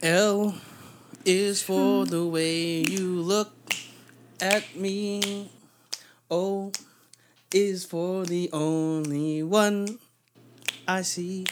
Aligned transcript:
L 0.00 0.54
is 1.24 1.60
for 1.60 2.06
the 2.06 2.24
way 2.24 2.82
you 2.82 3.20
look 3.20 3.52
at 4.40 4.76
me. 4.76 5.50
O 6.30 6.70
is 7.52 7.84
for 7.84 8.24
the 8.24 8.48
only 8.52 9.42
one 9.42 9.98
I 10.86 11.02
see. 11.02 11.46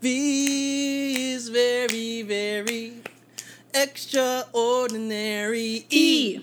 V 0.00 1.32
is 1.32 1.50
very, 1.50 2.22
very 2.22 2.94
extraordinary. 3.74 5.84
E 5.90 6.40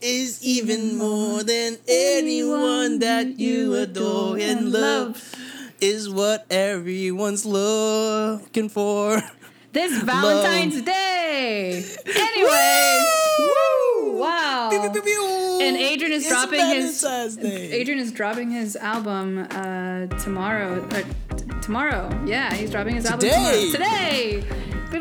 is 0.00 0.42
even 0.42 0.96
more 0.96 1.42
than 1.42 1.76
anyone 1.86 2.98
that 3.00 3.38
you 3.38 3.74
adore 3.74 4.38
and 4.38 4.72
love. 4.72 5.34
Is 5.82 6.08
what 6.08 6.46
everyone's 6.50 7.44
looking 7.44 8.70
for. 8.70 9.22
This 9.72 10.02
Valentine's 10.02 10.82
Day. 10.82 11.84
Anyways, 12.04 13.06
woo! 13.38 14.18
Wow. 14.18 14.70
And 14.72 15.76
Adrian 15.76 16.12
is 16.12 16.22
It's 16.26 16.28
dropping 16.32 16.66
his 16.66 17.36
Day. 17.36 17.70
Adrian 17.72 18.00
is 18.00 18.10
dropping 18.10 18.50
his 18.50 18.74
album 18.74 19.46
uh, 19.52 20.06
tomorrow. 20.18 20.82
Uh, 20.90 21.02
t- 21.36 21.44
tomorrow, 21.62 22.10
yeah, 22.26 22.52
he's 22.52 22.70
dropping 22.72 22.96
his 22.96 23.06
album 23.06 23.20
Today. 23.28 23.70
tomorrow. 23.72 24.42
today. 24.42 24.44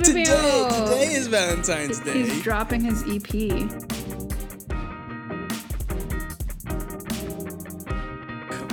Today, 0.04 0.24
today 0.26 1.13
is 1.13 1.26
Valentine's 1.27 1.99
Day. 2.02 2.13
He's 2.24 2.44
dropping 2.44 2.82
his 2.82 3.02
EP. 3.08 3.34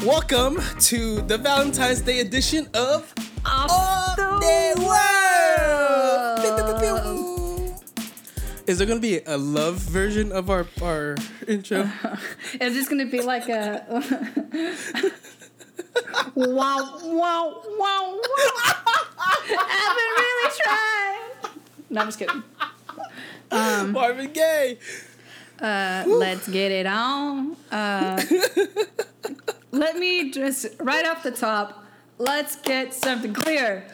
Welcome 0.05 0.61
to 0.81 1.23
the 1.23 1.39
Valentine's 1.39 2.03
Day 2.03 2.21
edition 2.21 2.69
of 2.75 3.13
Off 3.47 3.71
Of 3.71 4.17
the 4.17 4.75
the 4.77 4.85
World. 4.85 5.16
Is 8.67 8.79
there 8.79 8.87
gonna 8.87 9.01
be 9.01 9.21
a 9.25 9.37
love 9.37 9.77
version 9.77 10.33
of 10.33 10.51
our 10.51 10.67
our 10.83 11.17
intro? 11.47 11.89
It's 12.55 12.75
just 12.75 12.91
gonna 12.91 13.07
be 13.07 13.21
like 13.21 13.49
a 13.49 13.85
wow, 16.35 16.99
wow, 17.05 17.63
wow, 17.63 17.63
wow. 17.79 18.21
Evan 19.49 20.09
really 20.19 20.51
tried. 20.57 21.31
No, 21.91 22.01
I'm 22.01 22.09
just 22.09 22.19
kidding. 22.19 22.43
Marvin 23.93 24.33
Gaye. 24.33 24.79
Uh, 25.61 26.05
let's 26.07 26.49
get 26.49 26.73
it 26.73 26.87
on. 26.87 27.57
Uh, 27.71 28.21
let 29.71 29.97
me 29.97 30.31
just 30.31 30.67
right 30.81 31.07
off 31.07 31.23
the 31.23 31.31
top. 31.31 31.85
Let's 32.19 32.57
get 32.57 32.93
something 32.93 33.33
clear. 33.33 33.87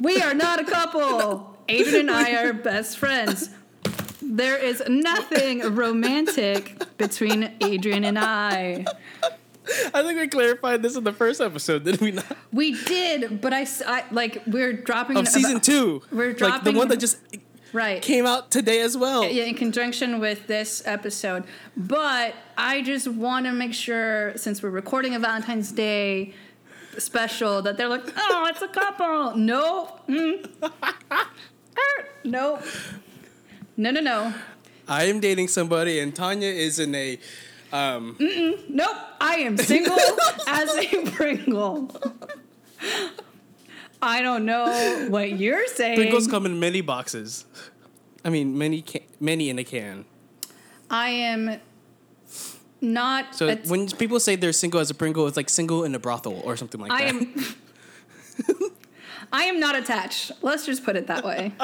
We 0.00 0.20
are 0.22 0.34
not 0.34 0.60
a 0.60 0.64
couple. 0.64 1.56
Adrian 1.68 2.08
and 2.08 2.10
I 2.10 2.32
are 2.44 2.52
best 2.52 2.96
friends. 2.98 3.50
There 4.28 4.56
is 4.56 4.82
nothing 4.88 5.74
romantic 5.74 6.82
between 6.98 7.52
Adrian 7.60 8.04
and 8.04 8.18
I. 8.18 8.84
I 9.94 10.02
think 10.02 10.18
we 10.18 10.28
clarified 10.28 10.82
this 10.82 10.96
in 10.96 11.04
the 11.04 11.12
first 11.12 11.40
episode, 11.40 11.84
did 11.84 12.00
we 12.00 12.12
not? 12.12 12.24
We 12.52 12.80
did, 12.84 13.40
but 13.40 13.52
I 13.52 13.66
like 14.10 14.42
we're 14.46 14.72
dropping 14.72 15.16
Of 15.16 15.28
season 15.28 15.60
two. 15.60 16.02
We're 16.12 16.34
Like 16.36 16.64
the 16.64 16.72
one 16.72 16.88
that 16.88 16.98
just 16.98 17.18
right 17.72 18.00
came 18.00 18.26
out 18.26 18.50
today 18.50 18.80
as 18.80 18.96
well. 18.96 19.24
yeah, 19.24 19.44
in 19.44 19.54
conjunction 19.54 20.20
with 20.20 20.46
this 20.46 20.82
episode. 20.86 21.44
But 21.76 22.34
I 22.56 22.82
just 22.82 23.08
want 23.08 23.46
to 23.46 23.52
make 23.52 23.74
sure, 23.74 24.36
since 24.36 24.62
we're 24.62 24.70
recording 24.70 25.14
a 25.14 25.18
Valentine's 25.18 25.72
Day 25.72 26.34
special, 26.98 27.62
that 27.62 27.76
they're 27.76 27.88
like, 27.88 28.04
oh, 28.16 28.46
it's 28.48 28.62
a 28.62 28.68
couple. 28.68 29.36
No, 29.36 29.98
mm. 30.08 30.48
Er, 31.78 32.08
no, 32.24 32.58
no, 33.76 33.90
no, 33.90 34.00
no, 34.00 34.34
I 34.88 35.04
am 35.04 35.20
dating 35.20 35.48
somebody 35.48 35.98
and 36.00 36.14
Tanya 36.14 36.48
is 36.48 36.78
in 36.78 36.94
a 36.94 37.18
um 37.72 38.16
nope. 38.68 38.96
I 39.20 39.36
am 39.40 39.56
single 39.56 39.98
as 40.46 40.74
a 40.76 41.10
Pringle. 41.10 41.90
I 44.02 44.22
don't 44.22 44.44
know 44.44 45.06
what 45.08 45.38
you're 45.38 45.66
saying. 45.68 45.96
Pringles 45.96 46.26
come 46.28 46.46
in 46.46 46.60
many 46.60 46.80
boxes. 46.80 47.44
I 48.24 48.30
mean 48.30 48.56
many 48.56 48.82
ca- 48.82 49.06
many 49.20 49.50
in 49.50 49.58
a 49.58 49.64
can. 49.64 50.04
I 50.90 51.08
am 51.08 51.60
not. 52.80 53.34
So 53.34 53.48
a- 53.48 53.56
when 53.66 53.88
people 53.88 54.20
say 54.20 54.36
they're 54.36 54.52
single 54.52 54.78
as 54.80 54.90
a 54.90 54.94
Pringle, 54.94 55.26
it's 55.26 55.36
like 55.36 55.48
single 55.48 55.82
in 55.84 55.94
a 55.94 55.98
brothel 55.98 56.40
or 56.44 56.56
something 56.56 56.80
like 56.80 56.92
I 56.92 57.10
that. 57.10 57.14
am. 57.14 58.70
I 59.32 59.44
am 59.44 59.58
not 59.58 59.74
attached. 59.74 60.30
Let's 60.42 60.66
just 60.66 60.84
put 60.84 60.94
it 60.94 61.08
that 61.08 61.24
way. 61.24 61.52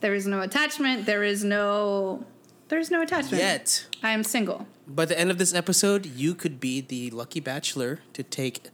There 0.00 0.14
is 0.14 0.26
no 0.26 0.40
attachment. 0.40 1.06
There 1.06 1.22
is 1.22 1.44
no. 1.44 2.24
There's 2.68 2.90
no 2.90 3.02
attachment. 3.02 3.42
Yet. 3.42 3.86
I 4.02 4.12
am 4.12 4.22
single. 4.22 4.66
By 4.86 5.04
the 5.04 5.18
end 5.18 5.30
of 5.30 5.38
this 5.38 5.54
episode, 5.54 6.06
you 6.06 6.34
could 6.34 6.60
be 6.60 6.80
the 6.80 7.10
lucky 7.10 7.40
bachelor 7.40 8.00
to 8.12 8.22
take 8.22 8.68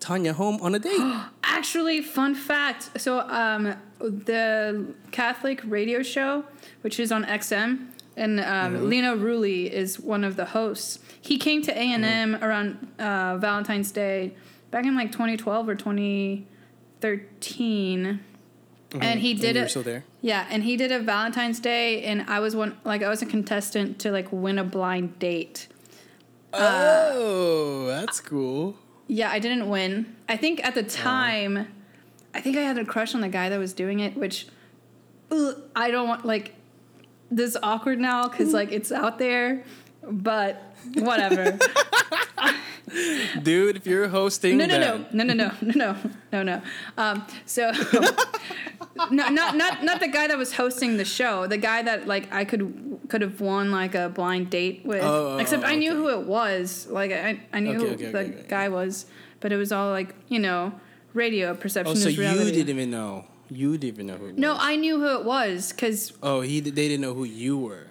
Tanya 0.00 0.34
home 0.34 0.58
on 0.60 0.74
a 0.74 0.78
date. 0.78 0.98
Actually, 1.44 2.02
fun 2.02 2.34
fact. 2.34 3.00
So, 3.00 3.20
um, 3.20 3.74
the 3.98 4.94
Catholic 5.10 5.62
radio 5.64 6.02
show, 6.02 6.44
which 6.82 7.00
is 7.00 7.10
on 7.10 7.24
XM, 7.24 7.88
and 8.16 8.40
um, 8.40 8.88
Lino 8.88 9.14
Rulli 9.16 9.70
is 9.70 10.00
one 10.00 10.24
of 10.24 10.36
the 10.36 10.46
hosts. 10.46 10.98
He 11.20 11.36
came 11.38 11.62
to 11.62 11.72
A 11.72 11.92
and 11.92 12.04
M 12.04 12.36
around 12.42 12.88
uh, 12.98 13.36
Valentine's 13.38 13.90
Day 13.90 14.34
back 14.70 14.84
in 14.86 14.94
like 14.94 15.10
2012 15.12 15.68
or 15.68 15.74
2013, 15.74 18.20
and 19.02 19.20
he 19.20 19.34
did 19.34 19.56
you 19.56 19.62
it. 19.62 19.84
there. 19.84 20.04
Yeah, 20.20 20.46
and 20.50 20.62
he 20.64 20.76
did 20.76 20.92
a 20.92 20.98
Valentine's 21.00 21.60
Day, 21.60 22.02
and 22.04 22.22
I 22.28 22.40
was 22.40 22.54
one 22.56 22.76
like 22.84 23.02
I 23.02 23.08
was 23.08 23.22
a 23.22 23.26
contestant 23.26 23.98
to 24.00 24.10
like 24.10 24.28
win 24.32 24.58
a 24.58 24.64
blind 24.64 25.18
date. 25.18 25.68
oh, 26.52 27.86
that's 27.86 28.20
cool. 28.20 28.76
Yeah, 29.08 29.30
I 29.30 29.38
didn't 29.38 29.68
win. 29.68 30.16
I 30.28 30.36
think 30.36 30.64
at 30.64 30.74
the 30.74 30.82
time, 30.82 31.68
I 32.34 32.40
think 32.40 32.56
I 32.56 32.62
had 32.62 32.78
a 32.78 32.84
crush 32.84 33.14
on 33.14 33.20
the 33.20 33.28
guy 33.28 33.48
that 33.48 33.58
was 33.58 33.72
doing 33.72 34.00
it, 34.00 34.16
which 34.16 34.46
ugh, 35.30 35.56
I 35.74 35.90
don't 35.90 36.08
want. 36.08 36.24
Like, 36.24 36.54
this 37.30 37.50
is 37.50 37.58
awkward 37.62 37.98
now 37.98 38.28
because 38.28 38.52
like 38.52 38.72
it's 38.72 38.90
out 38.90 39.18
there, 39.18 39.64
but 40.02 40.74
whatever. 40.94 41.58
Dude, 43.42 43.76
if 43.76 43.86
you're 43.86 44.08
hosting 44.08 44.58
no, 44.58 44.66
no, 44.66 44.78
that, 44.78 45.14
no, 45.14 45.24
no, 45.24 45.34
no, 45.34 45.52
no, 45.62 45.72
no, 45.74 45.96
no, 46.32 46.42
no. 46.42 46.62
Um, 46.96 47.26
so, 47.44 47.72
no, 49.10 49.28
not 49.28 49.56
not 49.56 49.84
not 49.84 50.00
the 50.00 50.08
guy 50.08 50.26
that 50.28 50.38
was 50.38 50.52
hosting 50.54 50.96
the 50.96 51.04
show. 51.04 51.46
The 51.46 51.58
guy 51.58 51.82
that 51.82 52.06
like 52.06 52.32
I 52.32 52.44
could 52.44 52.98
could 53.08 53.22
have 53.22 53.40
won 53.40 53.70
like 53.70 53.94
a 53.94 54.08
blind 54.08 54.50
date 54.50 54.82
with. 54.84 55.02
Oh, 55.02 55.34
oh, 55.34 55.38
Except 55.38 55.62
oh, 55.64 55.66
I 55.66 55.74
knew 55.76 55.92
okay. 55.92 55.98
who 56.00 56.20
it 56.20 56.26
was. 56.26 56.86
Like 56.90 57.12
I 57.12 57.40
I 57.52 57.60
knew 57.60 57.76
Okay, 57.76 57.86
who 57.86 57.94
okay, 57.94 58.10
the 58.12 58.18
okay, 58.18 58.38
okay. 58.40 58.48
guy 58.48 58.68
was, 58.68 59.06
but 59.40 59.52
it 59.52 59.56
was 59.56 59.72
all 59.72 59.90
like 59.90 60.14
you 60.28 60.38
know, 60.38 60.72
radio 61.14 61.54
perception 61.54 61.92
Oh, 61.96 62.00
so 62.00 62.08
is 62.08 62.16
you 62.16 62.22
didn't 62.52 62.68
even 62.70 62.90
know. 62.90 63.24
You 63.48 63.78
didn't 63.78 63.94
even 63.94 64.06
know 64.06 64.14
who. 64.16 64.26
It 64.28 64.38
No, 64.38 64.52
was. 64.54 64.58
I 64.62 64.76
knew 64.76 64.98
who 64.98 65.18
it 65.18 65.24
was 65.24 65.72
because 65.72 66.12
Oh, 66.22 66.40
he. 66.40 66.58
They 66.60 66.70
didn't 66.88 67.00
know 67.00 67.14
who 67.14 67.24
you 67.24 67.56
were. 67.56 67.86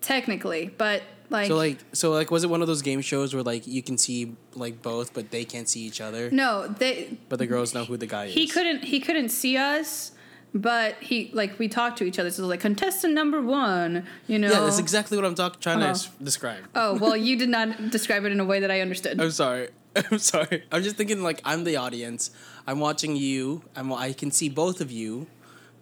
technically, 0.00 0.74
but 0.78 1.02
like, 1.28 1.46
So 1.46 1.56
like, 1.56 1.78
so 1.92 2.10
like, 2.10 2.30
was 2.30 2.42
it 2.44 2.50
one 2.50 2.60
of 2.60 2.66
those 2.66 2.82
game 2.82 3.00
shows 3.00 3.32
where 3.34 3.42
like 3.42 3.66
you 3.66 3.82
can 3.82 3.96
see 3.98 4.34
like 4.54 4.82
both, 4.82 5.14
but 5.14 5.30
they 5.30 5.44
can't 5.44 5.68
see 5.68 5.80
each 5.82 6.00
other, 6.00 6.30
no, 6.30 6.66
they 6.66 7.18
but 7.28 7.38
the 7.38 7.46
girls 7.46 7.72
know 7.74 7.84
who 7.84 7.96
the 7.96 8.06
guy 8.06 8.24
is? 8.26 8.34
he 8.34 8.46
couldn't 8.48 8.82
he 8.84 8.98
couldn't 9.00 9.28
see 9.28 9.56
us 9.56 10.12
but 10.54 10.94
he 11.00 11.30
like 11.32 11.58
we 11.58 11.68
talked 11.68 11.98
to 11.98 12.04
each 12.04 12.18
other 12.18 12.30
so 12.30 12.44
like 12.46 12.60
contestant 12.60 13.14
number 13.14 13.40
one 13.40 14.04
you 14.26 14.38
know 14.38 14.50
Yeah, 14.50 14.60
that's 14.60 14.78
exactly 14.78 15.16
what 15.16 15.24
I'm 15.24 15.34
talk- 15.34 15.60
trying 15.60 15.78
to 15.78 15.84
Uh-huh. 15.84 15.92
s- 15.92 16.10
describe. 16.22 16.64
oh 16.74 16.94
well 16.94 17.16
you 17.16 17.36
did 17.36 17.48
not 17.48 17.90
describe 17.96 18.24
it 18.24 18.32
in 18.32 18.40
a 18.40 18.44
way 18.44 18.60
that 18.60 18.70
i 18.70 18.80
understood 18.80 19.20
I'm 19.20 19.30
sorry. 19.30 19.68
I'm 20.10 20.18
sorry. 20.18 20.62
I'm 20.70 20.82
just 20.84 20.96
thinking 20.96 21.20
like 21.22 21.40
I'm 21.44 21.64
the 21.64 21.76
audience. 21.76 22.30
I'm 22.66 22.78
watching 22.78 23.16
you. 23.16 23.62
I'm. 23.74 23.92
I 23.92 24.12
can 24.12 24.30
see 24.30 24.48
both 24.48 24.80
of 24.80 24.92
you, 24.92 25.26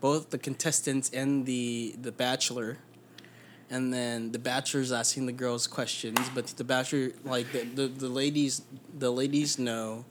both 0.01 0.31
the 0.31 0.39
contestants 0.39 1.11
and 1.11 1.45
the 1.45 1.95
the 2.01 2.11
bachelor. 2.11 2.79
And 3.71 3.93
then 3.93 4.33
the 4.33 4.39
bachelor's 4.39 4.93
asking 4.93 5.27
the 5.27 5.33
girls 5.33 5.67
questions, 5.67 6.19
but 6.35 6.47
the 6.47 6.65
bachelor 6.65 7.11
like 7.23 7.53
the, 7.53 7.65
the, 7.65 7.87
the 7.89 8.09
ladies 8.09 8.63
the 8.99 9.11
ladies 9.11 9.59
know 9.59 10.07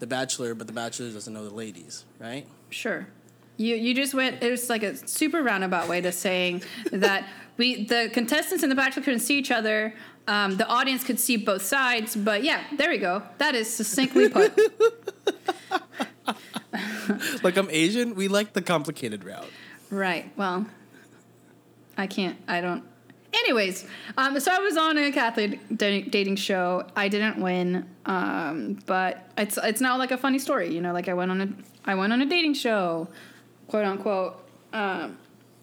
the 0.00 0.08
bachelor, 0.08 0.56
but 0.56 0.66
the 0.66 0.72
bachelor 0.72 1.08
doesn't 1.12 1.32
know 1.32 1.44
the 1.48 1.54
ladies, 1.54 2.04
right? 2.18 2.46
sure 2.70 3.06
you 3.60 3.76
you 3.76 3.94
just 3.94 4.14
went 4.14 4.42
it 4.42 4.50
was 4.50 4.68
like 4.70 4.82
a 4.82 4.96
super 5.06 5.42
roundabout 5.42 5.88
way 5.88 6.00
to 6.00 6.10
saying 6.12 6.62
that 6.92 7.28
we 7.56 7.84
the 7.84 8.10
contestants 8.12 8.62
in 8.62 8.70
the 8.70 8.74
bachelor 8.74 9.02
couldn't 9.02 9.20
see 9.20 9.38
each 9.38 9.50
other 9.50 9.94
um, 10.28 10.56
the 10.56 10.66
audience 10.66 11.02
could 11.02 11.18
see 11.18 11.36
both 11.36 11.62
sides 11.62 12.16
but 12.16 12.42
yeah 12.42 12.62
there 12.76 12.90
we 12.90 12.98
go 12.98 13.22
that 13.38 13.54
is 13.54 13.72
succinctly 13.72 14.28
put 14.28 14.56
Like 17.42 17.56
I'm 17.56 17.68
Asian, 17.70 18.14
we 18.14 18.28
like 18.28 18.52
the 18.52 18.62
complicated 18.62 19.24
route. 19.24 19.50
Right. 19.90 20.30
Well, 20.36 20.66
I 21.96 22.06
can't. 22.06 22.38
I 22.46 22.60
don't. 22.60 22.84
Anyways, 23.32 23.86
um, 24.16 24.38
so 24.40 24.52
I 24.52 24.58
was 24.58 24.76
on 24.76 24.98
a 24.98 25.12
Catholic 25.12 25.60
da- 25.76 26.02
dating 26.02 26.36
show. 26.36 26.84
I 26.96 27.08
didn't 27.08 27.40
win, 27.40 27.88
um, 28.06 28.78
but 28.86 29.28
it's 29.38 29.58
it's 29.62 29.80
now 29.80 29.96
like 29.96 30.10
a 30.10 30.18
funny 30.18 30.38
story. 30.38 30.72
You 30.72 30.80
know, 30.80 30.92
like 30.92 31.08
I 31.08 31.14
went 31.14 31.30
on 31.30 31.40
a 31.40 31.48
I 31.84 31.94
went 31.94 32.12
on 32.12 32.20
a 32.22 32.26
dating 32.26 32.54
show, 32.54 33.08
quote 33.70 33.84
unquote. 33.84 34.44
Um, 34.72 35.16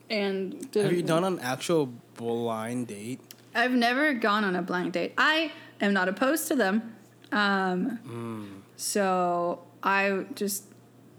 and 0.10 0.68
Have 0.74 0.94
you 0.94 1.04
done 1.04 1.24
an 1.26 1.40
actual 1.40 1.88
blind 2.16 2.88
date? 2.88 3.20
I've 3.54 3.72
never 3.74 4.14
gone 4.14 4.44
on 4.46 4.56
a 4.56 4.62
blind 4.62 4.94
date. 4.94 5.14
I 5.18 5.52
am 5.82 5.94
not 5.94 6.08
opposed 6.08 6.48
to 6.48 6.56
them. 6.56 6.96
Um, 7.32 7.98
Hmm. 8.06 8.46
So 8.78 9.64
I 9.84 10.26
just 10.36 10.64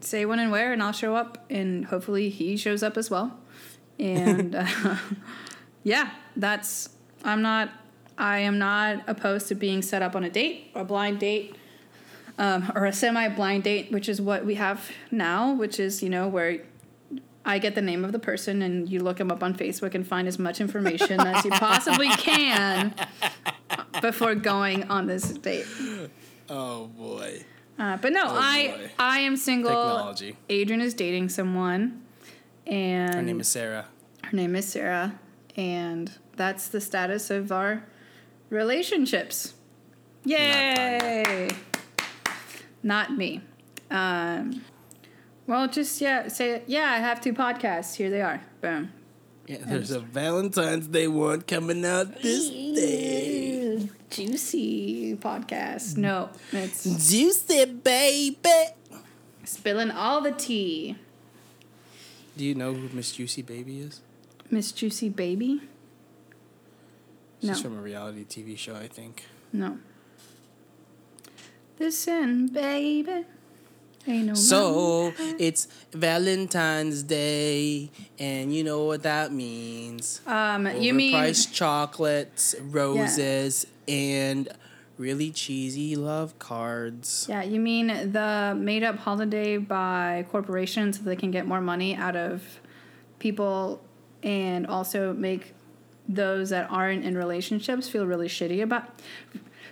say 0.00 0.24
when 0.24 0.38
and 0.38 0.50
where, 0.50 0.72
and 0.72 0.82
I'll 0.82 0.92
show 0.92 1.14
up, 1.16 1.44
and 1.50 1.84
hopefully 1.86 2.30
he 2.30 2.56
shows 2.56 2.82
up 2.82 2.96
as 2.96 3.10
well. 3.10 3.36
And 3.98 4.54
uh, 4.54 4.96
yeah, 5.82 6.10
that's. 6.36 6.90
I'm 7.24 7.42
not. 7.42 7.70
I 8.16 8.38
am 8.38 8.58
not 8.58 9.02
opposed 9.06 9.48
to 9.48 9.54
being 9.54 9.82
set 9.82 10.00
up 10.02 10.16
on 10.16 10.24
a 10.24 10.30
date, 10.30 10.70
a 10.74 10.84
blind 10.84 11.18
date, 11.20 11.56
um, 12.38 12.72
or 12.74 12.84
a 12.84 12.92
semi-blind 12.92 13.62
date, 13.64 13.92
which 13.92 14.08
is 14.08 14.20
what 14.20 14.44
we 14.44 14.54
have 14.54 14.90
now. 15.10 15.52
Which 15.52 15.78
is 15.80 16.02
you 16.02 16.08
know 16.08 16.28
where 16.28 16.60
I 17.48 17.58
get 17.58 17.74
the 17.74 17.82
name 17.82 18.04
of 18.04 18.12
the 18.12 18.18
person 18.18 18.62
and 18.62 18.88
you 18.88 19.00
look 19.02 19.16
them 19.16 19.30
up 19.32 19.42
on 19.42 19.54
Facebook 19.54 19.94
and 19.94 20.06
find 20.06 20.28
as 20.28 20.38
much 20.38 20.60
information 20.60 21.18
as 21.20 21.44
you 21.44 21.50
possibly 21.50 22.08
can 22.10 22.94
before 24.02 24.34
going 24.34 24.84
on 24.90 25.06
this 25.06 25.30
date. 25.30 25.66
Oh 26.50 26.86
boy. 26.88 27.42
Uh, 27.78 27.96
but 27.96 28.12
no, 28.12 28.22
Oh, 28.24 28.36
I. 28.38 28.90
I 28.98 29.20
am 29.20 29.36
single. 29.36 29.70
Technology. 29.70 30.36
Adrian 30.48 30.80
is 30.82 30.94
dating 30.94 31.28
someone, 31.30 32.02
and 32.66 33.14
Her 33.14 33.22
name 33.22 33.40
is 33.40 33.48
Sarah. 33.48 33.86
her 34.24 34.36
name 34.36 34.54
is 34.56 34.68
Sarah, 34.68 35.18
and 35.56 36.10
that's 36.36 36.68
the 36.68 36.80
status 36.80 37.30
of 37.30 37.50
our 37.52 37.84
relationships. 38.50 39.54
Yay! 40.24 41.48
Not 42.82 43.16
me. 43.16 43.42
Um, 43.90 44.64
well, 45.48 45.66
just 45.66 46.00
yeah, 46.00 46.28
say 46.28 46.62
yeah. 46.68 46.92
I 46.92 46.98
have 46.98 47.20
two 47.20 47.32
podcasts. 47.32 47.96
Here 47.96 48.08
they 48.10 48.22
are. 48.22 48.40
Boom. 48.60 48.92
Yeah, 49.48 49.56
there's 49.66 49.90
a 49.90 50.00
Valentine's 50.00 50.86
Day 50.86 51.08
one 51.08 51.40
coming 51.42 51.84
out 51.84 52.20
this 52.22 52.50
day. 52.50 53.88
Juicy 54.10 55.16
podcast. 55.16 55.96
No, 55.96 56.28
it's 56.52 56.84
Juicy 56.84 57.64
baby. 57.64 58.38
spilling 59.44 59.90
all 59.90 60.20
the 60.20 60.32
tea. 60.32 60.96
Do 62.36 62.44
you 62.44 62.54
know 62.54 62.72
who 62.74 62.88
Miss 62.94 63.12
Juicy 63.12 63.42
Baby 63.42 63.80
is? 63.80 64.00
Miss 64.50 64.70
Juicy 64.70 65.08
Baby. 65.08 65.60
She's 67.40 67.50
No. 67.50 67.54
from 67.56 67.78
a 67.78 67.82
reality 67.82 68.24
TV 68.24 68.56
show, 68.56 68.76
I 68.76 68.86
think. 68.86 69.24
No. 69.52 69.78
Listen, 71.80 72.48
baby. 72.48 73.24
No 74.08 74.34
So 74.34 75.12
it's 75.38 75.68
Valentine's 75.92 77.02
Day, 77.02 77.90
and 78.18 78.54
you 78.54 78.64
know 78.64 78.84
what 78.84 79.02
that 79.02 79.32
means. 79.32 80.20
Um, 80.26 80.66
you 80.76 80.94
mean 80.94 81.14
Overpriced 81.14 81.52
chocolates, 81.52 82.54
roses, 82.60 83.66
and 83.86 84.48
really 84.96 85.30
cheesy 85.30 85.94
love 85.94 86.38
cards. 86.38 87.26
yeah? 87.28 87.42
You 87.42 87.60
mean 87.60 87.86
the 88.12 88.56
made-up 88.58 88.96
holiday 88.96 89.56
by 89.58 90.26
corporations 90.30 90.98
so 90.98 91.04
they 91.04 91.14
can 91.16 91.30
get 91.30 91.46
more 91.46 91.60
money 91.60 91.94
out 91.94 92.16
of 92.16 92.60
people, 93.18 93.80
and 94.22 94.66
also 94.66 95.12
make 95.12 95.54
those 96.08 96.48
that 96.50 96.66
aren't 96.70 97.04
in 97.04 97.16
relationships 97.16 97.88
feel 97.88 98.06
really 98.06 98.28
shitty 98.28 98.62
about, 98.62 98.84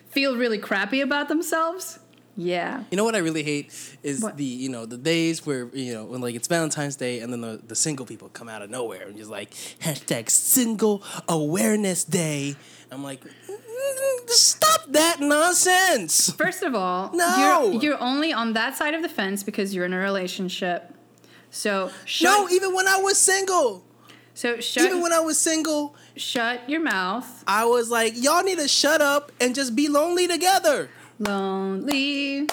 feel 0.08 0.36
really 0.36 0.58
crappy 0.58 1.00
about 1.00 1.28
themselves. 1.28 1.98
Yeah. 2.36 2.84
You 2.90 2.96
know 2.96 3.04
what 3.04 3.14
I 3.14 3.18
really 3.18 3.42
hate 3.42 3.72
is 4.02 4.20
What? 4.22 4.36
the 4.36 4.44
you 4.44 4.68
know 4.68 4.84
the 4.86 4.98
days 4.98 5.46
where 5.46 5.68
you 5.74 5.94
know 5.94 6.04
when 6.04 6.20
like 6.20 6.34
it's 6.34 6.48
Valentine's 6.48 6.96
Day 6.96 7.20
and 7.20 7.32
then 7.32 7.40
the, 7.40 7.60
the 7.66 7.74
single 7.74 8.04
people 8.06 8.28
come 8.28 8.48
out 8.48 8.60
of 8.62 8.68
nowhere 8.70 9.06
and 9.08 9.16
just 9.16 9.30
like 9.30 9.50
hashtag 9.80 10.28
Single 10.30 11.02
Awareness 11.28 12.04
Day. 12.04 12.56
I'm 12.92 13.02
like, 13.02 13.22
"Mm, 13.24 14.30
stop 14.30 14.82
that 14.88 15.18
nonsense. 15.20 16.30
First 16.32 16.62
of 16.62 16.74
all, 16.74 17.10
No! 17.14 17.70
you're, 17.72 17.82
you're 17.82 18.00
only 18.02 18.32
on 18.32 18.52
that 18.52 18.76
side 18.76 18.94
of 18.94 19.02
the 19.02 19.08
fence 19.08 19.42
because 19.42 19.74
you're 19.74 19.84
in 19.86 19.92
a 19.92 19.98
relationship. 19.98 20.92
So 21.50 21.90
shut. 22.04 22.24
No, 22.30 22.48
even 22.54 22.74
when 22.74 22.86
I 22.86 22.98
was 22.98 23.16
single, 23.18 23.82
so 24.34 24.60
shut. 24.60 24.84
even 24.84 25.00
when 25.00 25.12
I 25.12 25.20
was 25.20 25.38
single, 25.38 25.96
shut 26.16 26.68
your 26.68 26.80
mouth. 26.80 27.44
I 27.46 27.64
was 27.64 27.90
like, 27.90 28.12
y'all 28.22 28.42
need 28.42 28.58
to 28.58 28.68
shut 28.68 29.00
up 29.00 29.32
and 29.40 29.54
just 29.54 29.74
be 29.74 29.88
lonely 29.88 30.28
together. 30.28 30.90
Lonely. 31.18 32.46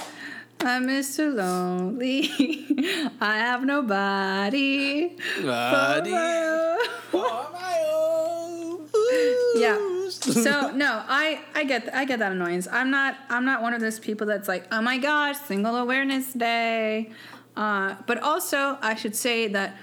I'm 0.61 0.87
Mr. 0.87 1.33
Lonely. 1.35 2.29
I 3.19 3.37
have 3.37 3.65
nobody. 3.65 5.17
Buddy. 5.41 6.09
yeah. 9.55 10.09
So 10.09 10.71
no, 10.75 11.03
I 11.07 11.41
I 11.53 11.65
get 11.65 11.93
I 11.93 12.05
get 12.05 12.19
that 12.19 12.31
annoyance. 12.31 12.67
I'm 12.71 12.89
not 12.89 13.17
I'm 13.29 13.43
not 13.43 13.61
one 13.61 13.73
of 13.73 13.81
those 13.81 13.99
people 13.99 14.25
that's 14.27 14.47
like, 14.47 14.65
oh 14.71 14.81
my 14.81 14.97
gosh, 14.97 15.37
Single 15.39 15.75
Awareness 15.75 16.31
Day. 16.31 17.11
Uh, 17.55 17.95
but 18.07 18.19
also, 18.23 18.77
I 18.81 18.95
should 18.95 19.15
say 19.15 19.47
that 19.49 19.77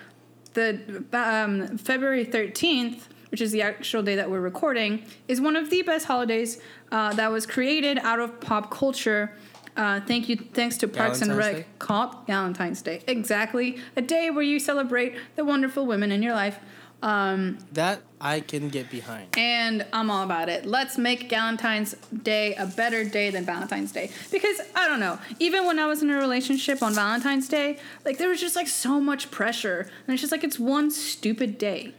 the 0.54 1.04
um, 1.12 1.78
February 1.78 2.24
13th, 2.26 3.02
which 3.30 3.40
is 3.40 3.52
the 3.52 3.62
actual 3.62 4.02
day 4.02 4.16
that 4.16 4.30
we're 4.30 4.40
recording, 4.40 5.04
is 5.28 5.40
one 5.40 5.56
of 5.56 5.70
the 5.70 5.82
best 5.82 6.06
holidays 6.06 6.60
uh, 6.92 7.12
that 7.14 7.30
was 7.30 7.46
created 7.46 7.98
out 7.98 8.18
of 8.20 8.40
pop 8.40 8.70
culture. 8.70 9.32
Uh, 9.76 10.00
thank 10.00 10.28
you, 10.28 10.36
thanks 10.36 10.76
to 10.78 10.88
Parks 10.88 11.22
and 11.22 11.36
Rec. 11.36 11.56
Day? 11.56 11.66
Called 11.78 12.26
Galentine's 12.26 12.82
Day, 12.82 13.02
exactly 13.06 13.78
a 13.96 14.02
day 14.02 14.30
where 14.30 14.42
you 14.42 14.58
celebrate 14.58 15.14
the 15.36 15.44
wonderful 15.44 15.86
women 15.86 16.10
in 16.12 16.22
your 16.22 16.34
life. 16.34 16.58
Um, 17.02 17.56
That 17.72 18.02
I 18.20 18.40
can 18.40 18.68
get 18.68 18.90
behind. 18.90 19.28
and 19.38 19.86
I'm 19.90 20.10
all 20.10 20.22
about 20.22 20.50
it. 20.50 20.66
Let's 20.66 20.98
make 20.98 21.30
Galentine's 21.30 21.94
Day 22.22 22.54
a 22.56 22.66
better 22.66 23.04
day 23.04 23.30
than 23.30 23.46
Valentine's 23.46 23.90
Day. 23.90 24.10
Because 24.30 24.60
I 24.74 24.86
don't 24.86 25.00
know, 25.00 25.18
even 25.38 25.64
when 25.64 25.78
I 25.78 25.86
was 25.86 26.02
in 26.02 26.10
a 26.10 26.18
relationship 26.18 26.82
on 26.82 26.92
Valentine's 26.92 27.48
Day, 27.48 27.78
like 28.04 28.18
there 28.18 28.28
was 28.28 28.38
just 28.40 28.54
like 28.54 28.68
so 28.68 29.00
much 29.00 29.30
pressure. 29.30 29.88
And 30.06 30.12
it's 30.12 30.20
just 30.20 30.30
like 30.32 30.44
it's 30.44 30.58
one 30.58 30.90
stupid 30.90 31.56
day. 31.56 31.94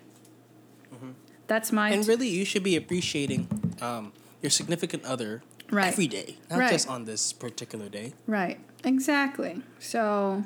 That's 1.52 1.74
my 1.74 1.90
And 1.90 2.08
really, 2.08 2.30
you 2.30 2.46
should 2.46 2.64
be 2.64 2.78
appreciating 2.78 3.46
um, 3.82 4.14
your 4.42 4.50
significant 4.50 5.04
other 5.04 5.44
Right. 5.70 5.90
every 5.92 6.08
day, 6.08 6.38
not 6.50 6.60
Right. 6.60 6.72
just 6.72 6.88
on 6.88 7.04
this 7.04 7.34
particular 7.34 7.90
day. 7.90 8.14
Right. 8.26 8.58
Exactly. 8.86 9.62
So 9.78 10.46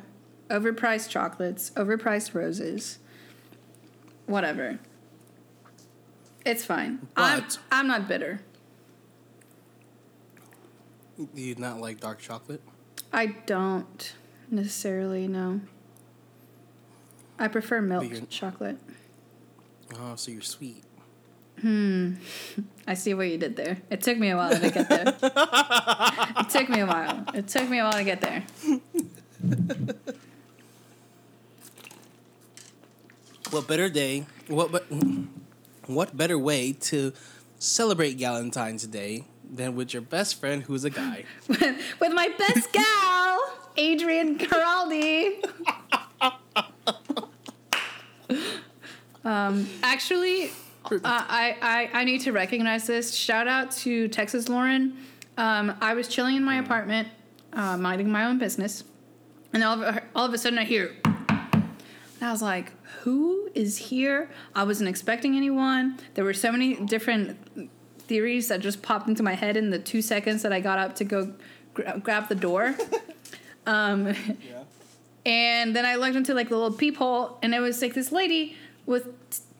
overpriced 0.49 1.09
chocolates, 1.09 1.69
overpriced 1.75 2.33
roses. 2.33 2.97
Whatever. 4.25 4.79
It's 6.43 6.65
fine. 6.65 7.07
I'm 7.15 7.45
I'm 7.71 7.85
not 7.85 8.07
bitter. 8.07 8.39
Do 11.17 11.27
you 11.35 11.53
not 11.53 11.79
like 11.79 11.99
dark 11.99 12.17
chocolate? 12.17 12.61
I 13.13 13.27
don't 13.27 14.11
necessarily 14.49 15.27
know. 15.27 15.61
I 17.37 17.47
prefer 17.47 17.79
milk 17.79 18.27
chocolate. 18.31 18.79
Oh, 19.99 20.15
so 20.15 20.31
you're 20.31 20.41
sweet. 20.41 20.84
I 22.87 22.93
see 22.93 23.13
what 23.13 23.27
you 23.27 23.37
did 23.37 23.55
there. 23.55 23.77
It 23.89 24.01
took 24.01 24.17
me 24.17 24.29
a 24.29 24.37
while 24.37 24.51
to 24.51 24.69
get 24.69 24.89
there. 24.89 25.07
it 26.39 26.49
took 26.49 26.69
me 26.69 26.81
a 26.81 26.85
while. 26.85 27.25
It 27.33 27.47
took 27.47 27.69
me 27.69 27.79
a 27.79 27.83
while 27.83 27.93
to 27.93 28.03
get 28.03 28.21
there. 28.21 28.43
What 33.51 33.67
better 33.67 33.89
day? 33.89 34.25
What 34.47 34.71
but 34.71 34.85
what 35.87 36.17
better 36.17 36.37
way 36.37 36.73
to 36.73 37.13
celebrate 37.59 38.17
Valentine's 38.17 38.85
Day 38.85 39.23
than 39.49 39.75
with 39.75 39.93
your 39.93 40.01
best 40.01 40.39
friend 40.39 40.63
who's 40.63 40.83
a 40.83 40.89
guy? 40.89 41.23
With 41.47 42.13
my 42.13 42.29
best 42.37 42.73
gal, 42.73 43.39
Adrian 43.77 44.37
Caraldi. 44.37 45.45
um, 49.23 49.67
actually, 49.83 50.51
uh, 50.91 50.99
I, 51.03 51.57
I 51.61 51.99
I 52.01 52.03
need 52.03 52.21
to 52.21 52.31
recognize 52.31 52.87
this. 52.87 53.13
Shout 53.15 53.47
out 53.47 53.71
to 53.77 54.07
Texas 54.07 54.49
Lauren. 54.49 54.97
Um, 55.37 55.75
I 55.81 55.93
was 55.93 56.07
chilling 56.07 56.35
in 56.35 56.43
my 56.43 56.57
apartment, 56.59 57.07
uh, 57.53 57.77
minding 57.77 58.09
my 58.09 58.25
own 58.25 58.37
business, 58.37 58.83
and 59.53 59.63
all 59.63 59.81
of, 59.83 59.99
all 60.15 60.25
of 60.25 60.33
a 60.33 60.37
sudden 60.37 60.57
I 60.59 60.63
hear. 60.63 60.95
And 61.03 62.23
I 62.29 62.31
was 62.31 62.41
like, 62.41 62.71
who 63.01 63.49
is 63.53 63.77
here? 63.77 64.29
I 64.55 64.63
wasn't 64.63 64.89
expecting 64.89 65.35
anyone. 65.35 65.99
There 66.13 66.23
were 66.23 66.33
so 66.33 66.51
many 66.51 66.75
different 66.75 67.37
theories 67.99 68.47
that 68.47 68.61
just 68.61 68.81
popped 68.81 69.09
into 69.09 69.23
my 69.23 69.33
head 69.33 69.57
in 69.57 69.69
the 69.69 69.79
two 69.79 70.01
seconds 70.01 70.41
that 70.43 70.53
I 70.53 70.59
got 70.61 70.79
up 70.79 70.95
to 70.95 71.03
go 71.03 71.33
gra- 71.73 71.99
grab 72.01 72.29
the 72.29 72.35
door. 72.35 72.73
um, 73.65 74.07
Yeah. 74.07 74.63
and 75.25 75.75
then 75.75 75.85
I 75.85 75.95
looked 75.95 76.15
into 76.15 76.33
like 76.33 76.47
the 76.49 76.55
little 76.57 76.77
peephole, 76.77 77.37
and 77.41 77.53
it 77.53 77.59
was 77.59 77.81
like 77.81 77.93
this 77.93 78.11
lady 78.13 78.55
with 78.85 79.07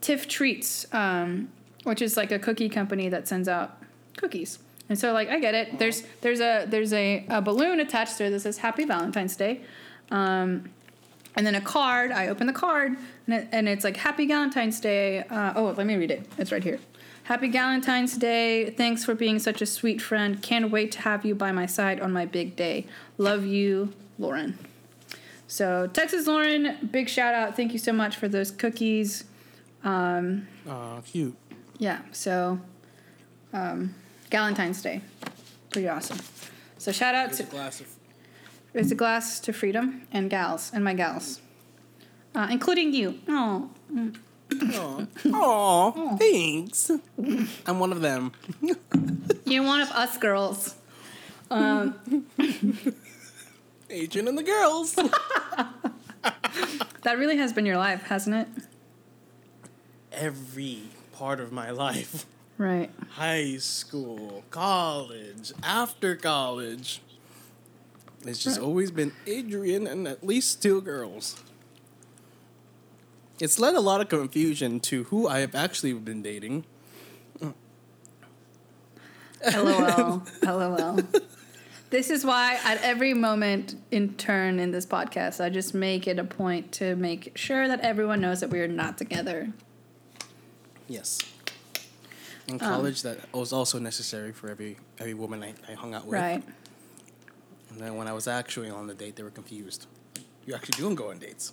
Tiff 0.06 0.28
Treats, 0.28 0.86
um, 0.94 1.50
which 1.84 2.00
is 2.00 2.16
like 2.16 2.32
a 2.32 2.38
cookie 2.38 2.70
company 2.70 3.10
that 3.10 3.28
sends 3.28 3.48
out 3.48 3.82
cookies. 4.18 4.60
And 4.88 5.00
so, 5.00 5.14
like, 5.14 5.30
I 5.30 5.40
get 5.40 5.56
it. 5.56 5.80
There's 5.80 6.04
there's 6.22 6.42
a 6.42 6.66
there's 6.68 6.94
a, 6.94 7.26
a 7.28 7.42
balloon 7.42 7.80
attached 7.80 8.20
there 8.20 8.30
that 8.30 8.40
says 8.40 8.60
Happy 8.60 8.86
Valentine's 8.86 9.36
Day. 9.36 9.62
Um, 10.12 10.70
and 11.36 11.44
then 11.44 11.56
a 11.56 11.62
card. 11.62 12.12
I 12.12 12.28
open 12.28 12.46
the 12.46 12.54
card, 12.54 12.98
and, 13.26 13.36
it, 13.36 13.48
and 13.52 13.68
it's 13.68 13.84
like 13.84 13.98
Happy 13.98 14.28
Valentine's 14.28 14.80
Day. 14.80 15.24
Uh, 15.24 15.54
oh, 15.56 15.74
let 15.76 15.88
me 15.88 15.96
read 15.96 16.12
it. 16.12 16.24
It's 16.38 16.52
right 16.52 16.64
here. 16.64 16.80
Happy 17.24 17.50
Valentine's 17.50 18.16
Day. 18.16 18.70
Thanks 18.70 19.04
for 19.04 19.16
being 19.16 19.40
such 19.40 19.60
a 19.60 19.66
sweet 19.66 20.04
friend. 20.04 20.40
Can't 20.40 20.70
wait 20.70 20.92
to 20.92 21.02
have 21.02 21.26
you 21.26 21.34
by 21.34 21.52
my 21.52 21.66
side 21.66 22.00
on 22.00 22.14
my 22.14 22.28
big 22.28 22.56
day. 22.56 22.86
Love 23.18 23.44
you, 23.44 23.92
Lauren. 24.20 24.60
So, 25.48 25.88
Texas 25.88 26.28
Lauren, 26.28 26.90
big 26.92 27.10
shout 27.10 27.34
out. 27.34 27.56
Thank 27.56 27.74
you 27.74 27.80
so 27.80 27.92
much 27.92 28.18
for 28.18 28.28
those 28.28 28.52
cookies. 28.52 29.24
Um, 29.86 30.48
Aw, 30.68 31.02
cute. 31.02 31.36
yeah, 31.78 32.00
so 32.12 32.60
um, 33.54 33.94
Valentine's 34.32 34.82
Day. 34.82 35.02
Pretty 35.70 35.88
awesome. 35.88 36.18
So, 36.78 36.92
shout 36.92 37.16
out 37.16 37.28
Here's 37.28 37.38
to 37.38 37.44
a 37.44 37.48
glass 37.48 37.82
of. 37.82 37.88
There's 38.74 38.92
a 38.92 38.96
glass 38.96 39.40
to 39.42 39.54
freedom 39.54 40.02
and 40.12 40.30
gals 40.30 40.72
and 40.74 40.84
my 40.84 40.94
gals, 40.94 41.40
uh, 42.34 42.48
including 42.52 42.94
you. 42.94 43.20
Oh, 43.30 43.70
Aw, 44.52 45.06
Aw, 45.34 46.18
thanks. 46.18 46.92
I'm 47.66 47.80
one 47.80 47.92
of 47.92 48.02
them. 48.02 48.32
you're 49.46 49.64
one 49.64 49.82
of 49.82 49.90
us 49.92 50.18
girls. 50.18 50.76
Um, 51.52 52.26
Adrian 53.90 54.28
and 54.28 54.38
the 54.38 54.44
girls. 54.44 54.96
that 57.04 57.18
really 57.18 57.38
has 57.38 57.54
been 57.54 57.66
your 57.66 57.78
life, 57.78 58.04
hasn't 58.04 58.36
it? 58.36 58.48
Every 60.16 60.84
part 61.14 61.40
of 61.40 61.52
my 61.52 61.70
life. 61.72 62.26
Right. 62.58 62.90
high 63.12 63.58
school, 63.58 64.46
college, 64.50 65.52
after 65.62 66.16
college. 66.16 67.02
It's 68.26 68.42
just 68.42 68.58
Right. 68.60 68.66
always 68.66 68.92
been 68.92 69.12
Adrian 69.28 69.86
and 69.86 70.08
at 70.08 70.26
least 70.26 70.62
two 70.62 70.80
girls. 70.82 71.36
It's 73.42 73.60
led 73.60 73.76
a 73.76 73.82
lot 73.82 74.00
of 74.00 74.08
confusion 74.08 74.80
to 74.82 75.04
who 75.06 75.28
I 75.28 75.40
have 75.40 75.54
actually 75.54 75.92
been 75.94 76.22
dating. 76.22 76.64
LOL. 79.54 80.24
LOL. 80.44 81.00
This 81.92 82.10
is 82.10 82.26
why 82.26 82.58
at 82.64 82.82
every 82.82 83.14
moment 83.14 83.76
in 83.92 84.16
turn 84.16 84.60
in 84.60 84.72
this 84.72 84.86
podcast, 84.86 85.40
I 85.44 85.50
just 85.50 85.74
make 85.74 86.08
it 86.08 86.18
a 86.20 86.24
point 86.24 86.72
to 86.74 86.96
make 86.96 87.38
sure 87.38 87.68
that 87.68 87.80
everyone 87.82 88.20
knows 88.22 88.40
that 88.40 88.50
we 88.50 88.60
are 88.60 88.68
not 88.68 88.98
together. 88.98 89.54
Yes. 90.88 91.20
In 92.48 92.56
um, 92.56 92.60
college, 92.60 93.02
that 93.02 93.18
was 93.34 93.52
also 93.52 93.80
necessary 93.80 94.32
for 94.32 94.50
every 94.50 94.78
every 95.00 95.14
woman 95.14 95.44
I, 95.44 95.54
I 95.70 95.74
hung 95.74 95.94
out 95.94 96.06
with. 96.06 96.14
Right. 96.14 96.44
And 97.72 97.80
then 97.80 97.96
when 97.96 98.08
I 98.08 98.14
was 98.14 98.28
actually 98.28 98.70
on 98.70 98.88
the 98.88 98.94
date, 98.94 99.16
they 99.16 99.24
were 99.24 99.32
confused. 99.32 99.88
You 100.46 100.54
actually 100.56 100.78
do 100.78 100.96
go 100.96 101.10
on 101.10 101.18
dates. 101.18 101.52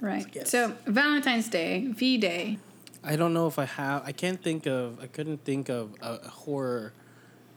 Right. 0.00 0.26
Yes. 0.32 0.50
So 0.50 0.74
Valentine's 0.86 1.48
Day, 1.48 1.86
V 1.88 2.18
Day. 2.18 2.58
I 3.02 3.16
don't 3.16 3.34
know 3.34 3.46
if 3.46 3.58
I 3.58 3.64
have. 3.64 4.02
I 4.04 4.12
can't 4.12 4.42
think 4.42 4.66
of. 4.66 4.98
I 5.02 5.06
couldn't 5.06 5.44
think 5.44 5.68
of 5.68 5.94
a, 6.00 6.20
a 6.24 6.28
horror 6.28 6.92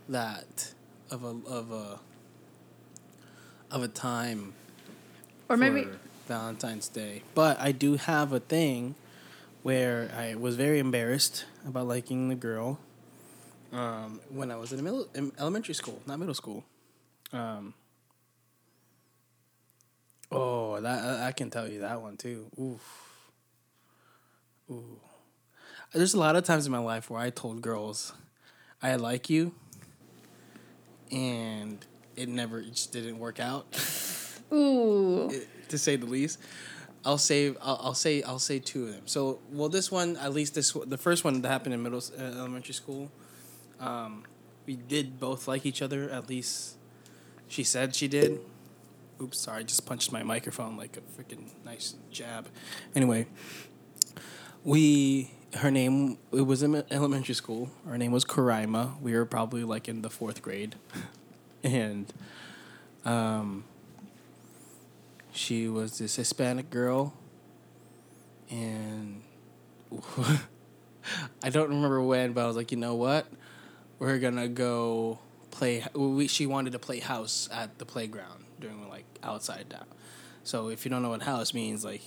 that 0.10 0.74
of 1.12 1.24
a 1.24 1.36
of 1.50 1.72
a 1.72 2.00
of 3.70 3.84
a 3.84 3.88
time 3.88 4.54
Or 5.50 5.58
maybe 5.58 5.84
for 5.84 6.00
Valentine's 6.28 6.88
Day. 6.88 7.24
But 7.36 7.60
I 7.60 7.72
do 7.72 7.98
have 7.98 8.32
a 8.34 8.40
thing 8.40 8.96
where 9.68 10.10
I 10.18 10.36
was 10.36 10.56
very 10.56 10.80
embarrassed 10.80 11.44
about 11.68 11.88
liking 11.90 12.30
the 12.30 12.36
girl 12.36 12.80
um, 13.74 14.22
when 14.30 14.50
I 14.50 14.56
was 14.56 14.72
in, 14.72 14.82
middle, 14.82 15.10
in 15.14 15.34
elementary 15.38 15.74
school, 15.74 16.02
not 16.06 16.20
middle 16.20 16.34
school. 16.34 16.64
Um, 17.34 17.74
oh, 20.32 20.80
that 20.80 21.20
I- 21.22 21.34
can 21.34 21.50
tell 21.50 21.68
you 21.68 21.82
that 21.82 22.02
one 22.02 22.16
too. 22.16 22.46
Oof. 22.58 23.30
Ooh. 24.72 25.02
There's 25.94 26.14
a 26.14 26.20
lot 26.20 26.38
of 26.38 26.46
times 26.46 26.66
in 26.66 26.72
my 26.72 26.78
life 26.78 27.10
where 27.10 27.20
I 27.20 27.30
told 27.30 27.62
girls, 27.62 28.14
"I 28.82 28.96
like 28.96 29.30
you," 29.30 29.54
and 31.12 31.86
it 32.16 32.30
never 32.30 32.60
it 32.62 32.72
just 32.72 32.94
didn't 32.94 33.20
work 33.20 33.42
out 33.42 33.66
ooh. 34.54 35.30
to 35.68 35.78
say 35.78 35.98
the 35.98 36.06
least. 36.06 36.40
I'll 37.08 37.18
say 37.18 37.56
I'll, 37.62 37.80
I'll 37.82 37.94
say 37.94 38.22
I'll 38.22 38.38
say 38.38 38.60
two 38.60 38.84
of 38.84 38.92
them. 38.92 39.04
So 39.06 39.40
well, 39.50 39.70
this 39.70 39.90
one 39.90 40.18
at 40.18 40.34
least 40.34 40.56
this 40.56 40.74
the 40.74 40.98
first 40.98 41.24
one 41.24 41.42
that 41.42 41.48
happened 41.48 41.74
in 41.74 41.82
middle 41.82 42.04
uh, 42.20 42.22
elementary 42.22 42.74
school. 42.74 43.10
Um, 43.80 44.24
we 44.66 44.76
did 44.76 45.18
both 45.18 45.48
like 45.48 45.66
each 45.66 45.82
other. 45.82 46.10
At 46.10 46.28
least 46.28 46.76
she 47.48 47.64
said 47.64 47.96
she 47.96 48.10
did. 48.10 48.42
Oops, 49.22 49.40
sorry, 49.40 49.62
I 49.62 49.64
just 49.64 49.86
punched 49.86 50.12
my 50.12 50.22
microphone 50.22 50.76
like 50.76 50.98
a 50.98 51.02
freaking 51.02 51.48
nice 51.64 51.96
jab. 52.12 52.50
Anyway, 52.94 53.26
we 54.66 55.32
her 55.56 55.72
name 55.72 56.18
it 56.34 56.42
was 56.42 56.62
in 56.62 56.84
elementary 56.92 57.36
school. 57.36 57.70
Her 57.88 57.98
name 57.98 58.12
was 58.12 58.26
Karima. 58.26 59.00
We 59.02 59.14
were 59.14 59.26
probably 59.26 59.64
like 59.64 59.88
in 59.88 60.02
the 60.02 60.10
fourth 60.10 60.42
grade, 60.42 60.76
and 61.64 62.14
um, 63.06 63.64
she 65.38 65.68
was 65.68 65.98
this 66.00 66.16
Hispanic 66.16 66.70
girl, 66.70 67.14
and 68.50 69.22
I 71.44 71.50
don't 71.50 71.70
remember 71.70 72.02
when, 72.02 72.34
but 72.34 72.44
I 72.44 72.48
was 72.48 72.56
like, 72.56 72.72
you 72.72 72.78
know 72.78 72.96
what, 72.96 73.28
we're 74.00 74.18
gonna 74.20 74.48
go 74.48 75.20
play. 75.52 75.84
We 75.94 76.28
she 76.28 76.46
wanted 76.46 76.74
to 76.74 76.80
play 76.80 77.00
house 77.00 77.48
at 77.52 77.78
the 77.78 77.86
playground 77.86 78.44
during 78.60 78.90
like 78.90 79.06
outside 79.24 79.68
now. 79.72 79.84
So 80.44 80.70
if 80.70 80.86
you 80.86 80.92
don't 80.92 81.02
know 81.04 81.10
what 81.10 81.22
house 81.22 81.54
means, 81.54 81.86
like 81.86 82.02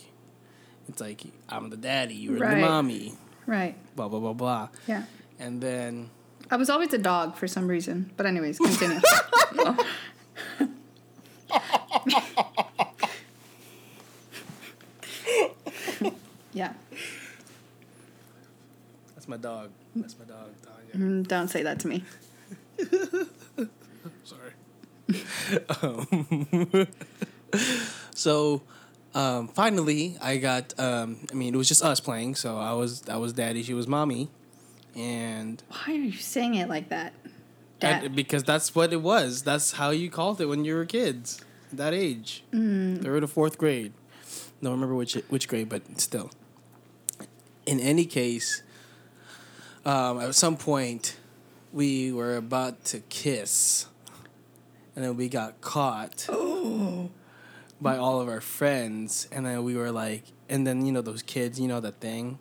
it's 0.89 1.01
like 1.01 1.23
I'm 1.49 1.71
the 1.71 1.77
daddy, 1.77 2.15
you're 2.15 2.39
Right. 2.39 2.55
the 2.57 2.61
mommy, 2.61 3.15
Right. 3.47 3.77
blah 3.97 4.09
blah 4.09 4.21
blah 4.21 4.33
blah, 4.33 4.69
Yeah. 4.87 5.05
and 5.39 5.61
then 5.61 6.11
I 6.51 6.57
was 6.57 6.69
always 6.69 6.93
a 6.93 6.99
dog 6.99 7.37
for 7.37 7.47
some 7.47 7.69
reason. 7.69 8.11
But 8.17 8.27
anyways, 8.27 8.59
continue. 8.65 9.01
yeah. 16.61 16.73
that's 19.15 19.29
my 19.29 19.37
dog. 19.39 19.71
That's 19.97 20.17
my 20.19 20.27
dog, 20.27 20.49
Tanya. 20.63 20.95
Mm, 21.23 21.27
Don't 21.27 21.49
say 21.49 21.63
that 21.63 21.81
to 21.81 21.89
me. 21.89 22.05
Sorry. 24.25 24.53
um, 25.83 26.87
so 28.15 28.63
um, 29.15 29.49
finally, 29.49 30.17
I 30.21 30.37
got. 30.37 30.79
Um, 30.79 31.19
I 31.31 31.35
mean, 31.35 31.55
it 31.55 31.57
was 31.57 31.69
just 31.69 31.83
us 31.83 31.99
playing. 32.01 32.35
So 32.35 32.59
I 32.59 32.73
was 32.75 33.09
I 33.09 33.17
was 33.17 33.33
daddy. 33.33 33.63
She 33.63 33.75
was 33.75 33.87
mommy, 33.89 34.29
and, 34.95 35.63
Why 35.69 35.95
are 35.95 35.97
you 35.97 36.13
saying 36.13 36.55
it 36.55 36.69
like 36.69 36.91
that? 36.91 37.13
Dad. 37.81 38.05
and 38.05 38.15
because 38.15 38.45
that's 38.45 38.75
what 38.75 38.93
it 38.93 39.01
was. 39.01 39.43
That's 39.43 39.73
how 39.73 39.89
you 39.91 40.11
called 40.11 40.41
it 40.43 40.47
when 40.47 40.67
you 40.67 40.75
were 40.75 40.85
kids, 40.85 41.41
that 41.73 41.95
age, 41.95 42.45
third 42.53 43.25
or 43.25 43.27
fourth 43.27 43.57
grade. 43.57 43.95
Don't 44.63 44.73
remember 44.73 44.95
which 44.95 45.15
which 45.29 45.49
grade, 45.49 45.69
but 45.71 45.83
still. 45.99 46.31
In 47.71 47.79
any 47.79 48.05
case, 48.05 48.65
um, 49.85 50.21
at 50.21 50.35
some 50.35 50.57
point, 50.57 51.17
we 51.73 52.11
were 52.11 52.37
about 52.37 52.85
to 52.87 52.99
kiss, 52.99 53.87
and 54.97 55.05
then 55.05 55.17
we 55.17 55.29
got 55.29 55.61
caught 55.61 56.27
by 57.81 57.97
all 57.97 58.21
of 58.21 58.29
our 58.29 58.41
friends, 58.41 59.29
and 59.31 59.47
then 59.47 59.63
we 59.63 59.77
were 59.77 59.93
like, 59.93 60.25
and 60.49 60.67
then 60.67 60.85
you 60.85 60.91
know 60.91 61.01
those 61.01 61.23
kids, 61.23 61.61
you 61.61 61.69
know 61.69 61.79
the 61.79 61.93
thing, 61.93 62.41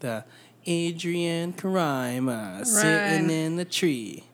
the 0.00 0.26
Adrian 0.66 1.54
Karima 1.54 2.66
sitting 2.66 3.30
in 3.30 3.56
the 3.56 3.64
tree, 3.64 4.24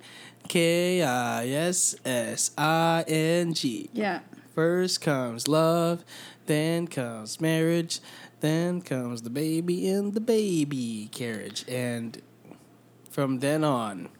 K 0.48 1.00
I 1.04 1.46
S 1.46 1.94
S 2.04 2.50
I 2.58 3.04
N 3.06 3.54
G. 3.54 3.88
yeah. 3.92 4.18
First 4.52 5.00
comes 5.00 5.48
love, 5.48 6.04
then 6.46 6.86
comes 6.86 7.40
marriage, 7.40 8.00
then 8.44 8.82
comes 8.82 9.22
the 9.22 9.30
baby 9.30 9.88
in 9.88 10.10
the 10.10 10.20
baby 10.20 11.08
carriage. 11.12 11.64
And 11.66 12.20
from 13.10 13.38
then 13.38 13.64
on, 13.64 14.10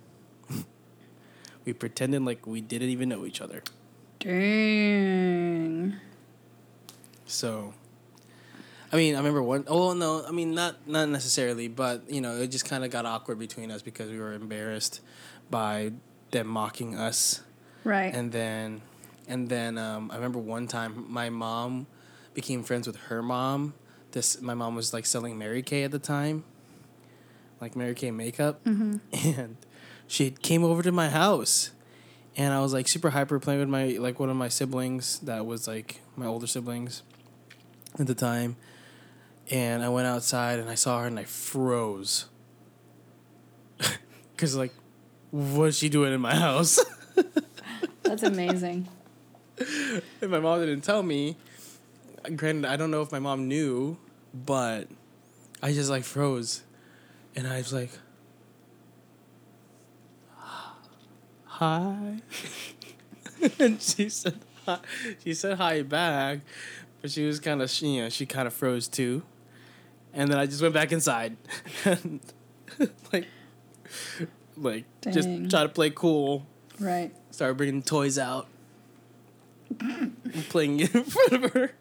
we 1.67 1.75
pretended 1.75 2.25
like 2.25 2.47
we 2.47 2.63
didn't 2.63 2.89
even 2.89 3.11
know 3.11 3.27
each 3.27 3.43
other. 3.43 3.63
Dang. 4.21 5.97
So, 7.27 7.75
I 8.91 8.97
mean, 8.97 9.15
I 9.15 9.19
remember 9.19 9.43
one 9.43 9.65
oh 9.69 9.93
no, 9.93 10.25
I 10.27 10.31
mean, 10.31 10.55
not, 10.55 10.89
not 10.89 11.11
necessarily, 11.11 11.69
but, 11.69 12.11
you 12.11 12.23
know, 12.23 12.37
it 12.37 12.47
just 12.47 12.65
kind 12.65 12.83
of 12.83 12.91
got 12.91 13.05
awkward 13.05 13.39
between 13.39 13.71
us 13.71 13.83
because 13.83 14.11
we 14.11 14.19
were 14.19 14.33
embarrassed 14.33 15.03
by 15.51 15.93
them 16.31 16.47
mocking 16.47 16.97
us. 16.97 17.43
Right. 17.85 18.15
And 18.15 18.33
then, 18.33 18.81
and 19.29 19.51
then 19.51 19.77
um, 19.77 20.11
I 20.11 20.15
remember 20.15 20.39
one 20.39 20.67
time 20.67 21.05
my 21.11 21.29
mom 21.29 21.87
became 22.33 22.63
friends 22.63 22.87
with 22.87 22.97
her 22.97 23.23
mom. 23.23 23.75
This 24.15 24.41
my 24.41 24.55
mom 24.55 24.77
was 24.77 24.93
like 24.93 25.07
selling 25.07 25.37
Mary 25.37 25.61
Kay 25.61 25.83
at 25.83 25.91
the 25.91 25.99
time, 25.99 26.45
like 27.61 27.75
Mary 27.75 27.97
Kay 27.97 28.13
makeup, 28.13 28.65
mm-hmm. 28.65 28.99
and 29.41 29.57
she 30.07 30.31
came 30.31 30.63
over 30.63 30.85
to 30.85 30.93
my 30.93 31.09
house, 31.09 31.73
and 32.37 32.55
I 32.55 32.61
was 32.61 32.73
like 32.73 32.87
super 32.87 33.11
hyper 33.11 33.41
playing 33.41 33.59
with 33.59 33.69
my 33.69 33.87
like 33.99 34.21
one 34.21 34.31
of 34.31 34.37
my 34.37 34.47
siblings 34.47 35.19
that 35.19 35.45
was 35.45 35.67
like 35.67 36.01
my 36.15 36.27
older 36.27 36.47
siblings, 36.47 37.03
at 37.99 38.07
the 38.07 38.15
time, 38.15 38.55
and 39.51 39.83
I 39.83 39.89
went 39.89 40.07
outside 40.07 40.61
and 40.61 40.71
I 40.71 40.77
saw 40.77 41.01
her 41.01 41.09
and 41.09 41.19
I 41.19 41.25
froze. 41.25 42.27
Cause 44.37 44.55
like, 44.55 44.73
what's 45.33 45.79
she 45.79 45.89
doing 45.89 46.13
in 46.13 46.21
my 46.21 46.37
house? 46.37 46.79
That's 48.05 48.23
amazing. 48.23 48.87
if 49.57 50.23
my 50.23 50.39
mom 50.39 50.61
didn't 50.61 50.83
tell 50.83 51.03
me, 51.03 51.37
granted, 52.37 52.65
I 52.65 52.77
don't 52.77 52.93
know 52.93 53.03
if 53.03 53.11
my 53.11 53.19
mom 53.19 53.49
knew, 53.49 53.97
but 54.35 54.89
I 55.63 55.73
just 55.73 55.89
like 55.89 56.05
froze, 56.05 56.63
and 57.37 57.47
I 57.47 57.59
was 57.59 57.73
like, 57.73 57.91
"Hi," 61.45 62.21
and 63.59 63.81
she 63.81 64.09
said, 64.09 64.41
hi. 64.67 64.79
"She 65.23 65.35
said 65.35 65.57
hi 65.59 65.83
back," 65.83 66.41
but 67.01 67.11
she 67.11 67.25
was 67.27 67.39
kind 67.39 67.63
of, 67.63 67.71
she, 67.71 67.87
you 67.97 68.03
know, 68.03 68.09
she 68.09 68.27
kind 68.27 68.47
of 68.47 68.53
froze 68.53 68.89
too, 68.89 69.23
and 70.13 70.31
then 70.31 70.39
I 70.39 70.47
just 70.47 70.61
went 70.61 70.75
back 70.75 70.91
inside, 70.93 71.37
and 71.85 72.21
like, 73.13 73.27
like 74.57 74.85
Dang. 75.01 75.13
just 75.13 75.29
try 75.51 75.63
to 75.63 75.69
play 75.69 75.91
cool. 75.91 76.47
Right. 76.81 77.15
Started 77.31 77.57
bringing 77.57 77.83
toys 77.83 78.19
out, 78.19 78.49
and 79.81 80.17
playing 80.49 80.81
in 80.81 80.89
front 81.05 81.33
of 81.45 81.53
her. 81.53 81.73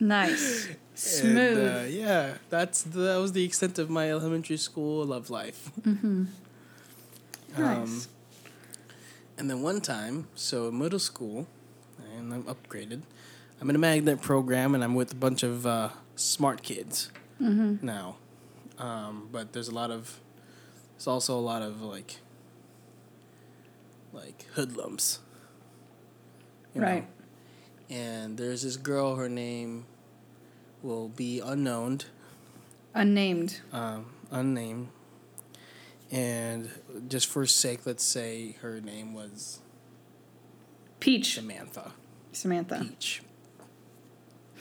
Nice. 0.00 0.68
And, 0.96 0.98
Smooth. 1.02 1.76
uh, 1.76 1.84
yeah, 1.88 2.34
that's 2.48 2.82
the, 2.82 3.00
that 3.00 3.16
was 3.18 3.32
the 3.32 3.44
extent 3.44 3.78
of 3.78 3.90
my 3.90 4.10
elementary 4.10 4.56
school 4.56 5.04
love 5.04 5.28
life. 5.28 5.70
Um, 5.84 6.30
nice. 7.58 8.08
and 9.36 9.50
then 9.50 9.60
one 9.60 9.82
time, 9.82 10.26
so 10.34 10.70
middle 10.70 10.98
school, 10.98 11.46
and 12.16 12.32
I'm 12.32 12.44
upgraded. 12.44 13.02
I'm 13.60 13.68
in 13.68 13.76
a 13.76 13.78
magnet 13.78 14.22
program, 14.22 14.74
and 14.74 14.82
I'm 14.82 14.94
with 14.94 15.12
a 15.12 15.16
bunch 15.16 15.42
of 15.42 15.66
uh, 15.66 15.90
smart 16.14 16.62
kids 16.62 17.10
now. 17.38 18.16
Um, 18.78 19.28
but 19.30 19.52
there's 19.52 19.68
a 19.68 19.74
lot 19.74 19.90
of, 19.90 20.18
there's 20.94 21.06
also 21.06 21.38
a 21.38 21.40
lot 21.40 21.60
of 21.60 21.82
like, 21.82 22.20
like 24.14 24.46
hoodlums. 24.54 25.18
you 26.74 26.80
know? 26.80 26.86
And 27.90 28.36
there's 28.36 28.62
this 28.62 28.76
girl. 28.76 29.16
Her 29.16 29.28
name 29.28 29.86
will 30.82 31.08
be 31.08 31.40
unknown. 31.40 32.00
Unnamed. 32.94 33.60
um, 33.72 34.06
unnamed. 34.30 34.88
And 36.10 36.70
just 37.08 37.26
for 37.26 37.46
sake, 37.46 37.80
let's 37.84 38.04
say 38.04 38.56
her 38.60 38.80
name 38.80 39.12
was 39.12 39.60
Peach. 41.00 41.34
Samantha. 41.34 41.92
Samantha. 42.32 42.78
Peach. 42.80 43.22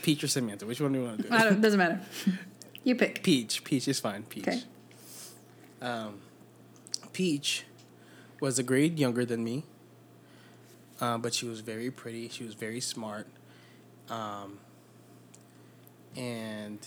Peach 0.02 0.24
or 0.24 0.28
Samantha? 0.28 0.66
Which 0.66 0.82
one 0.82 0.94
do 0.94 1.00
you 1.00 1.06
want 1.06 1.18
to 1.22 1.30
do? 1.30 1.34
I 1.34 1.44
don't, 1.44 1.62
doesn't 1.62 1.80
matter. 1.80 2.02
You 2.84 2.96
pick. 2.96 3.24
Peach. 3.24 3.64
Peach 3.64 3.88
is 3.88 4.00
fine. 4.00 4.24
Peach. 4.24 4.48
Okay. 4.48 4.62
Um, 5.82 6.20
Peach 7.14 7.64
was 8.40 8.60
a 8.60 8.64
grade 8.64 9.00
younger 9.00 9.26
than 9.26 9.44
me, 9.44 9.64
uh, 11.02 11.18
but 11.18 11.34
she 11.34 11.46
was 11.46 11.62
very 11.62 11.92
pretty. 11.92 12.30
She 12.30 12.44
was 12.44 12.54
very 12.54 12.80
smart, 12.80 13.28
um, 14.10 14.60
and 16.16 16.80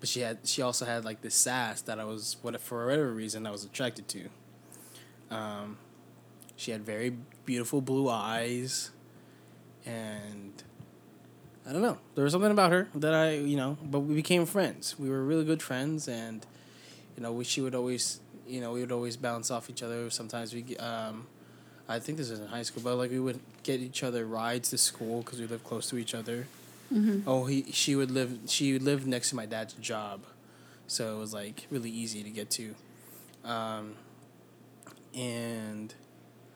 but 0.00 0.08
she 0.08 0.20
had 0.20 0.38
she 0.44 0.62
also 0.62 0.84
had 0.84 1.04
like 1.04 1.22
this 1.22 1.34
sass 1.34 1.82
that 1.82 1.98
I 1.98 2.04
was 2.04 2.36
what 2.42 2.60
for 2.60 2.86
whatever 2.86 3.12
reason 3.12 3.46
I 3.46 3.50
was 3.50 3.64
attracted 3.64 4.08
to. 4.08 4.28
Um, 5.30 5.78
she 6.56 6.70
had 6.70 6.84
very 6.86 7.16
beautiful 7.44 7.80
blue 7.80 8.08
eyes, 8.08 8.90
and 9.84 10.52
I 11.68 11.72
don't 11.72 11.82
know. 11.82 11.98
There 12.14 12.24
was 12.24 12.32
something 12.32 12.50
about 12.50 12.72
her 12.72 12.88
that 12.94 13.14
I 13.14 13.32
you 13.34 13.56
know, 13.56 13.76
but 13.82 14.00
we 14.00 14.14
became 14.14 14.46
friends. 14.46 14.98
We 14.98 15.10
were 15.10 15.22
really 15.22 15.44
good 15.44 15.62
friends, 15.62 16.08
and 16.08 16.46
you 17.16 17.22
know, 17.22 17.32
we, 17.32 17.44
she 17.44 17.60
would 17.60 17.74
always, 17.74 18.20
you 18.46 18.60
know, 18.60 18.72
we 18.72 18.80
would 18.80 18.92
always 18.92 19.16
bounce 19.16 19.50
off 19.50 19.70
each 19.70 19.82
other. 19.82 20.10
Sometimes 20.10 20.54
we, 20.54 20.76
um, 20.76 21.26
I 21.88 21.98
think 21.98 22.18
this 22.18 22.30
is 22.30 22.40
in 22.40 22.46
high 22.48 22.62
school, 22.62 22.82
but 22.82 22.96
like 22.96 23.10
we 23.10 23.20
would 23.20 23.40
get 23.62 23.80
each 23.80 24.02
other 24.02 24.26
rides 24.26 24.70
to 24.70 24.78
school 24.78 25.22
because 25.22 25.40
we 25.40 25.46
lived 25.46 25.64
close 25.64 25.88
to 25.90 25.98
each 25.98 26.14
other. 26.14 26.46
Oh, 27.26 27.46
he, 27.46 27.64
she 27.72 27.96
would 27.96 28.12
live, 28.12 28.38
she 28.46 28.72
would 28.72 28.82
live 28.82 29.06
next 29.06 29.30
to 29.30 29.36
my 29.36 29.44
dad's 29.46 29.74
job, 29.74 30.20
so 30.86 31.16
it 31.16 31.18
was 31.18 31.34
like 31.34 31.66
really 31.70 31.90
easy 31.90 32.22
to 32.22 32.30
get 32.30 32.48
to. 32.50 32.74
Um, 33.44 33.94
and 35.14 35.94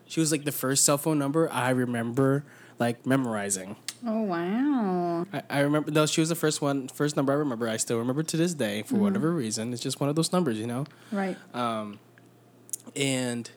she 0.06 0.20
was 0.20 0.30
like 0.30 0.44
the 0.44 0.52
first 0.52 0.84
cell 0.84 0.98
phone 0.98 1.18
number 1.18 1.50
I 1.50 1.70
remember 1.70 2.44
like 2.78 3.06
memorizing. 3.06 3.76
Oh 4.06 4.22
wow. 4.22 5.26
I, 5.32 5.42
I 5.50 5.60
remember 5.60 5.90
though 5.90 6.06
she 6.06 6.20
was 6.20 6.28
the 6.28 6.34
first 6.34 6.62
one, 6.62 6.88
first 6.88 7.16
number 7.16 7.32
I 7.32 7.36
remember. 7.36 7.68
I 7.68 7.76
still 7.76 7.98
remember 7.98 8.22
to 8.22 8.36
this 8.36 8.54
day 8.54 8.82
for 8.82 8.96
whatever 8.96 9.32
reason. 9.32 9.72
It's 9.72 9.82
just 9.82 10.00
one 10.00 10.08
of 10.08 10.16
those 10.16 10.32
numbers, 10.32 10.58
you 10.58 10.66
know. 10.66 10.86
Right. 11.12 11.36
Um, 11.54 11.98
and 12.96 13.50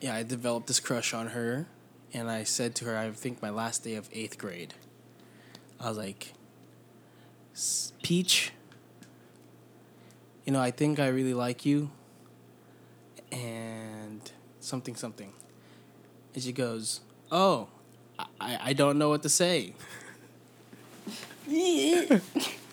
yeah, 0.00 0.14
I 0.14 0.22
developed 0.22 0.66
this 0.66 0.80
crush 0.80 1.14
on 1.14 1.28
her, 1.28 1.66
and 2.12 2.30
I 2.30 2.44
said 2.44 2.74
to 2.76 2.84
her, 2.86 2.96
I 2.96 3.10
think 3.10 3.42
my 3.42 3.50
last 3.50 3.84
day 3.84 3.94
of 3.94 4.08
eighth 4.12 4.38
grade, 4.38 4.74
I 5.80 5.88
was 5.88 5.98
like, 5.98 6.32
"S- 7.54 7.92
Peach, 8.02 8.52
you 10.44 10.52
know, 10.52 10.60
I 10.60 10.70
think 10.70 10.98
I 10.98 11.08
really 11.08 11.34
like 11.34 11.66
you, 11.66 11.90
and 13.32 14.30
something, 14.60 14.96
something. 14.96 15.32
And 16.34 16.42
she 16.42 16.52
goes, 16.52 17.00
Oh, 17.30 17.68
I, 18.40 18.58
I 18.62 18.72
don't 18.72 18.98
know 18.98 19.08
what 19.08 19.22
to 19.22 19.28
say. 19.28 19.74
and 21.48 22.20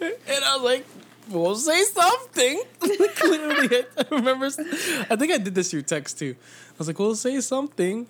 I 0.02 0.56
was 0.56 0.62
like, 0.64 0.86
We'll 1.30 1.56
say 1.56 1.84
something. 1.84 2.62
Literally, 2.82 3.86
I 3.98 4.06
remember. 4.12 4.46
I 4.48 5.16
think 5.16 5.32
I 5.32 5.38
did 5.38 5.56
this 5.56 5.72
through 5.72 5.84
text 5.84 6.20
too. 6.20 6.36
I 6.74 6.78
was 6.80 6.88
like, 6.88 7.00
well, 7.00 7.16
say 7.16 7.40
something. 7.42 8.08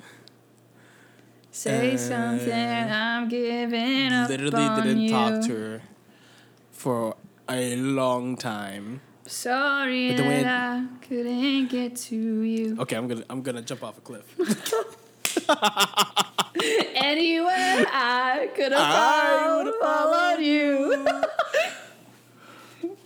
Say 1.51 1.93
Uh, 1.93 1.97
something. 1.97 2.51
I'm 2.91 3.27
giving 3.29 4.11
up 4.11 4.29
Literally 4.29 4.55
on 4.63 4.83
didn't 4.83 5.01
you. 5.01 5.09
talk 5.09 5.41
to 5.45 5.51
her 5.55 5.81
for 6.71 7.15
a 7.49 7.75
long 7.75 8.35
time. 8.37 9.01
Sorry 9.25 10.09
But 10.15 10.23
that 10.23 10.45
I 10.47 10.85
couldn't 11.07 11.67
get 11.67 11.95
to 12.07 12.15
you. 12.41 12.75
Okay, 12.79 12.95
I'm 12.95 13.07
gonna 13.07 13.23
I'm 13.29 13.41
gonna 13.41 13.61
jump 13.61 13.83
off 13.83 13.97
a 13.97 14.01
cliff. 14.01 14.25
Anywhere 16.95 17.85
I 17.91 18.49
could 18.55 18.71
have 18.71 18.81
I 18.81 19.73
followed, 19.73 19.73
followed 19.81 20.39
you. 20.41 21.05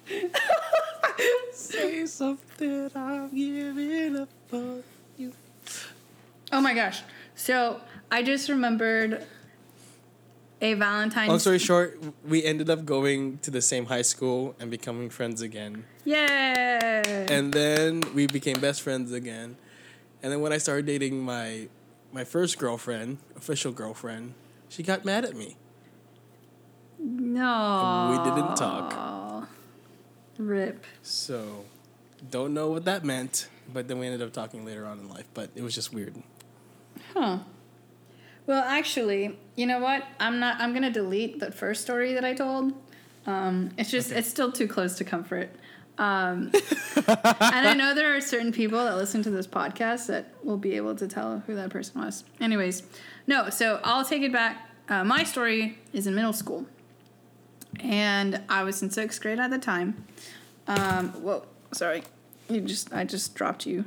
say 1.54 2.06
something. 2.06 2.90
I'm 2.96 3.30
giving 3.36 4.18
up 4.18 4.30
on. 4.54 4.84
Oh 6.52 6.62
my 6.62 6.74
gosh. 6.74 7.02
So 7.36 7.82
I 8.12 8.24
just 8.24 8.50
remembered 8.50 9.26
a 10.62 10.74
Valentine's. 10.74 11.30
Long 11.30 11.40
story 11.40 11.60
short, 11.60 12.02
we 12.26 12.44
ended 12.44 12.70
up 12.70 12.86
going 12.86 13.38
to 13.40 13.52
the 13.52 13.62
same 13.62 13.86
high 13.86 14.02
school 14.02 14.56
and 14.60 14.72
becoming 14.72 15.10
friends 15.10 15.42
again. 15.42 15.86
Yay! 16.06 17.26
and 17.30 17.54
then 17.54 18.02
we 18.14 18.28
became 18.28 18.60
best 18.60 18.82
friends 18.82 19.12
again. 19.12 19.58
And 20.24 20.32
then 20.32 20.42
when 20.42 20.52
I 20.52 20.58
started 20.58 20.86
dating 20.86 21.22
my 21.22 21.68
my 22.12 22.24
first 22.24 22.58
girlfriend, 22.58 23.18
official 23.36 23.72
girlfriend, 23.72 24.34
she 24.70 24.82
got 24.82 25.06
mad 25.06 25.26
at 25.26 25.36
me. 25.36 25.58
no. 27.00 28.10
we 28.12 28.30
didn't 28.30 28.56
talk. 28.56 29.48
Rip. 30.38 30.86
So, 31.02 31.66
don't 32.30 32.54
know 32.54 32.70
what 32.70 32.86
that 32.86 33.04
meant, 33.04 33.50
but 33.72 33.88
then 33.88 34.00
we 34.00 34.06
ended 34.06 34.22
up 34.22 34.34
talking 34.34 34.66
later 34.66 34.86
on 34.86 35.00
in 35.00 35.10
life, 35.10 35.28
but 35.34 35.50
it 35.56 35.64
was 35.64 35.76
just 35.76 35.94
weird. 35.94 36.16
Huh. 37.14 37.40
Well, 38.46 38.64
actually, 38.64 39.38
you 39.56 39.66
know 39.66 39.80
what? 39.80 40.06
I'm 40.20 40.40
not. 40.40 40.60
I'm 40.62 40.74
gonna 40.74 40.92
delete 40.92 41.40
the 41.40 41.52
first 41.52 41.82
story 41.82 42.14
that 42.14 42.24
I 42.26 42.34
told. 42.34 42.74
Um, 43.26 43.72
it's 43.78 43.92
just 43.92 44.10
Okay. 44.12 44.20
it's 44.20 44.30
still 44.30 44.52
too 44.52 44.68
close 44.68 44.96
to 45.00 45.04
comfort. 45.04 45.50
Um, 45.98 46.52
and 46.96 47.68
I 47.68 47.74
know 47.74 47.96
there 47.96 48.16
are 48.16 48.22
certain 48.22 48.52
people 48.52 48.78
that 48.86 48.96
listen 48.98 49.24
to 49.24 49.30
this 49.32 49.48
podcast 49.48 50.06
that 50.08 50.32
will 50.44 50.58
be 50.58 50.76
able 50.76 50.96
to 50.96 51.08
tell 51.08 51.40
who 51.48 51.56
that 51.56 51.72
person 51.72 52.00
was. 52.02 52.24
Anyways, 52.40 52.84
no. 53.26 53.50
So 53.50 53.82
I'll 53.84 54.06
take 54.06 54.22
it 54.22 54.32
back. 54.32 54.70
Uh, 54.88 55.04
my 55.04 55.24
story 55.24 55.80
is 55.94 56.06
in 56.08 56.14
middle 56.16 56.34
school, 56.34 56.68
and 57.80 58.42
I 58.48 58.64
was 58.64 58.82
in 58.82 58.90
sixth 58.90 59.22
grade 59.22 59.40
at 59.40 59.50
the 59.50 59.58
time. 59.58 60.06
Um, 60.68 61.10
whoa, 61.22 61.46
sorry, 61.74 62.04
you 62.50 62.62
just 62.62 62.94
I 62.94 63.04
just 63.04 63.36
dropped 63.36 63.66
you, 63.66 63.86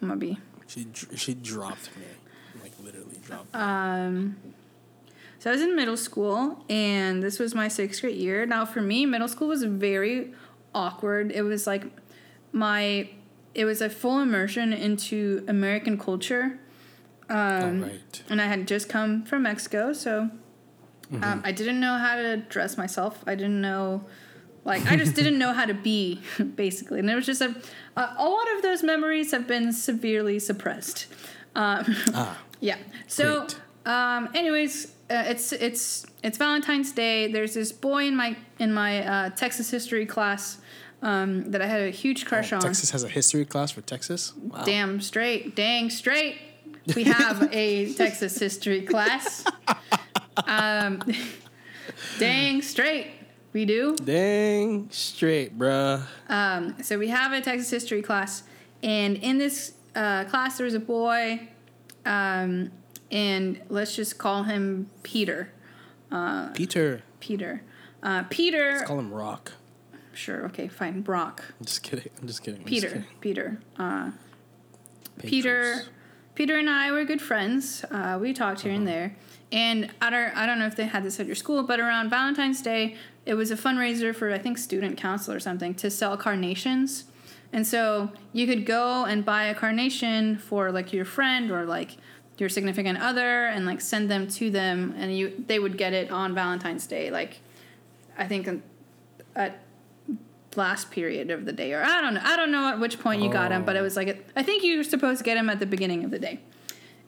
Mubby. 0.00 0.38
She 0.66 0.86
she 1.14 1.34
dropped 1.34 1.90
me, 1.96 2.06
like 3.30 3.30
literally 3.30 3.50
dropped. 3.50 3.54
me. 3.54 3.60
Um, 3.60 4.36
so 5.38 5.50
I 5.50 5.52
was 5.52 5.62
in 5.62 5.76
middle 5.76 5.96
school, 5.96 6.64
and 6.70 7.22
this 7.22 7.38
was 7.38 7.54
my 7.54 7.68
sixth 7.68 8.00
grade 8.00 8.16
year. 8.16 8.46
Now, 8.46 8.64
for 8.64 8.80
me, 8.80 9.04
middle 9.06 9.28
school 9.28 9.48
was 9.48 9.62
very 9.62 10.32
awkward. 10.74 11.30
It 11.32 11.42
was 11.42 11.66
like 11.66 11.84
my, 12.52 13.10
it 13.54 13.64
was 13.66 13.80
a 13.82 13.90
full 13.90 14.20
immersion 14.20 14.72
into 14.72 15.44
American 15.46 15.98
culture. 15.98 16.58
Um, 17.28 17.82
All 17.82 17.88
right. 17.88 18.22
and 18.30 18.40
I 18.40 18.46
had 18.46 18.66
just 18.66 18.88
come 18.88 19.22
from 19.24 19.42
Mexico, 19.42 19.92
so 19.92 20.30
um, 21.22 21.42
I 21.44 21.52
didn't 21.52 21.78
know 21.80 21.96
how 21.98 22.16
to 22.16 22.38
dress 22.38 22.76
myself. 22.78 23.22
I 23.26 23.34
didn't 23.34 23.60
know, 23.60 24.04
like, 24.64 24.86
I 24.90 24.96
just 24.96 25.14
didn't 25.20 25.38
know 25.38 25.52
how 25.52 25.64
to 25.66 25.74
be, 25.74 26.20
basically. 26.56 26.98
And 27.00 27.10
it 27.10 27.14
was 27.14 27.26
just 27.26 27.40
a, 27.42 27.54
a, 27.96 28.14
a 28.18 28.28
lot 28.28 28.46
of 28.56 28.62
those 28.62 28.82
memories 28.82 29.30
have 29.32 29.46
been 29.46 29.72
severely 29.72 30.38
suppressed. 30.38 31.06
Um, 31.54 31.84
Ah, 32.12 32.38
yeah. 32.64 32.78
So, 33.06 33.46
um, 33.84 34.30
anyways, 34.34 34.86
uh, 35.10 35.24
it's 35.26 35.52
it's 35.52 36.06
it's 36.22 36.38
Valentine's 36.38 36.92
Day. 36.92 37.30
There's 37.30 37.54
this 37.54 37.72
boy 37.72 38.06
in 38.06 38.16
my 38.16 38.36
in 38.58 38.72
my 38.72 39.06
uh, 39.06 39.30
Texas 39.30 39.70
history 39.70 40.06
class 40.06 40.58
um, 41.02 41.50
that 41.50 41.60
I 41.60 41.66
had 41.66 41.82
a 41.82 41.90
huge 41.90 42.24
crush 42.24 42.52
on. 42.52 42.58
Oh, 42.58 42.66
Texas 42.66 42.90
has 42.90 43.04
a 43.04 43.08
history 43.08 43.44
class 43.44 43.70
for 43.70 43.82
Texas. 43.82 44.32
Wow. 44.34 44.64
Damn 44.64 45.00
straight, 45.02 45.54
dang 45.54 45.90
straight. 45.90 46.38
We 46.96 47.04
have 47.04 47.50
a 47.52 47.92
Texas 47.96 48.38
history 48.38 48.80
class. 48.80 49.44
Um, 50.46 51.02
dang 52.18 52.62
straight, 52.62 53.08
we 53.52 53.66
do. 53.66 53.94
Dang 53.96 54.88
straight, 54.90 55.58
bruh. 55.58 56.02
Um, 56.30 56.82
so 56.82 56.98
we 56.98 57.08
have 57.08 57.32
a 57.32 57.42
Texas 57.42 57.68
history 57.68 58.00
class, 58.00 58.44
and 58.82 59.18
in 59.18 59.36
this 59.36 59.74
uh, 59.94 60.24
class 60.24 60.56
there 60.56 60.64
was 60.64 60.74
a 60.74 60.80
boy, 60.80 61.48
um, 62.04 62.70
and 63.10 63.60
let's 63.68 63.94
just 63.96 64.18
call 64.18 64.44
him 64.44 64.90
Peter. 65.02 65.52
Peter. 66.54 67.02
Peter. 67.20 67.62
Uh, 68.02 68.22
Peter. 68.30 68.72
Let's 68.72 68.88
call 68.88 68.98
him 68.98 69.12
Rock. 69.12 69.52
Sure. 70.12 70.44
Okay. 70.46 70.68
Fine. 70.68 71.02
Brock. 71.02 71.42
I'm 71.58 71.66
just 71.66 71.82
kidding. 71.82 72.10
I'm 72.20 72.26
just 72.26 72.42
kidding. 72.42 72.60
I'm 72.60 72.66
just 72.66 72.72
Peter. 72.72 72.88
kidding. 72.88 73.04
Peter. 73.20 73.60
Uh, 73.78 74.10
Peter. 75.18 75.82
Peter 76.34 76.58
and 76.58 76.68
I 76.68 76.90
were 76.90 77.04
good 77.04 77.22
friends. 77.22 77.84
Uh, 77.90 78.18
we 78.20 78.32
talked 78.32 78.62
here 78.62 78.72
and 78.72 78.86
there. 78.86 79.16
And 79.52 79.90
I 80.02 80.10
don't, 80.10 80.36
I 80.36 80.46
don't 80.46 80.58
know 80.58 80.66
if 80.66 80.74
they 80.74 80.86
had 80.86 81.04
this 81.04 81.20
at 81.20 81.26
your 81.26 81.36
school, 81.36 81.62
but 81.62 81.78
around 81.78 82.10
Valentine's 82.10 82.60
Day, 82.60 82.96
it 83.24 83.34
was 83.34 83.52
a 83.52 83.56
fundraiser 83.56 84.14
for, 84.14 84.32
I 84.32 84.38
think, 84.38 84.58
student 84.58 84.98
council 84.98 85.32
or 85.32 85.38
something 85.38 85.74
to 85.76 85.90
sell 85.90 86.16
carnations. 86.16 87.04
And 87.54 87.64
so 87.64 88.10
you 88.32 88.48
could 88.48 88.66
go 88.66 89.04
and 89.04 89.24
buy 89.24 89.44
a 89.44 89.54
carnation 89.54 90.36
for 90.38 90.72
like 90.72 90.92
your 90.92 91.04
friend 91.04 91.52
or 91.52 91.64
like 91.64 91.96
your 92.36 92.48
significant 92.48 93.00
other 93.00 93.46
and 93.46 93.64
like 93.64 93.80
send 93.80 94.10
them 94.10 94.26
to 94.26 94.50
them 94.50 94.92
and 94.98 95.16
you 95.16 95.44
they 95.46 95.60
would 95.60 95.78
get 95.78 95.92
it 95.92 96.10
on 96.10 96.34
Valentine's 96.34 96.84
Day 96.88 97.12
like 97.12 97.38
I 98.18 98.26
think 98.26 98.48
um, 98.48 98.64
at 99.36 99.60
last 100.56 100.90
period 100.90 101.30
of 101.30 101.44
the 101.44 101.52
day 101.52 101.72
or 101.72 101.84
I 101.84 102.00
don't 102.00 102.14
know 102.14 102.22
I 102.24 102.36
don't 102.36 102.50
know 102.50 102.70
at 102.70 102.80
which 102.80 102.98
point 102.98 103.22
you 103.22 103.30
got 103.30 103.50
them 103.50 103.64
but 103.64 103.76
it 103.76 103.82
was 103.82 103.94
like 103.94 104.28
I 104.34 104.42
think 104.42 104.64
you 104.64 104.76
were 104.76 104.82
supposed 104.82 105.18
to 105.18 105.24
get 105.24 105.36
them 105.36 105.48
at 105.48 105.60
the 105.60 105.66
beginning 105.66 106.02
of 106.02 106.10
the 106.10 106.18
day. 106.18 106.40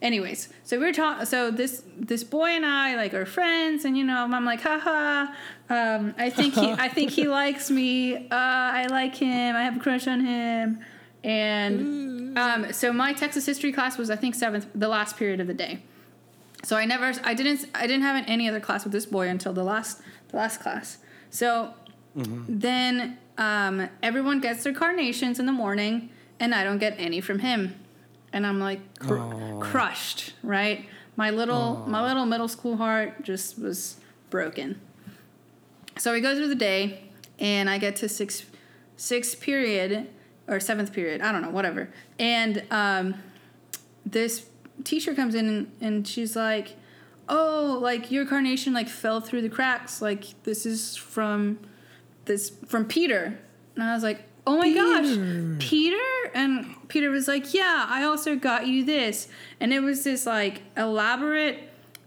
Anyways, 0.02 0.50
so 0.62 0.78
we're 0.78 0.92
talking. 0.92 1.24
So 1.24 1.50
this 1.50 1.82
this 1.96 2.22
boy 2.22 2.48
and 2.48 2.66
I 2.66 2.96
like 2.96 3.14
are 3.14 3.24
friends, 3.24 3.87
and 3.87 3.96
you 3.96 4.04
know 4.04 4.28
I'm 4.30 4.44
like, 4.44 4.61
haha. 4.61 5.32
Um, 5.68 6.14
I 6.16 6.31
think 6.31 6.55
he 6.55 6.70
I 6.72 6.88
think 6.88 7.11
he 7.11 7.26
likes 7.42 7.70
me. 7.70 8.16
Uh, 8.16 8.20
I 8.31 8.87
like 8.88 9.14
him. 9.16 9.57
I 9.57 9.62
have 9.62 9.76
a 9.76 9.81
crush 9.81 10.07
on 10.07 10.20
him. 10.24 10.79
And 11.24 12.38
um, 12.38 12.72
so 12.72 12.92
my 12.92 13.12
Texas 13.12 13.44
history 13.46 13.72
class 13.72 13.98
was 13.98 14.11
I 14.11 14.16
think 14.16 14.35
seventh, 14.37 14.66
the 14.74 14.87
last 14.88 15.16
period 15.16 15.40
of 15.40 15.48
the 15.48 15.55
day. 15.55 15.83
So 16.62 16.76
I 16.76 16.85
never, 16.85 17.12
I 17.24 17.35
didn't, 17.35 17.66
I 17.74 17.87
didn't 17.87 18.02
have 18.02 18.24
any 18.29 18.48
other 18.48 18.61
class 18.61 18.85
with 18.85 18.92
this 18.92 19.07
boy 19.07 19.29
until 19.29 19.52
the 19.52 19.64
last, 19.64 20.00
the 20.29 20.37
last 20.37 20.61
class. 20.61 20.98
So 21.31 21.74
then 22.48 23.18
um, 23.38 23.88
everyone 24.02 24.40
gets 24.40 24.64
their 24.64 24.72
carnations 24.72 25.38
in 25.38 25.46
the 25.46 25.52
morning, 25.52 26.11
and 26.40 26.55
I 26.55 26.64
don't 26.64 26.79
get 26.79 26.94
any 26.98 27.20
from 27.20 27.40
him, 27.40 27.74
and 28.33 28.46
I'm 28.46 28.59
like 28.59 28.81
cr- 28.98 29.61
crushed, 29.61 30.33
right? 30.42 30.87
My 31.16 31.31
little, 31.31 31.85
my 31.87 32.07
little 32.07 32.24
middle 32.26 32.48
school 32.48 32.76
heart 32.76 33.22
just 33.22 33.59
was 33.59 33.96
broken. 34.31 34.81
So 35.98 36.12
we 36.12 36.20
go 36.20 36.35
through 36.35 36.48
the 36.48 36.54
day, 36.54 37.04
and 37.38 37.70
I 37.70 37.78
get 37.78 37.96
to 37.96 38.09
sixth, 38.09 38.50
sixth 38.96 39.40
period 39.40 40.09
or 40.48 40.61
seventh 40.61 40.92
period, 40.92 41.20
I 41.22 41.32
don't 41.32 41.42
know, 41.42 41.50
whatever, 41.50 41.88
and 42.18 42.62
um, 42.70 43.14
this 44.04 44.46
teacher 44.85 45.14
comes 45.14 45.35
in 45.35 45.48
and, 45.48 45.72
and 45.80 46.09
she's 46.09 46.37
like, 46.37 46.76
"Oh, 47.28 47.78
like 47.82 48.11
your 48.11 48.26
carnation 48.26 48.72
like 48.72 48.88
fell 48.88 49.20
through 49.20 49.42
the 49.42 49.48
cracks. 49.48 50.00
Like 50.00 50.24
this 50.44 50.66
is 50.66 50.96
from 50.96 51.59
this 52.26 52.52
from 52.66 52.85
Peter." 52.85 53.38
And 53.74 53.85
I 53.85 53.94
was 53.94 54.02
like, 54.02 54.22
"Oh 54.46 54.56
my 54.59 54.72
gosh, 54.72 55.59
Peter!" 55.59 56.30
And 56.35 56.88
Peter 56.88 57.11
was 57.11 57.26
like, 57.26 57.52
"Yeah, 57.52 57.87
I 57.88 58.04
also 58.04 58.37
got 58.37 58.66
you 58.66 58.85
this." 58.85 59.28
And 59.61 59.72
it 59.72 59.80
was 59.80 60.04
this 60.04 60.26
like 60.26 60.62
elaborate 60.76 61.59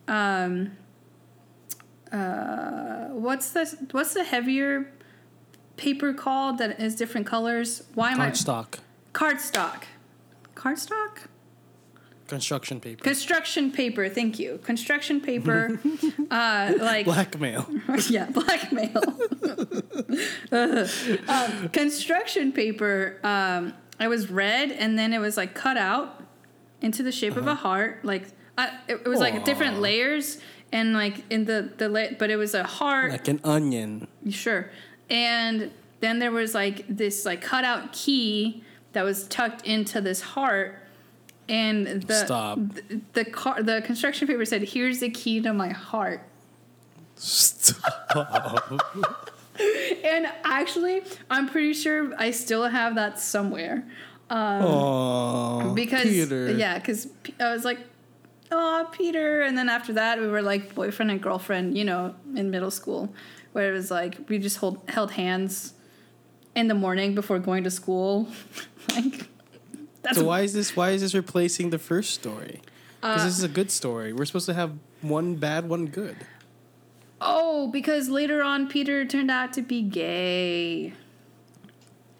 um 0.08 0.72
uh 2.12 3.10
what's 3.10 3.52
the 3.52 3.66
what's 3.92 4.14
the 4.14 4.24
heavier 4.24 4.92
paper 5.78 6.14
called 6.14 6.58
that 6.58 6.80
is 6.80 6.96
different 6.96 7.26
colors? 7.26 7.84
Why 7.96 8.12
am 8.12 8.22
I 8.22 8.32
Cardstock. 8.32 8.80
cardstock? 9.14 9.84
Cardstock? 10.56 11.28
Construction 12.28 12.80
paper. 12.80 13.04
Construction 13.04 13.72
paper, 13.72 14.08
thank 14.08 14.38
you. 14.38 14.60
Construction 14.64 15.20
paper, 15.20 15.80
uh, 16.32 16.74
like 16.80 17.06
Blackmail. 17.06 17.68
yeah, 18.10 18.30
blackmail. 18.30 19.02
um, 21.28 21.70
construction 21.70 22.52
paper. 22.52 23.20
Um, 23.24 23.74
it 24.00 24.08
was 24.08 24.30
red, 24.30 24.72
and 24.72 24.98
then 24.98 25.12
it 25.12 25.18
was 25.18 25.38
like 25.38 25.56
cut 25.56 25.76
out 25.76 26.24
into 26.82 27.02
the 27.02 27.12
shape 27.12 27.36
of 27.36 27.48
a 27.48 27.56
heart. 27.56 28.06
Like 28.06 28.28
I, 28.60 28.78
it, 28.88 29.02
it 29.06 29.08
was 29.08 29.20
like 29.20 29.44
different 29.44 29.80
layers, 29.80 30.38
and 30.72 30.94
like 30.94 31.24
in 31.30 31.46
the 31.46 31.70
the 31.78 31.90
lit, 31.90 32.18
but 32.20 32.30
it 32.30 32.36
was 32.38 32.54
a 32.54 32.64
heart. 32.64 33.12
like 33.12 33.28
an 33.28 33.40
onion. 33.44 34.08
Sure. 34.30 34.70
And 35.10 35.72
then 36.02 36.20
there 36.20 36.32
was 36.32 36.54
like 36.54 36.86
this 36.88 37.26
like 37.26 37.42
cutout 37.42 37.92
key 37.94 38.64
that 38.94 39.04
was 39.04 39.28
tucked 39.28 39.66
into 39.66 40.02
this 40.02 40.22
heart. 40.22 40.76
And 41.48 41.88
the 42.04 42.26
Stop. 42.26 42.60
the, 42.60 43.02
the 43.14 43.26
car 43.26 43.64
the 43.64 43.82
construction 43.82 44.28
paper 44.28 44.46
said, 44.46 44.62
"Here's 44.62 45.00
the 45.00 45.10
key 45.10 45.42
to 45.42 45.52
my 45.54 45.70
heart." 45.70 46.22
Stop. 47.16 48.72
And 50.06 50.26
actually, 50.46 51.02
I'm 51.30 51.50
pretty 51.50 51.74
sure 51.74 52.14
I 52.18 52.32
still 52.32 52.64
have 52.70 52.96
that 52.96 53.20
somewhere. 53.20 53.84
Um, 54.30 54.62
Oh, 54.64 55.74
because 55.76 56.04
Peter. 56.04 56.52
yeah, 56.54 56.80
because 56.80 57.10
I 57.42 57.52
was 57.52 57.66
like, 57.66 57.80
"Oh, 58.52 58.88
Peter," 58.92 59.42
and 59.42 59.58
then 59.58 59.70
after 59.70 59.94
that, 59.94 60.20
we 60.20 60.28
were 60.28 60.42
like 60.42 60.74
boyfriend 60.76 61.12
and 61.12 61.22
girlfriend, 61.22 61.78
you 61.78 61.86
know, 61.86 62.16
in 62.36 62.50
middle 62.52 62.72
school, 62.72 63.14
where 63.54 63.70
it 63.70 63.74
was 63.76 63.90
like 63.92 64.18
we 64.30 64.40
just 64.40 64.58
hold 64.58 64.82
held 64.90 65.12
hands 65.12 65.74
in 66.56 66.68
the 66.68 66.74
morning 66.76 67.14
before 67.16 67.40
going 67.40 67.64
to 67.64 67.72
school, 67.72 68.28
like. 68.96 69.28
That's 70.02 70.18
So 70.18 70.24
why 70.24 70.42
is 70.42 70.54
this? 70.54 70.76
Why 70.78 70.92
is 70.92 71.02
this 71.02 71.14
replacing 71.14 71.72
the 71.72 71.78
first 71.80 72.14
story? 72.14 72.62
Because 73.02 73.22
Uh, 73.22 73.26
this 73.26 73.38
is 73.38 73.44
a 73.44 73.50
good 73.50 73.70
story. 73.70 74.14
We're 74.14 74.24
supposed 74.26 74.46
to 74.48 74.54
have 74.54 74.72
one 75.02 75.36
bad, 75.36 75.68
one 75.68 75.88
good. 75.88 76.16
oh, 77.22 77.68
because 77.68 78.08
later 78.08 78.42
on 78.42 78.68
Peter 78.70 79.04
turned 79.06 79.30
out 79.30 79.52
to 79.54 79.62
be 79.62 79.82
gay. 79.82 80.94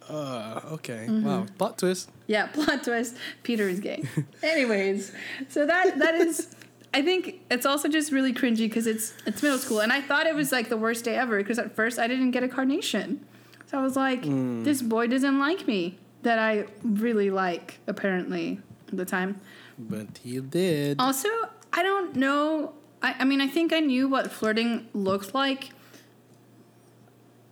Uh, 0.10 0.62
okay. 0.74 1.06
Mm-hmm. 1.08 1.26
Wow. 1.26 1.46
Plot 1.58 1.78
twist. 1.78 2.10
Yeah, 2.28 2.48
plot 2.54 2.84
twist. 2.84 3.16
Peter 3.44 3.70
is 3.70 3.80
gay. 3.80 4.04
Anyways, 4.44 5.12
so 5.50 5.66
that 5.66 6.00
that 6.00 6.16
is. 6.16 6.56
I 6.92 7.04
think 7.04 7.42
it's 7.52 7.68
also 7.68 7.88
just 7.88 8.12
really 8.12 8.34
cringy 8.34 8.68
because 8.68 8.88
it's 8.88 9.14
it's 9.26 9.44
middle 9.44 9.60
school, 9.60 9.80
and 9.82 9.94
I 9.94 10.02
thought 10.02 10.26
it 10.26 10.34
was 10.36 10.52
like 10.52 10.70
the 10.70 10.78
worst 10.78 11.06
day 11.06 11.16
ever 11.16 11.38
because 11.38 11.60
at 11.60 11.76
first 11.76 12.00
I 12.00 12.08
didn't 12.08 12.32
get 12.32 12.42
a 12.42 12.48
carnation, 12.48 13.24
so 13.68 13.78
I 13.78 13.84
was 13.84 13.96
like, 13.96 14.24
this 14.64 14.82
boy 14.82 15.06
doesn't 15.08 15.38
like 15.38 15.68
me 15.68 16.00
that 16.24 16.40
I 16.40 16.66
really 16.84 17.30
like 17.30 17.80
apparently 17.88 18.60
at 18.88 18.98
the 18.98 19.06
time. 19.06 19.40
But 19.78 20.20
he 20.24 20.40
did. 20.40 21.00
Also, 21.00 21.30
I 21.72 21.84
don't 21.84 22.16
know. 22.16 22.74
I, 23.02 23.16
I 23.20 23.26
mean, 23.26 23.40
I 23.40 23.48
think 23.48 23.72
I 23.72 23.80
knew 23.80 24.10
what 24.10 24.32
flirting 24.32 24.88
looked 24.94 25.34
like 25.34 25.70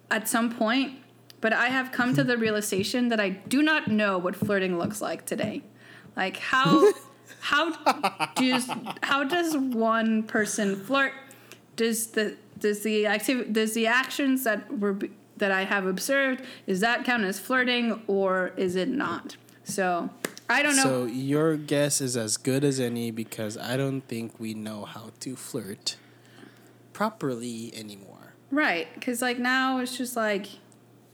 at 0.10 0.28
some 0.28 0.52
point, 0.52 0.94
but 1.42 1.54
I 1.54 1.68
have 1.68 1.92
come 1.92 2.14
to 2.16 2.22
mm-hmm. 2.22 2.30
the 2.30 2.38
realization 2.38 3.10
that 3.10 3.20
I 3.20 3.30
do 3.30 3.62
not 3.62 3.88
know 3.88 4.18
what 4.18 4.36
flirting 4.36 4.78
looks 4.78 5.02
like 5.02 5.26
today. 5.26 5.64
Like 6.16 6.38
how 6.38 6.94
how 7.40 7.72
does 8.36 8.70
how 9.04 9.24
does 9.24 9.56
one 9.56 10.24
person 10.24 10.76
flirt? 10.76 11.14
Does 11.76 12.08
the 12.08 12.36
does 12.60 12.82
the 12.82 13.08
activity 13.08 13.52
does 13.52 13.74
the 13.74 13.88
actions 13.88 14.44
that 14.44 14.80
were 14.80 14.94
b- 14.94 15.12
that 15.38 15.52
I 15.52 15.66
have 15.66 15.86
observed 15.86 16.42
is 16.66 16.80
that 16.80 17.06
count 17.06 17.24
as 17.24 17.40
flirting 17.40 18.02
or 18.08 18.54
is 18.58 18.76
it 18.76 18.90
not? 18.90 19.38
So 19.64 20.10
I 20.50 20.64
don't 20.64 20.76
know. 20.76 20.84
So 20.84 21.06
your 21.06 21.58
guess 21.58 22.02
is 22.02 22.18
as 22.18 22.38
good 22.38 22.64
as 22.64 22.80
any 22.80 23.12
because 23.12 23.58
I 23.58 23.78
don't 23.78 24.02
think 24.02 24.40
we 24.40 24.54
know 24.54 24.86
how 24.86 25.12
to 25.20 25.36
flirt 25.36 25.98
properly 26.94 27.72
anymore. 27.76 28.34
Right, 28.50 28.88
because 28.96 29.22
like 29.22 29.40
now 29.40 29.80
it's 29.80 29.98
just 29.98 30.16
like 30.16 30.48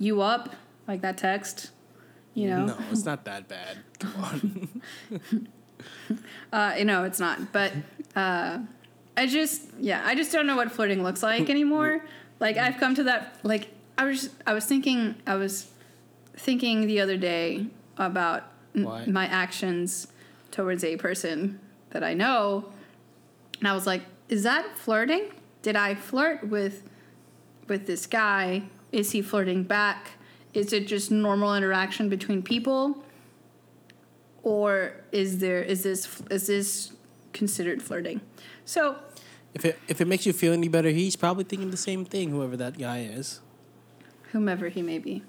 you 0.03 0.21
up, 0.21 0.55
like 0.87 1.01
that 1.01 1.17
text, 1.17 1.71
you 2.33 2.49
know. 2.49 2.65
No, 2.65 2.77
it's 2.91 3.05
not 3.05 3.25
that 3.25 3.47
bad. 3.47 3.77
Come 3.99 4.23
on. 4.23 5.47
Uh, 6.53 6.75
you 6.77 6.85
know, 6.85 7.03
it's 7.03 7.19
not. 7.19 7.51
But 7.51 7.73
uh, 8.15 8.59
I 9.17 9.27
just, 9.27 9.63
yeah, 9.79 10.01
I 10.05 10.15
just 10.15 10.31
don't 10.31 10.47
know 10.47 10.55
what 10.55 10.71
flirting 10.71 11.03
looks 11.03 11.21
like 11.21 11.49
anymore. 11.49 12.05
Like 12.39 12.57
I've 12.57 12.77
come 12.77 12.95
to 12.95 13.03
that. 13.03 13.37
Like 13.43 13.67
I 13.97 14.05
was, 14.05 14.29
I 14.45 14.53
was 14.53 14.65
thinking, 14.65 15.15
I 15.27 15.35
was 15.35 15.69
thinking 16.37 16.87
the 16.87 17.01
other 17.01 17.17
day 17.17 17.67
about 17.97 18.43
Why? 18.73 19.05
my 19.07 19.25
actions 19.25 20.07
towards 20.51 20.83
a 20.83 20.95
person 20.95 21.59
that 21.89 22.03
I 22.03 22.13
know, 22.13 22.71
and 23.59 23.67
I 23.67 23.73
was 23.73 23.85
like, 23.85 24.03
is 24.29 24.43
that 24.43 24.77
flirting? 24.77 25.31
Did 25.63 25.75
I 25.75 25.95
flirt 25.95 26.47
with 26.47 26.83
with 27.67 27.87
this 27.87 28.05
guy? 28.05 28.63
Is 28.93 29.11
he 29.11 29.21
flirting 29.21 29.63
back? 29.63 30.11
Is 30.53 30.71
it 30.71 30.87
just 30.87 31.11
normal 31.11 31.55
interaction 31.55 32.07
between 32.09 32.41
people? 32.43 33.03
Or 34.43 34.93
is 35.11 35.39
there 35.39 35.61
is 35.61 35.83
this 35.83 36.21
is 36.29 36.47
this 36.47 36.93
considered 37.33 37.81
flirting? 37.81 38.21
So 38.65 38.97
If 39.53 39.65
it 39.65 39.79
if 39.87 39.99
it 40.01 40.07
makes 40.07 40.25
you 40.25 40.33
feel 40.33 40.53
any 40.53 40.67
better, 40.67 40.89
he's 40.89 41.15
probably 41.15 41.43
thinking 41.43 41.71
the 41.71 41.77
same 41.77 42.05
thing. 42.05 42.29
Whoever 42.29 42.55
that 42.57 42.77
guy 42.77 42.99
is. 43.01 43.39
whomever 44.31 44.69
he 44.69 44.81
may 44.81 44.99
be. 44.99 45.23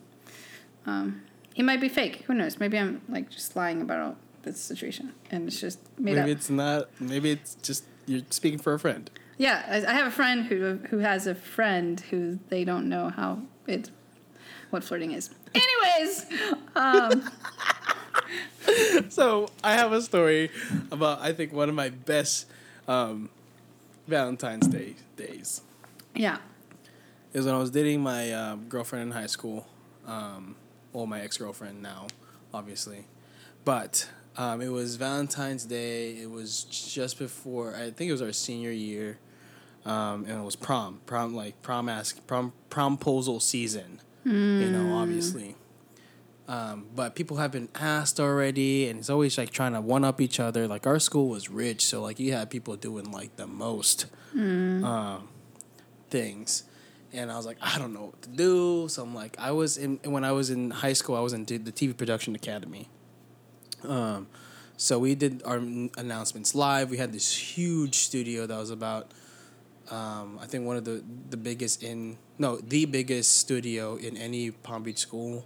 Um, 0.87 1.23
he 1.55 1.63
might 1.63 1.81
be 1.81 1.89
fake. 1.89 2.25
Who 2.27 2.35
knows? 2.35 2.59
Maybe 2.59 2.79
I'm 2.79 3.01
like 3.09 3.31
just 3.31 3.55
lying 3.57 3.81
about 3.83 4.17
this 4.43 4.61
situation, 4.61 5.13
and 5.31 5.47
it's 5.49 5.61
just 5.61 5.79
made 5.99 6.17
maybe 6.17 6.33
up. 6.33 6.37
it's 6.37 6.51
not. 6.51 6.89
Maybe 7.01 7.31
it's 7.31 7.55
just 7.63 7.85
you're 8.07 8.23
speaking 8.31 8.59
for 8.59 8.75
a 8.75 8.79
friend. 8.79 9.11
Yeah, 9.39 9.63
I, 9.69 9.77
I 9.91 9.95
have 9.95 10.07
a 10.07 10.11
friend 10.11 10.47
who 10.47 10.81
who 10.91 10.99
has 10.99 11.27
a 11.27 11.35
friend 11.35 12.01
who 12.11 12.39
they 12.49 12.65
don't 12.65 12.89
know 12.89 13.09
how 13.11 13.39
it 13.67 13.91
what 14.71 14.83
flirting 14.85 15.13
is. 15.13 15.31
Anyways, 15.55 16.27
um, 16.75 17.31
So 19.09 19.49
I 19.63 19.75
have 19.75 19.93
a 19.93 20.01
story 20.03 20.51
about 20.91 21.21
I 21.21 21.33
think 21.33 21.53
one 21.53 21.69
of 21.69 21.75
my 21.75 21.91
best 21.91 22.47
um, 22.89 23.29
Valentine's 24.09 24.67
Day 24.67 24.95
days. 25.17 25.61
yeah, 26.15 26.39
is 27.33 27.45
when 27.47 27.55
I 27.55 27.59
was 27.59 27.71
dating 27.71 28.01
my 28.01 28.33
um, 28.33 28.67
girlfriend 28.69 29.07
in 29.07 29.11
high 29.13 29.27
school. 29.27 29.67
Um, 30.07 30.57
well, 30.93 31.07
my 31.07 31.21
ex 31.21 31.37
girlfriend 31.37 31.83
now, 31.83 32.07
obviously. 32.53 33.05
But 33.65 34.09
um, 34.37 34.61
it 34.61 34.69
was 34.69 34.97
Valentine's 34.97 35.65
Day. 35.65 36.13
It 36.13 36.31
was 36.31 36.65
just 36.65 37.19
before, 37.19 37.75
I 37.75 37.91
think 37.91 38.09
it 38.09 38.13
was 38.13 38.23
our 38.23 38.33
senior 38.33 38.71
year. 38.71 39.19
Um, 39.85 40.25
and 40.27 40.41
it 40.41 40.45
was 40.45 40.57
prom. 40.57 41.01
Prom, 41.07 41.35
like 41.35 41.61
prom 41.63 41.89
ask, 41.89 42.27
prom, 42.27 42.53
promposal 42.71 43.41
season. 43.41 44.01
You 44.25 44.71
know, 44.71 44.97
obviously. 44.97 45.57
Um, 46.47 46.87
but 46.95 47.15
people 47.15 47.39
have 47.39 47.53
been 47.53 47.69
asked 47.75 48.21
already, 48.21 48.89
and 48.89 48.99
it's 48.99 49.11
always 49.11 49.37
like 49.39 49.51
trying 49.51 49.73
to 49.73 49.81
one 49.81 50.05
up 50.05 50.21
each 50.21 50.41
other. 50.41 50.67
Like 50.67 50.87
our 50.87 50.99
school 50.99 51.29
was 51.29 51.49
rich, 51.51 51.85
so 51.85 52.03
like 52.03 52.19
you 52.19 52.33
had 52.33 52.51
people 52.51 52.77
doing 52.77 53.11
like 53.11 53.37
the 53.37 53.47
most 53.47 54.07
um, 54.35 55.29
things, 56.11 56.65
and 57.13 57.31
I 57.31 57.37
was 57.37 57.47
like, 57.47 57.59
I 57.63 57.79
don't 57.79 57.95
know 57.95 58.07
what 58.07 58.23
to 58.23 58.29
do. 58.31 58.89
So 58.89 59.03
I'm 59.03 59.15
like, 59.15 59.37
I 59.39 59.53
was 59.53 59.77
in 59.79 60.01
when 60.05 60.25
I 60.25 60.33
was 60.33 60.51
in 60.51 60.71
high 60.71 60.93
school, 60.93 61.17
I 61.17 61.21
was 61.21 61.33
in 61.33 61.45
the 61.45 61.59
TV 61.59 61.97
production 61.97 62.35
academy. 62.35 62.89
Um, 63.87 64.27
so 64.77 64.99
we 64.99 65.15
did 65.15 65.43
our 65.45 65.57
announcements 65.57 66.55
live. 66.55 66.91
We 66.91 66.97
had 66.97 67.13
this 67.13 67.35
huge 67.37 67.99
studio 67.99 68.47
that 68.47 68.59
was 68.59 68.71
about, 68.71 69.13
um, 69.91 70.39
I 70.41 70.47
think 70.47 70.67
one 70.67 70.77
of 70.77 70.85
the 70.85 71.03
the 71.31 71.37
biggest 71.37 71.83
in 71.83 72.17
no 72.39 72.57
the 72.57 72.85
biggest 72.87 73.39
studio 73.39 73.97
in 73.97 74.17
any 74.17 74.51
Palm 74.51 74.83
Beach 74.83 74.99
school, 74.99 75.45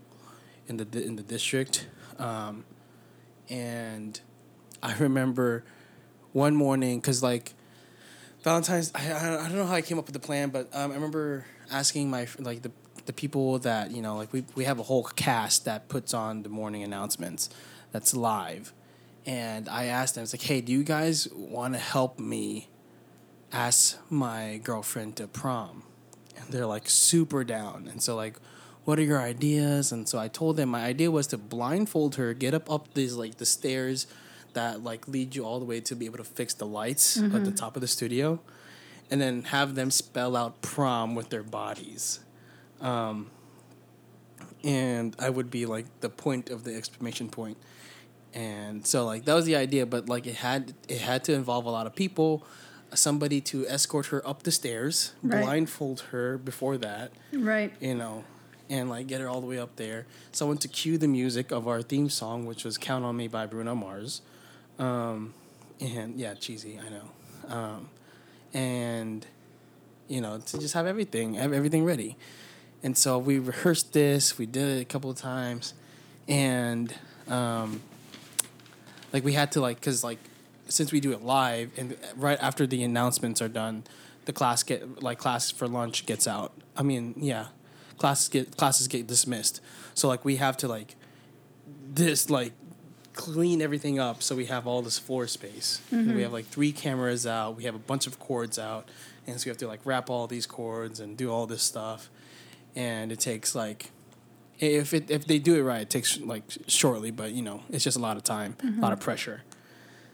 in 0.69 0.77
the 0.77 0.87
in 1.05 1.17
the 1.17 1.23
district, 1.23 1.89
um, 2.19 2.65
and 3.49 4.21
I 4.83 4.97
remember 4.99 5.65
one 6.33 6.55
morning 6.55 7.01
because 7.01 7.23
like 7.23 7.55
Valentine's 8.43 8.93
I, 8.95 9.39
I 9.45 9.49
don't 9.49 9.57
know 9.57 9.67
how 9.67 9.75
I 9.75 9.83
came 9.83 9.99
up 9.99 10.07
with 10.07 10.15
the 10.15 10.21
plan, 10.21 10.51
but 10.51 10.69
um, 10.73 10.93
I 10.93 10.95
remember 10.95 11.45
asking 11.71 12.11
my 12.11 12.29
like 12.39 12.63
the 12.63 12.71
the 13.07 13.13
people 13.13 13.59
that 13.61 13.91
you 13.91 14.03
know 14.03 14.17
like 14.17 14.33
we 14.33 14.45
we 14.55 14.65
have 14.65 14.79
a 14.79 14.85
whole 14.85 15.05
cast 15.05 15.65
that 15.65 15.89
puts 15.89 16.15
on 16.15 16.43
the 16.43 16.49
morning 16.49 16.83
announcements 16.85 17.51
that's 17.91 18.15
live, 18.15 18.73
and 19.27 19.69
I 19.69 19.87
asked 19.87 20.15
them 20.15 20.23
it's 20.23 20.33
like 20.33 20.43
hey 20.43 20.61
do 20.61 20.71
you 20.71 20.85
guys 20.85 21.27
want 21.33 21.75
to 21.75 21.81
help 21.81 22.21
me 22.21 22.69
ask 23.53 23.99
my 24.11 24.61
girlfriend 24.63 25.17
to 25.17 25.27
prom, 25.27 25.83
and 26.37 26.49
they're 26.51 26.67
like 26.67 26.89
super 26.89 27.45
down, 27.45 27.89
and 27.91 28.03
so 28.03 28.17
like. 28.17 28.37
What 28.85 28.99
are 28.99 29.03
your 29.03 29.21
ideas? 29.21 29.93
And 29.93 30.09
so 30.09 30.19
I 30.19 30.29
told 30.29 30.57
them 30.57 30.71
my 30.71 30.83
idea 30.83 31.11
was 31.11 31.27
to 31.27 31.37
blindfold 31.37 32.15
her, 32.15 32.33
get 32.33 32.55
up 32.55 32.71
up 32.71 32.95
these 32.95 33.17
like 33.17 33.37
the 33.37 33.45
stairs 33.45 34.07
that 34.55 34.83
like 34.83 35.07
lead 35.07 35.37
you 35.37 35.45
all 35.45 35.59
the 35.59 35.67
way 35.67 35.79
to 35.81 35.95
be 35.95 36.07
able 36.07 36.17
to 36.17 36.25
fix 36.25 36.55
the 36.55 36.65
lights 36.65 37.19
at 37.19 37.45
the 37.45 37.51
top 37.51 37.77
of 37.77 37.83
the 37.83 37.87
studio, 37.87 38.41
and 39.11 39.21
then 39.21 39.43
have 39.43 39.75
them 39.75 39.91
spell 39.91 40.35
out 40.35 40.63
prom 40.63 41.15
with 41.15 41.29
their 41.29 41.43
bodies. 41.43 42.21
Um, 42.81 43.31
and 44.65 45.15
I 45.19 45.29
would 45.29 45.51
be 45.51 45.67
like 45.67 45.85
the 46.01 46.09
point 46.09 46.49
of 46.49 46.65
the 46.65 46.75
exclamation 46.75 47.29
point. 47.29 47.59
And 48.33 48.87
so 48.87 49.05
like 49.05 49.27
that 49.27 49.35
was 49.35 49.45
the 49.45 49.57
idea, 49.57 49.85
but 49.85 50.09
like 50.09 50.27
it 50.27 50.37
had 50.37 50.73
it 50.89 51.03
had 51.03 51.25
to 51.25 51.35
involve 51.35 51.67
a 51.67 51.71
lot 51.71 51.87
of 51.87 51.95
people, 51.95 52.43
somebody 52.95 53.41
to 53.43 53.67
escort 53.67 54.07
her 54.07 54.27
up 54.27 54.43
the 54.45 54.51
stairs, 54.53 55.13
Right. 55.23 55.43
blindfold 55.45 56.01
her 56.11 56.39
before 56.39 56.77
that, 56.79 57.13
right. 57.33 57.73
you 57.81 57.95
know, 57.95 58.25
and 58.71 58.89
like 58.89 59.07
get 59.07 59.21
her 59.21 59.29
all 59.29 59.41
the 59.41 59.47
way 59.47 59.59
up 59.59 59.77
there. 59.77 60.07
Someone 60.33 60.59
to 60.59 60.69
cue 60.69 60.99
the 60.99 61.09
music 61.09 61.51
of 61.51 61.67
our 61.69 61.83
theme 61.83 62.09
song, 62.11 62.47
which 62.47 62.65
was 62.65 62.79
"Count 62.79 63.05
on 63.05 63.17
Me" 63.17 63.29
by 63.29 63.47
Bruno 63.47 63.75
Mars, 63.75 64.23
um, 64.79 65.35
and 65.81 66.19
yeah, 66.19 66.35
cheesy, 66.35 66.79
I 66.79 66.89
know, 66.91 67.55
um, 67.55 67.89
and 68.55 69.27
you 70.09 70.21
know 70.21 70.39
to 70.39 70.59
just 70.59 70.75
have 70.75 70.87
everything, 70.87 71.35
have 71.35 71.53
everything 71.53 71.85
ready. 71.85 72.17
And 72.83 72.97
so 72.97 73.19
we 73.19 73.39
rehearsed 73.41 73.93
this. 73.93 74.39
We 74.39 74.47
did 74.47 74.79
it 74.79 74.83
a 74.83 74.85
couple 74.85 75.11
of 75.11 75.17
times, 75.19 75.75
and 76.29 76.95
um, 77.29 77.81
like 79.13 79.25
we 79.25 79.33
had 79.33 79.51
to 79.53 79.61
like 79.61 79.81
because 79.81 80.05
like 80.05 80.19
since 80.69 80.93
we 80.93 81.01
do 81.01 81.13
it 81.13 81.23
live 81.23 81.71
and 81.77 81.97
right 82.17 82.39
after 82.41 82.67
the 82.67 82.83
announcements 82.83 83.41
are 83.43 83.49
done, 83.49 83.85
the 84.25 84.33
class 84.33 84.63
get 84.63 85.03
like 85.03 85.19
class 85.19 85.51
for 85.51 85.67
lunch 85.67 86.07
gets 86.07 86.29
out. 86.29 86.53
I 86.77 86.83
mean, 86.83 87.15
yeah, 87.17 87.47
classes 87.97 88.29
get 88.29 88.57
classes 88.57 88.89
get 88.89 89.07
dismissed. 89.07 89.61
So 89.95 90.09
like 90.09 90.25
we 90.25 90.37
have 90.37 90.57
to 90.59 90.69
like 90.69 90.97
this 91.91 92.31
like 92.31 92.53
clean 93.15 93.61
everything 93.61 93.99
up 93.99 94.23
so 94.23 94.37
we 94.37 94.47
have 94.47 94.67
all 94.67 94.81
this 94.81 94.99
floor 94.99 95.27
space. 95.27 95.81
And 95.91 96.15
we 96.15 96.23
have 96.23 96.33
like 96.33 96.47
three 96.47 96.73
cameras 96.73 97.27
out. 97.27 97.57
We 97.57 97.65
have 97.65 97.75
a 97.75 97.81
bunch 97.81 98.07
of 98.07 98.19
cords 98.21 98.59
out, 98.59 98.89
and 99.27 99.41
so 99.41 99.47
we 99.47 99.49
have 99.51 99.59
to 99.59 99.67
like 99.67 99.81
wrap 99.85 100.09
all 100.09 100.27
these 100.27 100.47
cords 100.47 101.01
and 101.01 101.17
do 101.17 101.31
all 101.31 101.47
this 101.47 101.63
stuff. 101.63 102.11
And 102.77 103.11
it 103.11 103.19
takes 103.19 103.55
like 103.55 103.91
if 104.61 104.95
it 104.95 105.11
if 105.11 105.27
they 105.27 105.39
do 105.39 105.57
it 105.57 105.63
right, 105.63 105.83
it 105.83 105.91
takes 105.91 106.21
like 106.21 106.45
shortly, 106.67 107.11
but 107.11 107.33
you 107.33 107.43
know 107.43 107.63
it's 107.71 107.85
just 107.85 107.97
a 107.97 108.01
lot 108.01 108.17
of 108.17 108.25
time, 108.25 108.57
a 108.63 108.67
lot 108.67 108.73
mm-hmm. 108.73 108.93
of 108.93 109.01
pressure. 109.01 109.43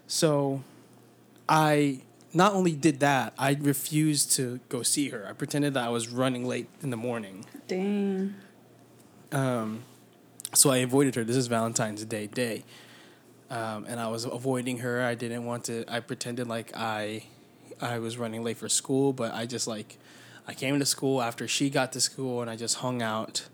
So, 0.07 0.63
I 1.47 2.01
not 2.33 2.53
only 2.53 2.73
did 2.73 2.99
that, 2.99 3.33
I 3.37 3.57
refused 3.59 4.31
to 4.33 4.59
go 4.69 4.83
see 4.83 5.09
her. 5.09 5.25
I 5.27 5.33
pretended 5.33 5.73
that 5.75 5.85
I 5.85 5.89
was 5.89 6.09
running 6.09 6.45
late 6.45 6.67
in 6.81 6.89
the 6.89 6.97
morning. 6.97 7.45
Dang. 7.67 8.35
Um, 9.31 9.83
so 10.53 10.69
I 10.69 10.77
avoided 10.77 11.15
her. 11.15 11.23
This 11.23 11.37
is 11.37 11.47
Valentine's 11.47 12.03
Day 12.05 12.27
day, 12.27 12.63
um, 13.49 13.85
and 13.87 13.99
I 13.99 14.07
was 14.07 14.25
avoiding 14.25 14.79
her. 14.79 15.01
I 15.01 15.15
didn't 15.15 15.45
want 15.45 15.65
to. 15.65 15.85
I 15.87 15.99
pretended 16.01 16.47
like 16.47 16.75
I, 16.75 17.23
I 17.81 17.99
was 17.99 18.17
running 18.17 18.43
late 18.43 18.57
for 18.57 18.69
school, 18.69 19.13
but 19.13 19.33
I 19.33 19.45
just 19.45 19.67
like, 19.67 19.97
I 20.47 20.53
came 20.53 20.77
to 20.79 20.85
school 20.85 21.21
after 21.21 21.47
she 21.47 21.69
got 21.69 21.91
to 21.93 22.01
school, 22.01 22.41
and 22.41 22.49
I 22.49 22.55
just 22.55 22.75
hung 22.75 23.01
out, 23.01 23.47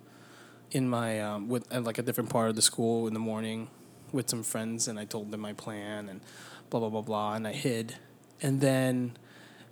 in 0.72 0.88
my 0.90 1.22
um, 1.22 1.50
with 1.50 1.72
like 1.74 1.98
a 1.98 2.02
different 2.02 2.30
part 2.30 2.50
of 2.50 2.56
the 2.56 2.62
school 2.62 3.08
in 3.08 3.14
the 3.14 3.20
morning, 3.20 3.70
with 4.12 4.30
some 4.30 4.44
friends, 4.44 4.88
and 4.88 5.00
I 5.00 5.06
told 5.06 5.32
them 5.32 5.40
my 5.42 5.54
plan 5.54 6.10
and, 6.10 6.22
blah 6.70 6.80
blah 6.80 6.90
blah 6.90 7.02
blah, 7.02 7.34
and 7.36 7.46
I 7.48 7.52
hid, 7.54 7.96
and 8.42 8.62
then, 8.62 9.18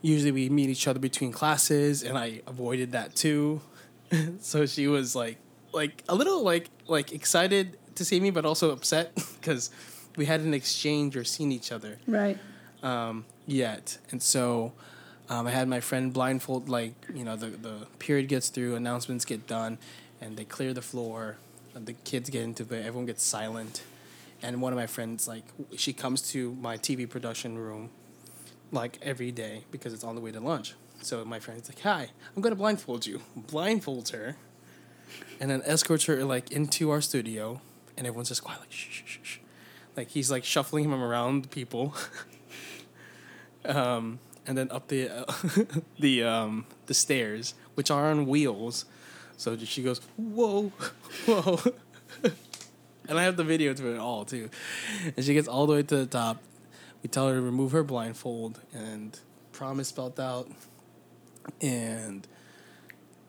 usually 0.01 0.31
we 0.31 0.49
meet 0.49 0.69
each 0.69 0.87
other 0.87 0.99
between 0.99 1.31
classes, 1.31 2.03
and 2.03 2.17
I 2.17 2.41
avoided 2.47 2.91
that 2.91 3.15
too, 3.15 3.61
so 4.41 4.65
she 4.65 4.87
was 4.87 5.15
like 5.15 5.37
like 5.71 6.03
a 6.09 6.15
little 6.15 6.43
like 6.43 6.69
like 6.87 7.11
excited 7.13 7.77
to 7.95 8.03
see 8.03 8.19
me 8.19 8.31
but 8.31 8.43
also 8.45 8.71
upset 8.71 9.13
because 9.39 9.69
we 10.15 10.25
hadn't 10.25 10.53
exchanged 10.53 11.15
or 11.15 11.23
seen 11.23 11.51
each 11.51 11.71
other 11.71 11.97
Right. 12.07 12.37
um, 12.81 13.25
yet. 13.45 13.97
And 14.11 14.21
so 14.23 14.73
um, 15.29 15.45
i 15.45 15.51
had 15.51 15.67
my 15.67 15.79
friend 15.79 16.11
blindfold 16.11 16.67
like 16.69 16.93
you 17.13 17.23
know 17.23 17.35
the, 17.35 17.47
the 17.47 17.85
period 17.99 18.27
gets 18.29 18.49
through 18.49 18.75
announcements 18.75 19.25
get 19.25 19.45
done 19.47 19.77
and 20.19 20.35
they 20.37 20.43
clear 20.45 20.73
the 20.73 20.81
floor 20.81 21.37
and 21.75 21.85
the 21.85 21.93
kids 22.03 22.29
get 22.31 22.41
into 22.43 22.63
bed 22.65 22.83
everyone 22.85 23.05
gets 23.05 23.23
silent 23.23 23.83
and 24.41 24.61
one 24.61 24.73
of 24.73 24.77
my 24.77 24.87
friends 24.87 25.27
like 25.27 25.45
she 25.75 25.93
comes 25.93 26.21
to 26.21 26.53
my 26.55 26.77
tv 26.77 27.09
production 27.09 27.57
room 27.57 27.89
like 28.71 28.97
every 29.01 29.31
day 29.31 29.63
because 29.71 29.93
it's 29.93 30.03
on 30.03 30.15
the 30.15 30.21
way 30.21 30.31
to 30.31 30.39
lunch 30.39 30.75
so 31.01 31.23
my 31.25 31.39
friend's 31.39 31.69
like 31.69 31.79
hi 31.79 32.09
i'm 32.35 32.41
gonna 32.41 32.55
blindfold 32.55 33.05
you 33.05 33.21
blindfolds 33.47 34.11
her 34.11 34.35
and 35.39 35.49
then 35.49 35.61
escorts 35.65 36.05
her 36.05 36.23
like 36.23 36.51
into 36.51 36.91
our 36.91 37.01
studio, 37.01 37.61
and 37.97 38.05
everyone's 38.05 38.29
just 38.29 38.43
quiet, 38.43 38.59
like 38.59 38.71
shh, 38.71 38.89
shh, 38.89 39.03
shh, 39.05 39.19
shh. 39.23 39.37
like 39.95 40.09
he's 40.09 40.29
like 40.29 40.43
shuffling 40.43 40.85
him 40.85 40.93
around 40.93 41.49
people. 41.51 41.95
um, 43.65 44.19
and 44.45 44.57
then 44.57 44.69
up 44.71 44.87
the 44.87 45.09
uh, 45.09 45.33
the 45.99 46.23
um 46.23 46.65
the 46.87 46.93
stairs, 46.93 47.53
which 47.75 47.89
are 47.91 48.09
on 48.11 48.25
wheels. 48.25 48.85
So 49.37 49.55
she 49.57 49.83
goes, 49.83 50.01
whoa, 50.17 50.63
whoa. 51.25 51.59
And 53.09 53.19
I 53.19 53.23
have 53.23 53.35
the 53.35 53.43
video 53.43 53.73
to 53.73 53.93
it 53.93 53.97
all 53.97 54.23
too. 54.23 54.49
And 55.17 55.25
she 55.25 55.33
gets 55.33 55.47
all 55.47 55.65
the 55.65 55.73
way 55.73 55.83
to 55.83 55.97
the 55.97 56.05
top. 56.05 56.41
We 57.01 57.09
tell 57.09 57.27
her 57.27 57.35
to 57.35 57.41
remove 57.41 57.71
her 57.71 57.83
blindfold 57.83 58.59
and 58.73 59.19
prom 59.51 59.79
is 59.79 59.87
spelled 59.87 60.19
out. 60.19 60.49
And 61.59 62.27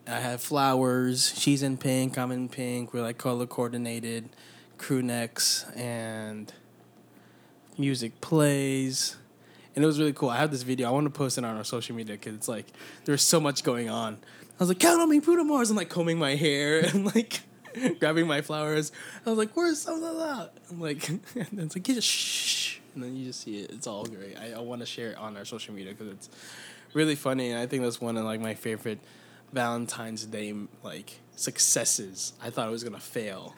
I 0.07 0.21
have 0.21 0.43
flowers. 0.43 1.33
She's 1.37 1.63
in 1.63 1.79
pink. 1.79 2.19
I'm 2.19 2.31
in 2.31 2.49
pink. 2.49 2.93
We're 2.93 3.03
like 3.03 3.17
color 3.17 3.47
coordinated, 3.47 4.29
crew 4.77 5.03
necks, 5.03 5.65
and 5.75 6.53
music 7.79 8.21
plays. 8.21 9.17
And 9.75 9.85
it 9.85 9.87
was 9.87 9.99
really 9.99 10.13
cool. 10.13 10.29
I 10.29 10.37
have 10.39 10.51
this 10.51 10.63
video. 10.63 10.89
I 10.89 10.91
want 10.91 11.07
to 11.07 11.11
post 11.11 11.39
it 11.39 11.45
on 11.45 11.57
our 11.57 11.65
social 11.65 11.97
media 11.97 12.17
because 12.17 12.35
it's 12.35 12.49
like 12.49 12.67
there's 13.07 13.23
so 13.23 13.41
much 13.41 13.65
going 13.65 13.89
on. 13.89 14.15
I 14.15 14.63
was 14.63 14.69
like, 14.69 14.81
count 14.81 15.01
on 15.01 15.09
me, 15.09 15.21
Bruno 15.21 15.45
Mars. 15.45 15.71
I'm 15.71 15.77
like 15.77 15.89
combing 15.89 16.19
my 16.19 16.35
hair 16.35 16.81
and 16.87 17.07
like 17.07 17.41
grabbing 18.01 18.27
my 18.27 18.41
flowers. 18.41 18.93
I 19.25 19.31
was 19.31 19.39
like, 19.39 19.57
where's 19.57 19.81
some 19.81 20.03
of 20.03 20.17
that? 20.17 20.53
I'm 20.71 20.81
like, 20.81 21.09
and 21.09 21.25
it's 21.59 21.75
like, 21.77 21.85
just 21.85 22.07
shh. 22.09 22.79
And 22.95 23.05
then 23.05 23.17
you 23.17 23.27
just 23.27 23.43
see 23.43 23.59
it. 23.61 23.71
It's 23.71 23.87
all 23.87 24.05
great. 24.05 24.37
I, 24.39 24.53
I 24.53 24.59
want 24.61 24.81
to 24.81 24.87
share 24.87 25.11
it 25.13 25.17
on 25.19 25.37
our 25.37 25.45
social 25.45 25.73
media 25.75 25.93
because 25.93 26.13
it's 26.13 26.29
really 26.93 27.15
funny. 27.15 27.51
And 27.51 27.59
I 27.61 27.67
think 27.67 27.83
that's 27.85 28.01
one 28.01 28.17
of 28.17 28.25
like 28.25 28.41
my 28.41 28.55
favorite 28.55 28.99
Valentine's 29.53 30.25
Day 30.27 30.55
like 30.83 31.21
successes. 31.37 32.33
I 32.43 32.51
thought 32.51 32.67
it 32.69 32.71
was 32.73 32.83
gonna 32.85 32.99
fail, 33.01 33.55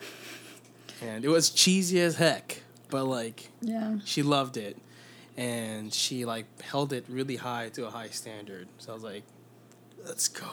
and 1.01 1.23
it 1.25 1.29
was 1.29 1.49
cheesy 1.49 1.99
as 2.01 2.15
heck. 2.15 2.61
But 2.89 3.05
like, 3.05 3.49
Yeah. 3.61 3.97
she 4.05 4.21
loved 4.23 4.57
it, 4.57 4.77
and 5.35 5.91
she 5.93 6.25
like 6.25 6.45
held 6.61 6.93
it 6.93 7.05
really 7.09 7.35
high 7.37 7.69
to 7.69 7.85
a 7.87 7.89
high 7.89 8.09
standard. 8.09 8.67
So 8.77 8.91
I 8.91 8.93
was 8.95 9.03
like, 9.03 9.23
let's 10.05 10.27
go. 10.27 10.45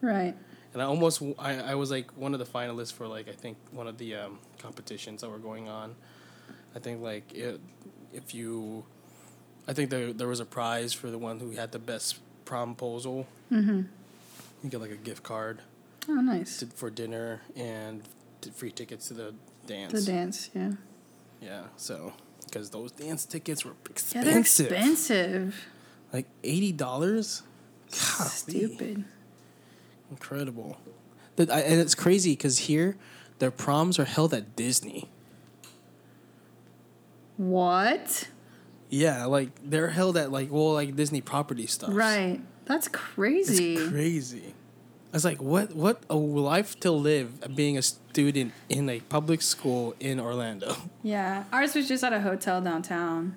Right. 0.00 0.36
And 0.72 0.80
I 0.80 0.84
almost 0.86 1.22
I, 1.38 1.56
I 1.60 1.74
was 1.74 1.90
like 1.90 2.16
one 2.16 2.32
of 2.32 2.38
the 2.38 2.46
finalists 2.46 2.92
for 2.92 3.06
like 3.08 3.28
I 3.28 3.32
think 3.32 3.56
one 3.72 3.86
of 3.88 3.98
the 3.98 4.14
um, 4.16 4.38
competitions 4.58 5.20
that 5.22 5.30
were 5.30 5.38
going 5.38 5.68
on. 5.68 5.94
I 6.76 6.78
think 6.78 7.02
like 7.02 7.32
it, 7.34 7.60
if 8.12 8.34
you, 8.34 8.84
I 9.66 9.72
think 9.72 9.90
there 9.90 10.12
there 10.12 10.28
was 10.28 10.38
a 10.40 10.44
prize 10.44 10.92
for 10.92 11.10
the 11.10 11.18
one 11.18 11.40
who 11.40 11.50
had 11.52 11.72
the 11.72 11.78
best 11.80 12.20
promposal. 12.44 13.26
Mm-hmm. 13.50 13.82
You 14.62 14.70
get 14.70 14.80
like 14.80 14.90
a 14.92 14.96
gift 14.96 15.22
card 15.24 15.62
Oh, 16.08 16.14
nice. 16.14 16.58
to, 16.58 16.66
for 16.66 16.90
dinner 16.90 17.40
and 17.56 18.02
t- 18.40 18.50
free 18.50 18.70
tickets 18.70 19.08
to 19.08 19.14
the 19.14 19.34
dance. 19.66 19.92
The 19.92 20.12
dance, 20.12 20.50
yeah. 20.54 20.72
Yeah, 21.40 21.62
so 21.76 22.12
because 22.44 22.70
those 22.70 22.92
dance 22.92 23.24
tickets 23.24 23.64
were 23.64 23.72
Yeah, 23.72 23.90
expensive. 23.90 24.68
they're 24.68 24.78
expensive. 24.78 25.64
Like 26.12 26.26
eighty 26.44 26.70
dollars. 26.72 27.42
Stupid. 27.88 29.04
Incredible. 30.10 30.78
The, 31.36 31.52
I, 31.52 31.60
and 31.60 31.80
it's 31.80 31.94
crazy 31.94 32.32
because 32.32 32.58
here, 32.58 32.96
their 33.38 33.50
proms 33.50 33.98
are 33.98 34.04
held 34.04 34.34
at 34.34 34.56
Disney. 34.56 35.08
What? 37.36 38.28
Yeah, 38.90 39.24
like 39.26 39.50
they're 39.64 39.88
held 39.88 40.16
at 40.16 40.30
like 40.32 40.50
well 40.50 40.72
like 40.74 40.96
Disney 40.96 41.20
property 41.20 41.66
stuff. 41.66 41.90
Right. 41.92 42.40
That's 42.66 42.88
crazy. 42.88 43.74
It's 43.76 43.88
crazy. 43.90 44.54
I 45.12 45.16
was 45.16 45.24
like, 45.24 45.40
what 45.42 45.74
what 45.74 46.02
a 46.10 46.16
life 46.16 46.78
to 46.80 46.90
live 46.90 47.54
being 47.56 47.78
a 47.78 47.82
student 47.82 48.52
in 48.68 48.88
a 48.88 49.00
public 49.00 49.42
school 49.42 49.94
in 50.00 50.20
Orlando. 50.20 50.76
yeah. 51.02 51.44
Ours 51.52 51.74
was 51.74 51.88
just 51.88 52.04
at 52.04 52.12
a 52.12 52.20
hotel 52.20 52.60
downtown. 52.60 53.36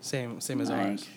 Same 0.00 0.40
same 0.40 0.60
as 0.60 0.70
Like, 0.70 0.86
ours. 0.86 1.08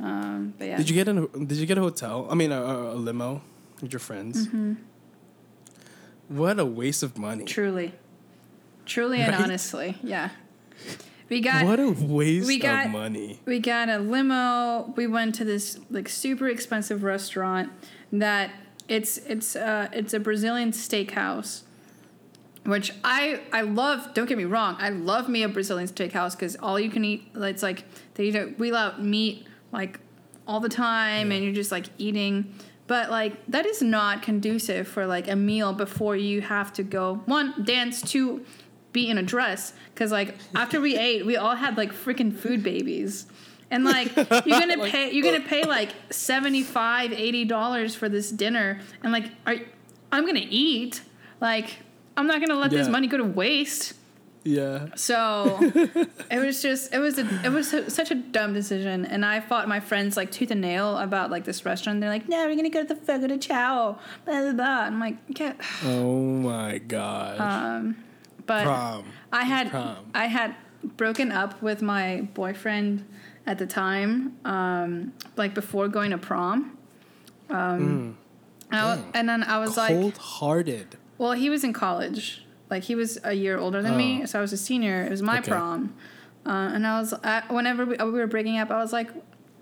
Um, 0.00 0.54
but 0.58 0.66
yeah. 0.66 0.76
Did 0.78 0.88
you 0.88 0.94
get 0.94 1.08
a 1.08 1.28
Did 1.44 1.58
you 1.58 1.66
get 1.66 1.78
a 1.78 1.82
hotel? 1.82 2.26
I 2.30 2.34
mean, 2.34 2.52
a, 2.52 2.62
a, 2.62 2.94
limo 2.94 3.42
with 3.82 3.92
your 3.92 4.00
friends. 4.00 4.46
Mm-hmm. 4.46 4.74
What 6.28 6.58
a 6.58 6.64
waste 6.64 7.02
of 7.02 7.18
money! 7.18 7.44
Truly. 7.44 7.92
Truly 8.86 9.20
and 9.20 9.34
honestly, 9.34 9.98
yeah. 10.02 10.30
We 11.28 11.40
got 11.40 11.64
what 11.64 11.78
a 11.78 11.90
waste 11.90 12.46
we 12.46 12.58
got- 12.58 12.86
of 12.86 12.92
money. 12.92 13.40
we 13.44 13.58
got 13.58 13.88
a 13.88 13.98
limo. 13.98 14.92
We 14.96 15.06
went 15.06 15.34
to 15.36 15.44
this 15.44 15.78
like 15.90 16.08
super 16.08 16.48
expensive 16.48 17.02
restaurant 17.02 17.70
that 18.12 18.50
it's 18.88 19.18
it's 19.18 19.54
uh 19.54 19.88
it's 19.92 20.14
a 20.14 20.20
Brazilian 20.20 20.72
steakhouse. 20.72 21.62
Which 22.64 22.92
I 23.04 23.40
I 23.52 23.62
love. 23.62 24.14
Don't 24.14 24.28
get 24.28 24.38
me 24.38 24.44
wrong. 24.44 24.76
I 24.78 24.90
love 24.90 25.28
me 25.28 25.42
a 25.42 25.48
Brazilian 25.48 25.88
steakhouse 25.88 26.32
because 26.32 26.56
all 26.56 26.80
you 26.80 26.90
can 26.90 27.04
eat. 27.04 27.28
It's 27.34 27.62
like 27.62 27.84
they 28.14 28.30
don't 28.30 28.58
wheel 28.58 28.76
out 28.76 29.02
meat 29.02 29.46
like 29.72 30.00
all 30.46 30.60
the 30.60 30.68
time, 30.68 31.32
and 31.32 31.44
you're 31.44 31.54
just 31.54 31.72
like 31.72 31.86
eating. 31.98 32.54
But 32.86 33.10
like 33.10 33.34
that 33.46 33.66
is 33.66 33.82
not 33.82 34.22
conducive 34.22 34.88
for 34.88 35.06
like 35.06 35.28
a 35.28 35.36
meal 35.36 35.72
before 35.72 36.16
you 36.16 36.40
have 36.40 36.72
to 36.74 36.82
go 36.82 37.22
one 37.26 37.64
dance, 37.64 38.02
two 38.02 38.44
be 38.92 39.08
in 39.08 39.18
a 39.18 39.22
dress. 39.22 39.72
Because 39.94 40.12
like 40.12 40.34
after 40.54 40.80
we 40.80 40.96
ate, 40.98 41.24
we 41.24 41.36
all 41.36 41.54
had 41.54 41.76
like 41.76 41.92
freaking 41.92 42.34
food 42.34 42.62
babies. 42.62 43.26
And 43.70 43.84
like 43.84 44.14
you're 44.16 44.24
gonna 44.24 44.76
Like, 44.76 44.92
pay 44.92 45.12
you're 45.12 45.24
gonna 45.24 45.44
oh. 45.44 45.48
pay 45.48 45.64
like 45.64 45.90
75 46.10 47.12
80 47.12 47.44
dollars 47.44 47.94
for 47.94 48.08
this 48.08 48.30
dinner 48.30 48.80
and 49.02 49.12
like 49.12 49.26
are 49.46 49.56
I'm 50.10 50.26
gonna 50.26 50.40
eat 50.48 51.02
like 51.40 51.78
I'm 52.16 52.26
not 52.26 52.40
gonna 52.40 52.58
let 52.58 52.70
this 52.70 52.88
money 52.88 53.06
go 53.06 53.16
to 53.16 53.24
waste. 53.24 53.94
Yeah. 54.42 54.94
So 54.94 55.58
it 56.30 56.38
was 56.38 56.62
just 56.62 56.94
it 56.94 56.98
was 56.98 57.18
a, 57.18 57.26
it 57.44 57.50
was 57.50 57.72
a, 57.74 57.90
such 57.90 58.10
a 58.10 58.14
dumb 58.14 58.54
decision, 58.54 59.04
and 59.04 59.24
I 59.24 59.40
fought 59.40 59.68
my 59.68 59.80
friends 59.80 60.16
like 60.16 60.30
tooth 60.32 60.50
and 60.50 60.60
nail 60.60 60.96
about 60.96 61.30
like 61.30 61.44
this 61.44 61.64
restaurant. 61.66 62.00
They're 62.00 62.08
like, 62.08 62.28
"No, 62.28 62.46
we're 62.46 62.56
gonna 62.56 62.70
go 62.70 62.82
to 62.82 62.94
the 62.94 63.00
Fogo 63.00 63.26
de 63.26 63.38
Chao," 63.38 63.98
blah 64.24 64.40
blah 64.40 64.52
blah. 64.52 64.84
And 64.86 64.94
I'm 64.94 65.00
like, 65.00 65.16
"Yeah," 65.28 65.52
Oh 65.84 66.16
my 66.22 66.78
gosh. 66.78 67.38
um, 67.38 67.96
but 68.46 68.64
Prom. 68.64 69.04
I 69.32 69.44
had 69.44 69.70
Prom. 69.70 69.96
I 70.14 70.26
had 70.26 70.54
broken 70.82 71.30
up 71.32 71.60
with 71.60 71.82
my 71.82 72.22
boyfriend 72.32 73.04
at 73.46 73.58
the 73.58 73.66
time, 73.66 74.38
um, 74.46 75.12
like 75.36 75.54
before 75.54 75.88
going 75.88 76.12
to 76.12 76.18
prom. 76.18 76.78
Um, 77.50 78.16
and, 78.70 78.80
I 78.80 79.02
and 79.12 79.28
then 79.28 79.42
I 79.42 79.58
was 79.58 79.76
like, 79.76 79.90
Cold 79.90 80.16
hearted. 80.16 80.96
well, 81.18 81.32
he 81.32 81.50
was 81.50 81.64
in 81.64 81.72
college. 81.72 82.44
Like 82.70 82.84
he 82.84 82.94
was 82.94 83.18
a 83.24 83.32
year 83.32 83.58
older 83.58 83.82
than 83.82 83.96
me, 83.96 84.20
Oh. 84.22 84.26
so 84.26 84.38
I 84.38 84.42
was 84.42 84.52
a 84.52 84.56
senior. 84.56 85.02
It 85.04 85.10
was 85.10 85.22
my 85.22 85.38
Okay. 85.40 85.50
prom, 85.50 85.94
uh, 86.46 86.50
and 86.74 86.86
I 86.86 87.00
was 87.00 87.12
I, 87.24 87.42
whenever 87.50 87.84
we, 87.84 87.96
we 87.96 88.10
were 88.10 88.26
breaking 88.28 88.58
up, 88.58 88.70
I 88.70 88.78
was 88.78 88.92
like, 88.92 89.10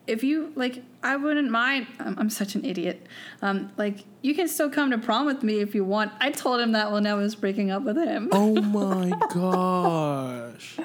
if 0.07 0.23
you 0.25 0.53
like, 0.57 0.83
I 1.03 1.17
wouldn't 1.17 1.51
mind. 1.51 1.87
I'm, 1.99 2.19
I'm 2.19 2.31
such 2.31 2.55
an 2.55 2.65
idiot. 2.65 3.07
Um, 3.43 3.71
like 3.79 4.05
you 4.23 4.35
can 4.35 4.47
still 4.49 4.69
come 4.71 4.91
to 4.91 4.99
prom 4.99 5.25
with 5.27 5.43
me 5.43 5.61
if 5.61 5.75
you 5.75 5.85
want. 5.85 6.13
I 6.21 6.31
told 6.31 6.61
him 6.61 6.73
that 6.73 6.93
when 6.93 7.07
I 7.07 7.15
was 7.15 7.35
breaking 7.35 7.71
up 7.71 7.83
with 7.83 7.97
him. 7.97 8.29
Oh 8.33 8.55
my 8.61 9.11
gosh. 9.31 10.77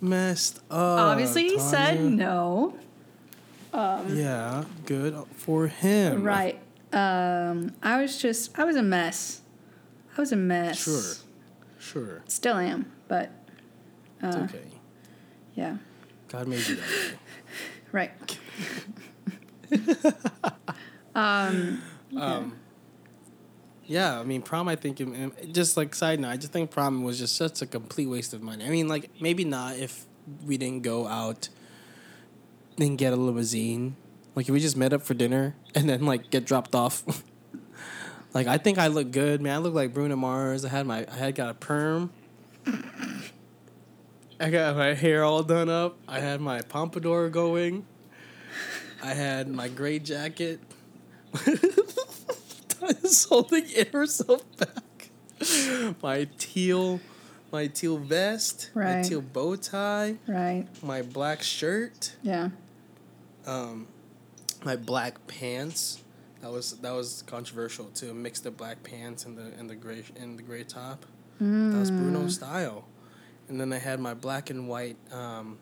Messed 0.00 0.58
up. 0.70 1.00
Obviously, 1.10 1.44
he 1.48 1.58
said 1.58 1.96
Tanya. 1.96 2.10
no. 2.10 2.74
Yeah, 3.74 4.64
good 4.86 5.14
for 5.36 5.66
him. 5.66 6.22
Right. 6.22 6.60
Um, 6.92 7.72
I 7.82 8.00
was 8.00 8.16
just 8.20 8.58
I 8.58 8.64
was 8.64 8.76
a 8.76 8.82
mess. 8.82 9.40
I 10.16 10.20
was 10.20 10.32
a 10.32 10.36
mess. 10.36 10.82
Sure. 10.84 11.27
Sure. 11.78 12.22
Still 12.26 12.56
am, 12.56 12.90
but 13.08 13.30
It's 14.22 14.36
uh, 14.36 14.40
okay. 14.40 14.62
yeah. 15.54 15.76
God 16.28 16.48
made 16.48 16.66
you 16.66 16.76
that 16.76 16.84
way. 16.84 17.18
Right. 17.90 18.10
um, 21.14 21.82
Um, 22.16 22.56
yeah, 23.86 24.20
I 24.20 24.24
mean, 24.24 24.42
prom. 24.42 24.68
I 24.68 24.76
think 24.76 25.00
just 25.52 25.78
like 25.78 25.94
side 25.94 26.20
note, 26.20 26.28
I 26.28 26.36
just 26.36 26.52
think 26.52 26.70
prom 26.70 27.02
was 27.02 27.18
just 27.18 27.34
such 27.36 27.62
a 27.62 27.66
complete 27.66 28.06
waste 28.06 28.34
of 28.34 28.42
money. 28.42 28.66
I 28.66 28.68
mean, 28.68 28.88
like 28.88 29.10
maybe 29.20 29.44
not 29.44 29.76
if 29.78 30.04
we 30.44 30.58
didn't 30.58 30.82
go 30.82 31.06
out, 31.06 31.48
then 32.76 32.96
get 32.96 33.14
a 33.14 33.16
limousine. 33.16 33.96
Like 34.34 34.46
if 34.48 34.52
we 34.52 34.60
just 34.60 34.76
met 34.76 34.92
up 34.92 35.00
for 35.02 35.14
dinner 35.14 35.54
and 35.74 35.88
then 35.88 36.04
like 36.04 36.28
get 36.30 36.44
dropped 36.44 36.74
off. 36.74 37.02
Like 38.34 38.46
I 38.46 38.58
think 38.58 38.78
I 38.78 38.86
look 38.88 39.10
good, 39.10 39.40
man. 39.40 39.54
I 39.54 39.58
look 39.58 39.74
like 39.74 39.92
Bruno 39.94 40.16
Mars. 40.16 40.64
I 40.64 40.68
had 40.68 40.86
my 40.86 41.06
I 41.10 41.16
had 41.16 41.34
got 41.34 41.50
a 41.50 41.54
perm. 41.54 42.10
I 44.40 44.50
got 44.50 44.76
my 44.76 44.94
hair 44.94 45.24
all 45.24 45.42
done 45.42 45.68
up. 45.68 45.96
I 46.06 46.20
had 46.20 46.40
my 46.40 46.62
pompadour 46.62 47.28
going. 47.28 47.84
I 49.02 49.14
had 49.14 49.48
my 49.48 49.68
gray 49.68 49.98
jacket. 49.98 50.60
Tanya's 52.68 53.24
holding 53.24 53.64
it 53.68 53.88
herself 53.88 54.42
back. 54.56 55.10
My 56.02 56.28
teal, 56.38 57.00
my 57.52 57.66
teal 57.68 57.98
vest, 57.98 58.70
my 58.74 59.02
teal 59.02 59.20
bow 59.20 59.56
tie, 59.56 60.16
right. 60.26 60.66
my 60.82 61.02
black 61.02 61.42
shirt, 61.42 62.16
Yeah. 62.22 62.50
um, 63.46 63.86
my 64.64 64.74
black 64.76 65.26
pants. 65.28 66.02
That 66.40 66.52
was 66.52 66.72
that 66.78 66.92
was 66.92 67.22
controversial 67.26 67.86
to 67.96 68.14
mix 68.14 68.40
the 68.40 68.50
black 68.50 68.82
pants 68.84 69.24
and 69.24 69.36
the 69.36 69.52
and 69.58 69.68
the 69.68 69.74
gray 69.74 70.04
and 70.20 70.38
the 70.38 70.42
gray 70.42 70.64
top. 70.64 71.04
That 71.40 71.78
was 71.78 71.90
Bruno's 71.92 72.34
style, 72.34 72.84
and 73.48 73.60
then 73.60 73.72
I 73.72 73.78
had 73.78 74.00
my 74.00 74.14
black 74.14 74.50
and 74.50 74.68
white 74.68 74.96
um, 75.12 75.58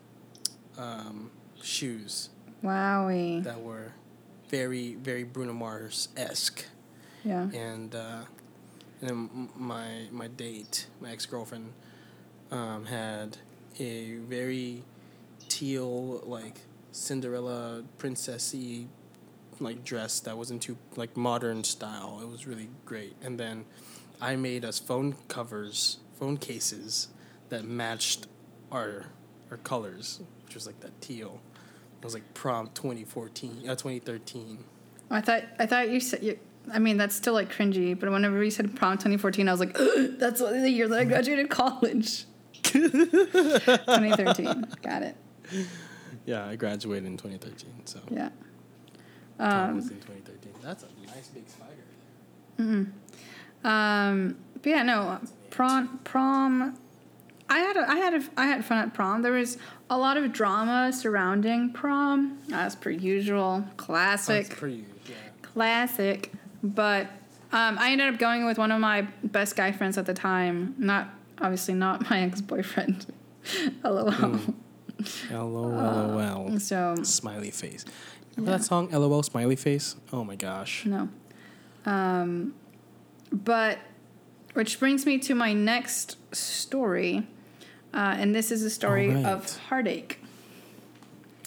um, 0.77 1.29
shoes 1.61 2.29
Wowie. 2.63 3.43
that 3.43 3.61
were 3.61 3.93
very 4.49 4.95
very 4.95 5.23
Bruno 5.23 5.53
Mars 5.53 6.09
esque, 6.17 6.65
Yeah. 7.23 7.49
and 7.53 7.93
uh, 7.93 8.21
and 9.01 9.09
then 9.09 9.49
my 9.55 10.07
my 10.11 10.27
date, 10.27 10.87
my 10.99 11.11
ex 11.11 11.25
girlfriend, 11.27 11.73
um, 12.51 12.85
had 12.85 13.37
a 13.79 14.15
very 14.15 14.83
teal 15.47 16.21
like 16.25 16.61
Cinderella 16.91 17.83
princessy 17.99 18.87
like 19.59 19.83
dress 19.83 20.19
that 20.21 20.37
was 20.37 20.51
into 20.51 20.77
like 20.95 21.15
modern 21.17 21.63
style. 21.63 22.19
It 22.21 22.29
was 22.29 22.47
really 22.47 22.69
great. 22.85 23.15
And 23.23 23.39
then 23.39 23.65
I 24.21 24.35
made 24.35 24.65
us 24.65 24.79
phone 24.79 25.15
covers, 25.27 25.97
phone 26.19 26.37
cases 26.37 27.09
that 27.49 27.65
matched 27.65 28.27
our 28.71 29.05
our 29.51 29.57
colors, 29.57 30.19
which 30.45 30.55
was 30.55 30.65
like 30.65 30.79
that 30.81 30.99
teal. 31.01 31.39
It 32.01 32.05
was 32.05 32.13
like 32.13 32.33
prom 32.33 32.69
2014, 32.73 33.69
uh, 33.69 33.75
2013. 33.75 34.63
I 35.09 35.21
thought 35.21 35.43
I 35.59 35.65
thought 35.65 35.89
you 35.89 35.99
said 35.99 36.23
you, 36.23 36.37
I 36.71 36.79
mean 36.79 36.97
that's 36.97 37.15
still 37.15 37.33
like 37.33 37.53
cringy, 37.53 37.97
but 37.97 38.09
whenever 38.11 38.43
you 38.43 38.51
said 38.51 38.75
prom 38.75 38.97
2014, 38.97 39.47
I 39.47 39.51
was 39.51 39.59
like, 39.59 39.77
that's 40.19 40.39
the 40.41 40.69
year 40.69 40.87
that 40.87 40.99
I 40.99 41.05
graduated 41.05 41.49
college. 41.49 42.25
2013. 42.63 44.65
Got 44.81 45.03
it. 45.03 45.15
Yeah, 46.25 46.45
I 46.45 46.55
graduated 46.57 47.05
in 47.05 47.15
2013, 47.17 47.85
so 47.85 47.99
Yeah. 48.11 48.29
Um, 49.39 49.75
was 49.75 49.89
in 49.89 49.97
2013. 49.97 50.53
That's 50.63 50.83
a 50.83 50.87
nice 51.07 51.27
big 51.29 51.43
spider. 51.47 51.73
Mm 52.59 52.91
Um, 53.63 54.35
but 54.61 54.65
yeah, 54.69 54.83
no, 54.83 55.19
prom, 55.49 55.99
prom. 56.03 56.77
I 57.49 57.59
had 57.59 57.77
a, 57.77 57.89
I 57.89 57.95
had 57.95 58.13
a, 58.13 58.23
I 58.35 58.47
had 58.47 58.65
fun 58.65 58.77
at 58.79 58.93
prom. 58.93 59.21
There 59.21 59.31
was 59.31 59.57
a 59.89 59.97
lot 59.97 60.17
of 60.17 60.33
drama 60.33 60.91
surrounding 60.91 61.71
prom, 61.71 62.39
as 62.53 62.75
per 62.75 62.89
usual. 62.89 63.63
Classic, 63.77 64.47
That's 64.47 64.59
pretty, 64.59 64.85
yeah. 65.07 65.15
classic. 65.41 66.33
But 66.61 67.07
um, 67.53 67.77
I 67.79 67.91
ended 67.91 68.13
up 68.13 68.19
going 68.19 68.45
with 68.45 68.57
one 68.57 68.71
of 68.71 68.81
my 68.81 69.03
best 69.23 69.55
guy 69.55 69.71
friends 69.71 69.97
at 69.97 70.05
the 70.05 70.13
time. 70.13 70.75
Not 70.77 71.09
obviously 71.39 71.73
not 71.75 72.09
my 72.09 72.21
ex 72.23 72.41
boyfriend. 72.41 73.05
LOL. 73.83 74.11
LOL, 75.31 75.69
LOL. 75.69 76.59
So 76.59 76.95
Smiley 77.03 77.51
face. 77.51 77.85
Remember 78.37 78.57
that 78.57 78.63
song, 78.63 78.89
LOL 78.91 79.23
Smiley 79.23 79.55
Face? 79.55 79.95
Oh 80.13 80.23
my 80.23 80.35
gosh. 80.35 80.85
No. 80.85 81.09
Um, 81.85 82.53
but 83.31 83.79
which 84.53 84.79
brings 84.79 85.05
me 85.05 85.17
to 85.19 85.35
my 85.35 85.53
next 85.53 86.17
story, 86.35 87.27
uh, 87.93 88.15
and 88.17 88.33
this 88.33 88.51
is 88.51 88.63
a 88.63 88.69
story 88.69 89.09
right. 89.09 89.25
of 89.25 89.57
heartache. 89.57 90.19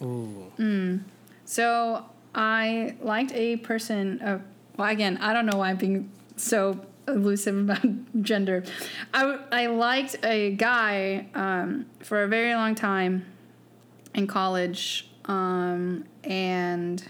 Ooh. 0.03 1.01
So 1.45 2.05
I 2.35 2.97
liked 3.03 3.33
a 3.33 3.57
person. 3.57 4.21
Uh, 4.21 4.39
well, 4.77 4.89
again, 4.89 5.19
I 5.19 5.33
don't 5.33 5.47
know 5.47 5.59
why 5.59 5.71
I'm 5.71 5.77
being 5.77 6.11
so 6.37 6.81
elusive 7.09 7.57
about 7.57 7.85
gender. 8.23 8.65
I, 9.13 9.39
I 9.51 9.67
liked 9.67 10.17
a 10.25 10.53
guy 10.53 11.27
um, 11.35 11.87
for 12.01 12.23
a 12.23 12.29
very 12.29 12.55
long 12.55 12.75
time 12.75 13.27
in 14.15 14.27
college, 14.27 15.09
um, 15.27 16.05
and 16.25 17.03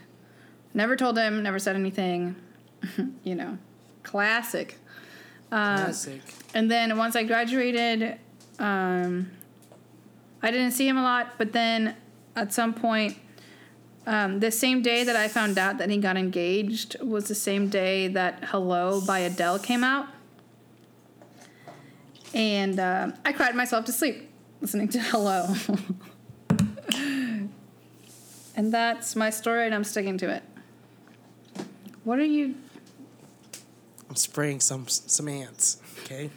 never 0.75 0.97
told 0.97 1.19
him, 1.19 1.43
never 1.43 1.59
said 1.59 1.77
anything. 1.77 2.37
you 3.25 3.35
know, 3.35 3.59
classic. 4.03 4.79
Uh, 5.53 5.77
Classic. 5.85 6.21
and 6.55 6.71
then 6.71 6.97
once 6.97 7.17
I 7.17 7.25
graduated, 7.25 8.19
um, 8.59 9.31
I 10.43 10.51
didn't 10.51 10.73
see 10.73 10.87
him 10.87 10.97
a 10.97 11.03
lot. 11.03 11.33
But 11.39 11.53
then 11.53 11.97
at 12.37 12.53
some 12.53 12.73
point, 12.73 13.17
um, 14.07 14.41
the 14.41 14.51
same 14.51 14.81
day 14.81 15.05
that 15.05 15.17
I 15.17 15.29
found 15.29 15.59
out 15.59 15.79
that 15.79 15.91
he 15.91 15.99
got 15.99 16.17
engaged 16.17 16.97
was 17.03 17.27
the 17.29 17.35
same 17.35 17.69
day 17.69 18.09
that 18.09 18.45
"Hello" 18.45 19.01
by 19.05 19.19
Adele 19.21 19.59
came 19.59 19.83
out, 19.85 20.07
and 22.33 22.79
uh, 22.79 23.11
I 23.25 23.33
cried 23.33 23.55
myself 23.55 23.85
to 23.87 23.93
sleep 23.93 24.31
listening 24.61 24.89
to 24.91 25.01
"Hello." 25.01 25.55
and 28.57 28.73
that's 28.73 29.17
my 29.17 29.31
story, 29.31 29.67
and 29.67 29.75
I'm 29.75 29.85
sticking 29.85 30.19
to 30.19 30.31
it. 30.31 30.43
What 32.05 32.19
are 32.19 32.25
you? 32.25 32.55
I'm 34.09 34.17
spraying 34.17 34.61
some 34.61 34.89
some 34.89 35.29
ants. 35.29 35.81
Okay. 36.05 36.31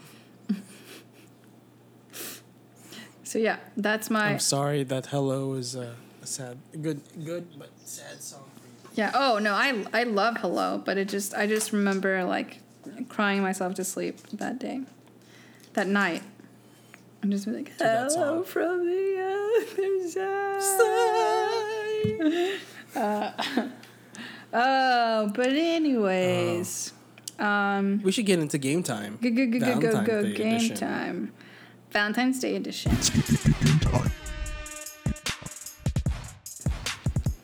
So 3.34 3.40
yeah, 3.40 3.58
that's 3.76 4.12
my. 4.12 4.28
I'm 4.28 4.40
sorry 4.40 4.84
that 4.84 5.08
"Hello" 5.08 5.54
is 5.56 5.74
a, 5.74 5.96
a 6.22 6.28
sad, 6.28 6.60
good, 6.80 7.02
good 7.26 7.48
but 7.58 7.72
sad 7.84 8.22
song. 8.22 8.44
Yeah. 8.94 9.12
Oh 9.16 9.40
no, 9.40 9.54
I 9.56 9.84
I 9.92 10.04
love 10.04 10.38
Hello, 10.38 10.80
but 10.86 11.00
it 11.00 11.10
just 11.10 11.34
I 11.34 11.48
just 11.48 11.72
remember 11.72 12.24
like 12.26 12.60
crying 13.10 13.42
myself 13.42 13.74
to 13.76 13.84
sleep 13.84 14.20
that 14.34 14.60
day, 14.60 14.82
that 15.74 15.88
night. 15.88 16.22
I'm 17.24 17.32
just 17.32 17.48
like 17.48 17.72
hello 17.80 18.44
from 18.44 18.86
the 18.86 19.58
other 19.80 20.10
side. 20.10 21.60
Uh, 22.96 23.32
oh, 24.54 25.32
but 25.34 25.48
anyways, 25.50 26.94
um, 27.40 28.02
We 28.04 28.12
should 28.12 28.26
get 28.26 28.40
into 28.40 28.58
game 28.58 28.84
time. 28.84 29.18
go 29.22 29.30
go 29.30 29.46
go 29.48 29.60
go 29.60 29.80
go 29.80 30.04
go 30.04 30.22
Day 30.24 30.34
game 30.34 30.56
edition. 30.56 30.76
time, 30.78 31.32
Valentine's 31.92 32.40
Day 32.40 32.56
edition. 32.56 32.92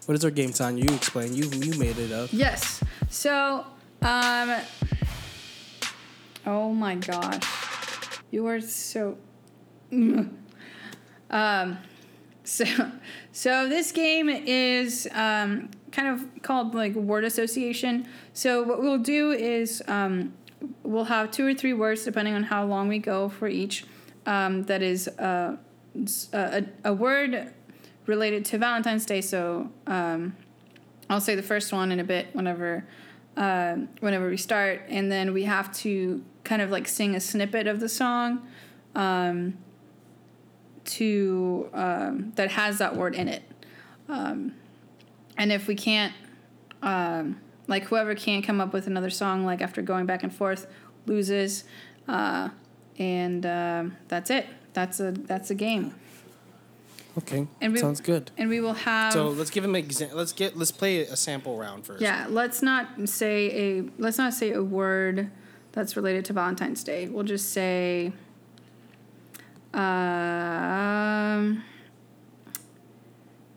What 0.06 0.16
is 0.16 0.26
our 0.26 0.32
game 0.32 0.52
time? 0.54 0.78
You 0.78 0.86
explain. 0.96 1.36
You 1.36 1.46
you 1.50 1.78
made 1.78 1.98
it 2.00 2.12
up. 2.12 2.30
Yes. 2.34 2.84
So, 3.10 3.66
um, 4.02 4.56
oh 6.48 6.74
my 6.74 6.96
gosh, 6.96 7.44
you 8.32 8.46
are 8.48 8.62
so. 8.62 9.18
Um, 11.32 11.78
so, 12.50 12.66
so 13.32 13.70
this 13.70 13.92
game 13.92 14.28
is 14.28 15.08
um, 15.14 15.70
kind 15.92 16.08
of 16.08 16.42
called 16.42 16.74
like 16.74 16.96
word 16.96 17.24
association. 17.24 18.08
So 18.34 18.64
what 18.64 18.82
we'll 18.82 18.98
do 18.98 19.32
is 19.32 19.84
um, 19.88 20.34
we'll 20.82 21.06
have 21.06 21.30
two 21.30 21.46
or 21.46 21.54
three 21.54 21.74
words 21.74 22.04
depending 22.04 22.34
on 22.34 22.44
how 22.44 22.66
long 22.66 22.88
we 22.88 22.98
go 22.98 23.30
for 23.30 23.48
each. 23.48 23.86
Um, 24.26 24.64
that 24.64 24.82
is 24.82 25.08
uh, 25.08 25.58
a, 25.96 26.28
a, 26.34 26.66
a 26.86 26.94
word 26.94 27.54
related 28.08 28.46
to 28.46 28.58
Valentine's 28.58 29.06
Day. 29.06 29.22
So 29.22 29.70
um, 29.86 30.36
I'll 31.08 31.22
say 31.22 31.36
the 31.36 31.44
first 31.44 31.72
one 31.72 31.92
in 31.92 32.00
a 32.00 32.04
bit 32.04 32.28
whenever 32.34 32.86
uh, 33.38 33.76
whenever 34.00 34.28
we 34.28 34.38
start, 34.38 34.82
and 34.90 35.10
then 35.10 35.34
we 35.34 35.44
have 35.44 35.74
to 35.78 36.24
kind 36.44 36.62
of 36.62 36.72
like 36.72 36.88
sing 36.88 37.16
a 37.16 37.20
snippet 37.20 37.68
of 37.68 37.80
the 37.80 37.88
song 37.88 38.46
um, 38.96 39.58
to 40.92 41.70
um, 41.74 42.32
that 42.36 42.52
has 42.52 42.78
that 42.80 42.96
word 42.96 43.16
in 43.16 43.28
it. 43.28 43.44
Um, 44.08 44.54
and 45.38 45.52
if 45.52 45.68
we 45.68 45.76
can't, 45.76 46.14
um, 46.82 47.40
like 47.68 47.84
whoever 47.86 48.16
can't 48.16 48.44
come 48.46 48.60
up 48.60 48.74
with 48.74 48.88
another 48.88 49.10
song, 49.10 49.46
like 49.46 49.62
after 49.62 49.82
going 49.82 50.06
back 50.06 50.24
and 50.24 50.34
forth, 50.34 50.68
loses, 51.06 51.64
uh, 52.08 52.50
and 52.98 53.46
um 53.46 53.96
that's 54.08 54.30
it. 54.30 54.46
That's 54.74 55.00
a 55.00 55.12
that's 55.12 55.50
a 55.52 55.56
game. 55.56 55.94
Okay. 57.18 57.48
And 57.62 57.74
we- 57.74 57.80
Sounds 57.80 58.02
good. 58.02 58.32
And 58.38 58.50
we 58.50 58.60
will 58.60 58.74
have. 58.74 59.14
So 59.14 59.30
let's 59.30 59.50
give 59.50 59.64
him 59.64 59.76
an 59.76 59.84
example. 59.84 60.18
Let's 60.18 60.34
get 60.34 60.58
let's 60.58 60.72
play 60.72 61.02
a 61.02 61.16
sample 61.16 61.58
round 61.58 61.86
first. 61.86 62.02
Yeah, 62.02 62.28
let's 62.30 62.62
not 62.62 63.08
say 63.10 63.78
a 63.80 63.84
let's 63.98 64.18
not 64.18 64.34
say 64.34 64.52
a 64.52 64.64
word 64.64 65.32
that's 65.72 65.96
related 65.96 66.26
to 66.26 66.34
Valentine's 66.34 66.84
Day. 66.84 67.08
We'll 67.08 67.24
just 67.24 67.52
say 67.52 68.14
um 69.74 71.64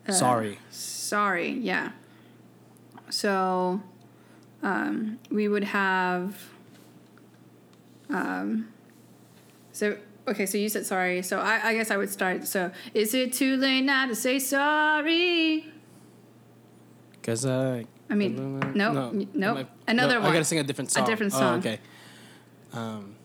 Sorry. 0.09 0.59
sorry, 0.69 1.49
yeah. 1.51 1.91
So 3.09 3.81
um 4.61 5.19
we 5.31 5.47
would 5.47 5.63
have 5.63 6.35
um 8.09 8.67
so 9.71 9.97
okay, 10.27 10.45
so 10.45 10.57
you 10.57 10.69
said 10.69 10.85
sorry. 10.85 11.21
So 11.23 11.39
I, 11.39 11.69
I 11.69 11.73
guess 11.73 11.89
I 11.89 11.97
would 11.97 12.09
start. 12.09 12.45
So 12.47 12.71
is 12.93 13.13
it 13.13 13.33
too 13.33 13.55
late 13.57 13.81
now 13.81 14.05
to 14.07 14.15
say 14.15 14.39
sorry? 14.39 15.65
Cause 17.23 17.45
I. 17.45 17.85
I 18.09 18.15
mean, 18.15 18.59
no, 18.75 19.09
n- 19.09 19.29
nope. 19.33 19.57
Am 19.59 19.67
Another 19.87 20.15
no, 20.15 20.19
one. 20.21 20.29
I 20.29 20.33
gotta 20.33 20.45
sing 20.45 20.59
a 20.59 20.63
different 20.63 20.91
song. 20.91 21.03
A 21.03 21.05
song. 21.05 21.11
different 21.11 21.33
Oh, 21.33 21.39
song. 21.39 21.59
okay. 21.59 21.79
Um, 22.73 23.15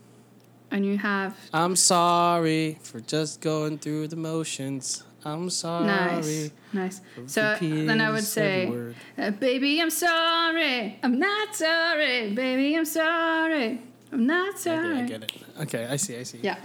And 0.70 0.84
you 0.84 0.98
have 0.98 1.36
I'm 1.52 1.76
sorry 1.76 2.78
for 2.82 3.00
just 3.00 3.40
going 3.40 3.78
through 3.78 4.08
the 4.08 4.16
motions. 4.16 5.02
I'm 5.24 5.50
sorry. 5.50 5.86
Nice, 5.86 6.50
nice. 6.72 7.00
So 7.26 7.56
then 7.60 8.00
I 8.00 8.10
would 8.10 8.24
say, 8.24 8.70
uh, 9.18 9.30
"Baby, 9.32 9.80
I'm 9.80 9.90
sorry. 9.90 10.98
I'm 11.02 11.18
not 11.18 11.54
sorry. 11.56 12.32
Baby, 12.32 12.76
I'm 12.76 12.84
sorry. 12.84 13.80
I'm 14.12 14.26
not 14.26 14.58
sorry." 14.58 15.02
Okay, 15.02 15.02
I 15.02 15.06
get 15.06 15.22
it. 15.24 15.32
Okay, 15.62 15.86
I 15.86 15.96
see. 15.96 16.16
I 16.16 16.22
see. 16.22 16.38
Yeah. 16.42 16.56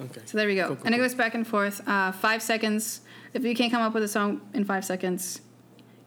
Okay. 0.00 0.20
So 0.24 0.38
there 0.38 0.46
we 0.46 0.54
go. 0.54 0.68
Cool, 0.68 0.76
cool, 0.76 0.86
and 0.86 0.94
it 0.94 0.98
goes 0.98 1.14
back 1.14 1.34
and 1.34 1.46
forth. 1.46 1.86
Uh, 1.86 2.12
five 2.12 2.42
seconds. 2.42 3.00
If 3.34 3.44
you 3.44 3.54
can't 3.54 3.72
come 3.72 3.82
up 3.82 3.92
with 3.92 4.02
a 4.02 4.08
song 4.08 4.40
in 4.54 4.64
five 4.64 4.84
seconds, 4.84 5.40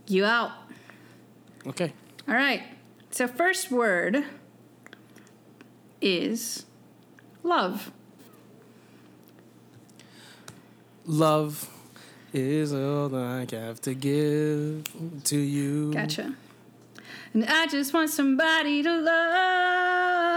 you 0.07 0.25
out. 0.25 0.51
Okay. 1.67 1.93
All 2.27 2.35
right. 2.35 2.63
So 3.11 3.27
first 3.27 3.71
word 3.71 4.23
is 6.01 6.65
love. 7.43 7.91
Love 11.05 11.69
is 12.33 12.73
all 12.73 13.15
I 13.15 13.45
have 13.51 13.81
to 13.81 13.93
give 13.93 14.87
to 15.25 15.37
you. 15.37 15.93
Gotcha. 15.93 16.33
And 17.33 17.45
I 17.45 17.67
just 17.67 17.93
want 17.93 18.09
somebody 18.09 18.81
to 18.83 18.97
love. 19.01 20.33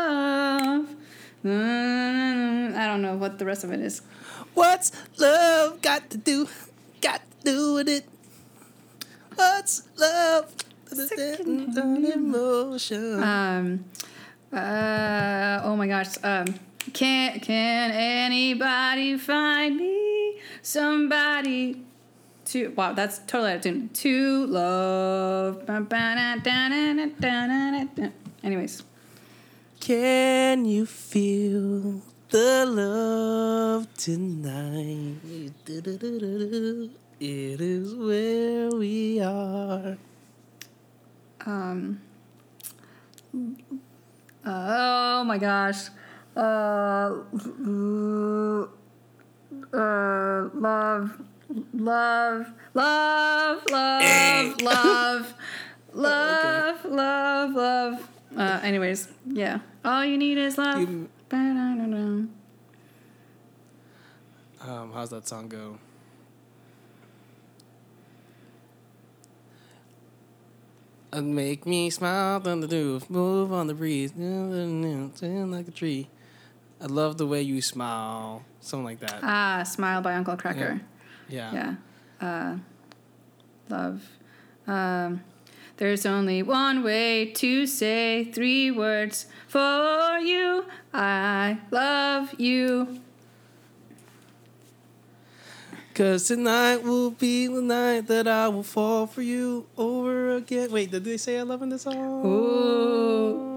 Mm, 1.44 2.74
I 2.74 2.86
don't 2.86 3.02
know 3.02 3.16
what 3.16 3.38
the 3.38 3.44
rest 3.44 3.62
of 3.64 3.72
it 3.72 3.80
is. 3.80 4.02
What's 4.54 4.92
love 5.18 5.80
got 5.82 6.10
to 6.10 6.18
do? 6.18 6.48
Got 7.00 7.20
to 7.20 7.52
do 7.52 7.74
with 7.74 7.88
it. 7.88 8.08
What's 9.34 9.82
love? 9.96 10.52
Emotion. 12.14 13.22
Um, 13.22 13.84
uh, 14.52 15.60
oh 15.62 15.76
my 15.76 15.86
gosh. 15.86 16.14
Um, 16.22 16.46
can 16.96 17.40
can 17.40 17.90
anybody 17.92 19.18
find 19.18 19.76
me 19.76 20.40
somebody 20.62 21.82
to? 22.46 22.70
Wow, 22.70 22.92
that's 22.94 23.18
totally 23.26 23.50
out 23.52 23.56
of 23.56 23.62
tune. 23.62 23.90
To 23.92 24.46
love. 24.46 25.68
Anyways, 28.42 28.82
Can 29.80 30.64
you 30.64 30.86
feel 30.86 32.00
the 32.30 32.64
love 32.66 33.92
tonight? 33.98 35.16
It 37.18 37.60
is 37.60 37.94
where 37.94 38.70
we 38.70 39.20
are. 39.20 39.96
um, 41.44 42.00
oh 44.44 45.24
my 45.24 45.38
gosh. 45.38 45.88
Uh, 46.36 46.40
uh, 49.72 50.48
love, 50.54 51.20
love, 51.72 52.46
love, 52.74 53.62
love, 53.70 54.60
love, 54.62 55.34
love, 55.94 56.84
love, 56.84 57.54
love. 57.54 58.08
Uh, 58.36 58.60
anyways, 58.62 59.08
yeah. 59.26 59.60
All 59.84 60.04
you 60.04 60.18
need 60.18 60.36
is 60.38 60.58
love. 60.58 60.80
You- 60.80 61.08
Um, 64.60 64.92
how's 64.92 65.10
that 65.10 65.26
song 65.28 65.48
go? 65.48 65.78
Make 71.14 71.64
me 71.66 71.88
smile 71.88 72.42
on 72.46 72.60
the 72.60 72.68
roof, 72.68 73.08
move 73.08 73.50
on 73.52 73.68
the 73.68 73.74
breeze, 73.74 74.12
like 74.14 75.68
a 75.68 75.70
tree. 75.70 76.08
I 76.80 76.86
love 76.86 77.16
the 77.16 77.26
way 77.26 77.42
you 77.42 77.62
smile, 77.62 78.44
something 78.60 78.84
like 78.84 79.00
that. 79.00 79.20
Ah, 79.22 79.62
Smile 79.62 80.02
by 80.02 80.14
Uncle 80.14 80.36
Kracker. 80.36 80.80
Yeah. 81.28 81.52
Yeah. 81.52 81.74
Uh, 82.20 82.56
love. 83.68 84.02
Um, 84.66 85.22
there's 85.78 86.04
only 86.06 86.42
one 86.42 86.82
way 86.82 87.26
to 87.32 87.66
say 87.66 88.24
three 88.24 88.70
words 88.70 89.26
for 89.48 90.18
you. 90.18 90.66
I 90.92 91.58
love 91.70 92.38
you. 92.38 93.00
Cause 95.94 96.28
tonight 96.28 96.82
will 96.82 97.10
be 97.10 97.46
the 97.46 97.62
night 97.62 98.06
that 98.08 98.28
I 98.28 98.48
will 98.48 98.62
fall 98.62 99.06
for 99.06 99.22
you 99.22 99.66
over 99.78 100.36
again. 100.36 100.70
Wait, 100.70 100.90
did 100.90 101.04
they 101.04 101.16
say 101.16 101.38
I 101.38 101.42
love 101.42 101.62
in 101.62 101.70
the 101.70 101.78
song? 101.78 102.26
Ooh. 102.26 103.55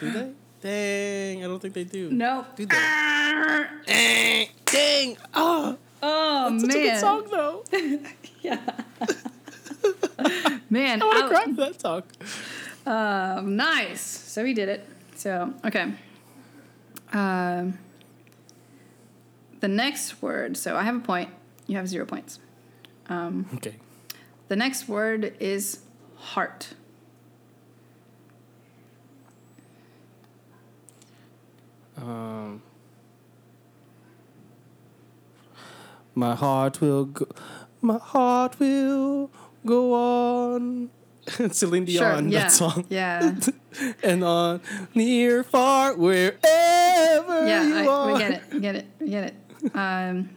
Do 0.00 0.10
they? 0.10 0.32
Dang, 0.60 1.44
I 1.44 1.48
don't 1.48 1.60
think 1.60 1.74
they 1.74 1.84
do. 1.84 2.10
Nope. 2.10 2.56
Do 2.56 2.66
they? 2.66 2.76
Ah! 2.78 3.68
Dang. 4.66 5.16
Oh, 5.34 5.76
Oh 6.02 6.58
such 6.58 6.70
a 6.70 6.72
good 6.72 6.98
song 6.98 7.26
though. 7.30 7.64
Yeah. 8.42 8.60
man, 10.70 11.02
I 11.02 11.04
want 11.04 11.18
to 11.18 11.28
cry 11.28 11.44
to 11.44 11.52
that 11.54 11.80
song. 11.80 12.02
Um, 12.86 13.56
nice. 13.56 14.00
So 14.00 14.44
we 14.44 14.54
did 14.54 14.68
it. 14.68 14.88
So 15.16 15.52
okay. 15.64 15.92
Um, 17.12 17.78
the 19.60 19.68
next 19.68 20.22
word. 20.22 20.56
So 20.56 20.76
I 20.76 20.82
have 20.82 20.96
a 20.96 21.00
point. 21.00 21.30
You 21.66 21.76
have 21.76 21.88
zero 21.88 22.06
points. 22.06 22.38
Um, 23.08 23.46
Okay. 23.54 23.74
the 24.48 24.56
next 24.56 24.88
word 24.88 25.34
is 25.40 25.80
heart. 26.16 26.74
Um, 31.96 32.62
my 36.14 36.34
heart 36.34 36.80
will 36.80 37.04
go. 37.06 37.26
My 37.80 37.98
heart 37.98 38.58
will 38.58 39.30
go 39.64 39.94
on. 39.94 40.90
Celine 41.50 41.84
Dion, 41.84 42.28
yeah. 42.30 42.42
that 42.42 42.52
song. 42.52 42.84
Yeah. 42.88 43.34
and 44.02 44.22
on 44.22 44.60
near, 44.94 45.42
far, 45.42 45.94
wherever 45.96 46.38
Yeah. 47.46 47.66
you 47.66 47.76
I, 47.76 47.86
are. 47.86 48.12
we 48.12 48.18
get 48.18 48.30
it. 48.32 48.42
We 48.52 48.60
get 48.60 48.76
it. 48.76 48.86
We 49.00 49.08
get 49.10 49.24
it. 49.24 49.34
Um, 49.76 50.30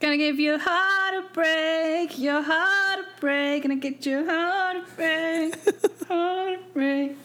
gonna 0.00 0.16
give 0.16 0.40
your 0.40 0.58
heart 0.58 1.14
a 1.14 1.34
break. 1.34 2.18
Your 2.18 2.40
heart 2.42 3.00
a 3.00 3.20
break. 3.20 3.62
Gonna 3.64 3.76
get 3.76 4.06
your 4.06 4.24
heart 4.24 4.76
a 4.78 4.84
break. 4.96 5.54
heart 6.08 6.54
a 6.54 6.58
break. 6.72 7.16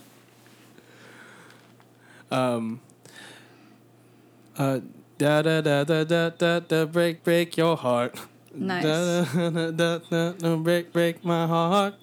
Um. 2.32 2.82
Uh. 4.58 4.80
Da 5.18 5.42
da 5.42 5.60
da 5.60 5.84
da 5.84 6.06
da 6.06 6.30
da 6.30 6.60
da 6.62 6.86
break 6.86 7.26
break 7.26 7.58
your 7.58 7.76
heart. 7.76 8.16
Nice. 8.56 8.84
Da, 8.84 9.26
da, 9.26 9.50
da, 9.50 9.72
da, 9.72 9.98
da, 10.10 10.32
da, 10.32 10.56
break 10.56 10.94
break 10.94 11.26
my 11.26 11.46
heart. 11.46 11.96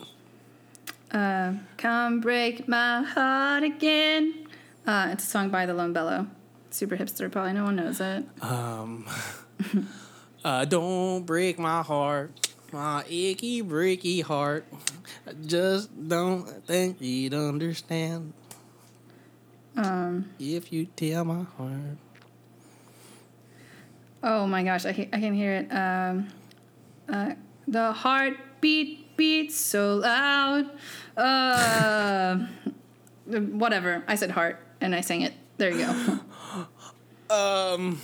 Uh, 1.10 1.54
come 1.78 2.20
break 2.20 2.68
my 2.68 3.02
heart 3.02 3.62
again. 3.62 4.46
Uh, 4.86 5.08
it's 5.12 5.24
a 5.24 5.26
song 5.26 5.48
by 5.48 5.64
the 5.64 5.72
Lone 5.72 5.94
Bellow. 5.94 6.26
Super 6.68 6.96
hipster, 6.98 7.32
probably 7.32 7.54
no 7.54 7.64
one 7.64 7.76
knows 7.76 8.00
it. 8.02 8.22
Um. 8.42 9.06
uh, 10.44 10.66
don't 10.66 11.24
break 11.24 11.58
my 11.58 11.80
heart, 11.80 12.32
my 12.70 13.02
icky 13.08 13.62
breaky 13.62 14.22
heart. 14.22 14.66
I 15.26 15.32
just 15.32 15.88
don't 16.06 16.44
think 16.66 17.00
you'd 17.00 17.32
understand 17.32 18.34
Um, 19.76 20.30
if 20.38 20.72
you 20.72 20.86
tear 20.96 21.24
my 21.24 21.44
heart. 21.56 21.98
oh 24.22 24.46
my 24.46 24.62
gosh, 24.62 24.86
I 24.86 24.92
can, 24.92 25.08
I 25.12 25.20
can 25.20 25.34
hear 25.34 25.52
it. 25.52 25.70
Um, 25.70 26.28
uh, 27.08 27.32
the 27.68 27.92
heartbeat 27.92 29.16
beats 29.16 29.56
so 29.56 29.96
loud. 29.96 30.70
Uh, 31.16 32.46
whatever. 33.26 34.04
I 34.06 34.14
said 34.14 34.30
heart 34.30 34.60
and 34.80 34.94
I 34.94 35.00
sang 35.00 35.22
it. 35.22 35.34
There 35.58 35.70
you 35.70 35.86
go. 35.86 36.18
Um, 37.28 38.00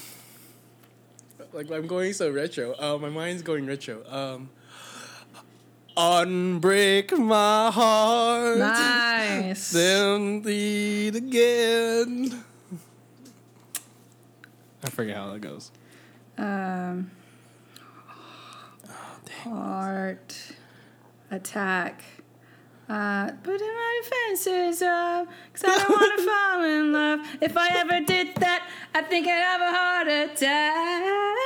like 1.53 1.71
I'm 1.71 1.87
going 1.87 2.13
so 2.13 2.29
retro. 2.33 2.75
Uh, 2.77 2.99
my 2.99 3.09
mind's 3.09 3.43
going 3.43 3.67
retro. 3.67 4.03
Um, 4.09 4.51
unbreak 5.97 7.17
my 7.19 7.71
heart, 7.71 8.59
nice. 8.59 9.71
then 9.71 10.43
lead 10.43 11.17
again. 11.17 12.45
I 14.85 14.91
forget 14.91 15.17
how 15.17 15.33
that 15.33 15.41
goes. 15.41 15.71
Um, 16.39 17.11
heart 19.43 20.37
attack. 21.31 22.03
Uh, 22.89 23.31
putting 23.43 23.67
my 23.67 24.01
defenses 24.03 24.83
up, 24.83 25.27
cause 25.55 25.65
I 25.65 25.79
don't 25.79 25.91
wanna 25.91 26.23
fall 26.31 26.65
in 26.65 26.93
love. 26.93 27.21
If 27.41 27.57
I 27.57 27.69
ever 27.79 28.01
did 28.05 28.35
that, 28.37 28.69
I 28.95 29.03
think 29.03 29.27
I'd 29.27 29.31
have 29.31 29.61
a 29.61 29.71
heart 29.71 30.09
attack. 30.09 31.37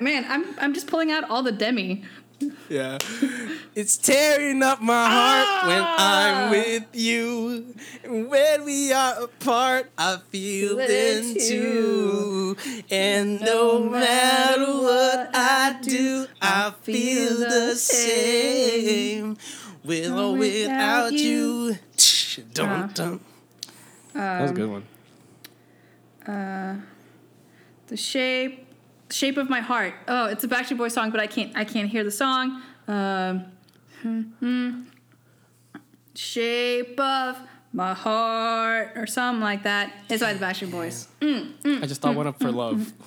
Man, 0.00 0.24
I'm 0.28 0.44
I'm 0.60 0.72
just 0.72 0.86
pulling 0.86 1.10
out 1.10 1.28
all 1.28 1.42
the 1.42 1.52
demi. 1.52 2.04
Yeah, 2.68 2.98
it's 3.74 3.96
tearing 3.96 4.62
up 4.62 4.80
my 4.82 5.08
heart 5.08 5.66
when 5.68 5.82
Ah! 5.82 5.96
I'm 6.44 6.50
with 6.50 6.84
you. 6.92 7.74
And 8.04 8.28
when 8.28 8.64
we 8.64 8.92
are 8.92 9.22
apart, 9.24 9.90
I 9.96 10.18
feel 10.30 10.76
Feel 10.76 10.78
it 10.80 10.88
then 10.88 11.34
too. 11.34 12.56
And 12.90 13.40
no 13.40 13.80
matter 13.88 14.66
what 14.66 15.30
I 15.34 15.78
do, 15.82 16.26
I 16.42 16.72
feel 16.82 17.38
the 17.38 17.74
same. 17.74 19.36
With 19.82 20.12
or 20.12 20.36
without 20.36 21.12
you. 21.12 21.76
Dun, 22.52 22.68
Ah. 22.68 22.90
dun. 22.94 23.20
That 24.12 24.42
was 24.42 24.50
a 24.50 24.54
good 24.54 24.70
one. 24.70 24.84
uh, 26.26 26.76
the 27.88 27.96
shape, 27.96 28.67
shape 29.10 29.36
of 29.36 29.48
my 29.50 29.60
heart. 29.60 29.94
Oh, 30.06 30.26
it's 30.26 30.44
a 30.44 30.48
Backstreet 30.48 30.78
Boys 30.78 30.92
song, 30.94 31.10
but 31.10 31.20
I 31.20 31.26
can't, 31.26 31.56
I 31.56 31.64
can't 31.64 31.88
hear 31.88 32.04
the 32.04 32.10
song. 32.10 32.62
Um, 32.86 33.44
hmm, 34.02 34.20
hmm. 34.40 34.82
shape 36.14 36.98
of 37.00 37.38
my 37.72 37.94
heart, 37.94 38.92
or 38.96 39.06
something 39.06 39.42
like 39.42 39.62
that. 39.64 39.92
It's 40.08 40.22
by 40.22 40.32
the 40.34 40.44
Backstreet 40.44 40.70
Boys. 40.70 41.08
I 41.22 41.86
just 41.86 42.00
thought 42.00 42.14
one 42.14 42.26
up 42.26 42.40
for 42.40 42.50
love. 42.50 42.92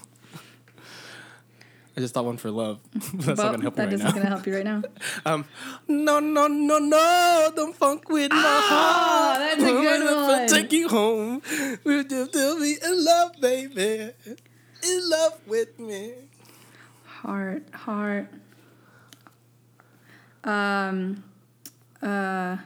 I 1.98 2.00
just 2.00 2.14
thought 2.14 2.24
one 2.26 2.38
for 2.38 2.50
love. 2.52 2.80
That's 2.94 3.38
not 3.38 3.52
gonna 3.52 3.62
help 3.64 3.76
me 3.78 3.84
that 3.84 3.86
right 3.86 3.94
isn't 3.94 4.06
now. 4.08 4.12
gonna 4.14 4.30
help 4.30 4.48
you 4.48 4.56
right 4.56 4.64
now. 4.64 4.82
Um, 5.26 5.46
no, 5.90 6.20
no, 6.20 6.48
no, 6.48 6.80
no, 6.80 7.52
don't 7.56 7.76
funk 7.76 8.08
with 8.10 8.32
my 8.32 8.38
Ah, 8.38 9.36
heart. 9.38 9.40
that's 9.60 9.62
a 9.64 9.66
good 9.66 10.28
one. 10.28 10.48
Take 10.48 10.72
you 10.72 10.88
home. 10.88 11.42
We'll 11.84 12.04
just 12.06 12.32
still 12.32 12.60
be 12.60 12.78
in 12.84 13.06
love, 13.06 13.34
baby. 13.42 14.12
In 14.84 15.10
love 15.10 15.40
with 15.46 15.80
me. 15.80 16.14
Heart, 17.06 17.64
heart. 17.74 18.28
Um, 20.44 21.24
uh, 22.02 22.58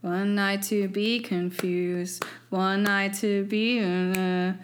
one 0.00 0.34
night 0.34 0.62
to 0.64 0.88
be 0.88 1.20
confused, 1.20 2.24
one 2.50 2.82
night 2.84 3.14
to 3.14 3.44
be. 3.44 3.80
Uh. 3.80 4.54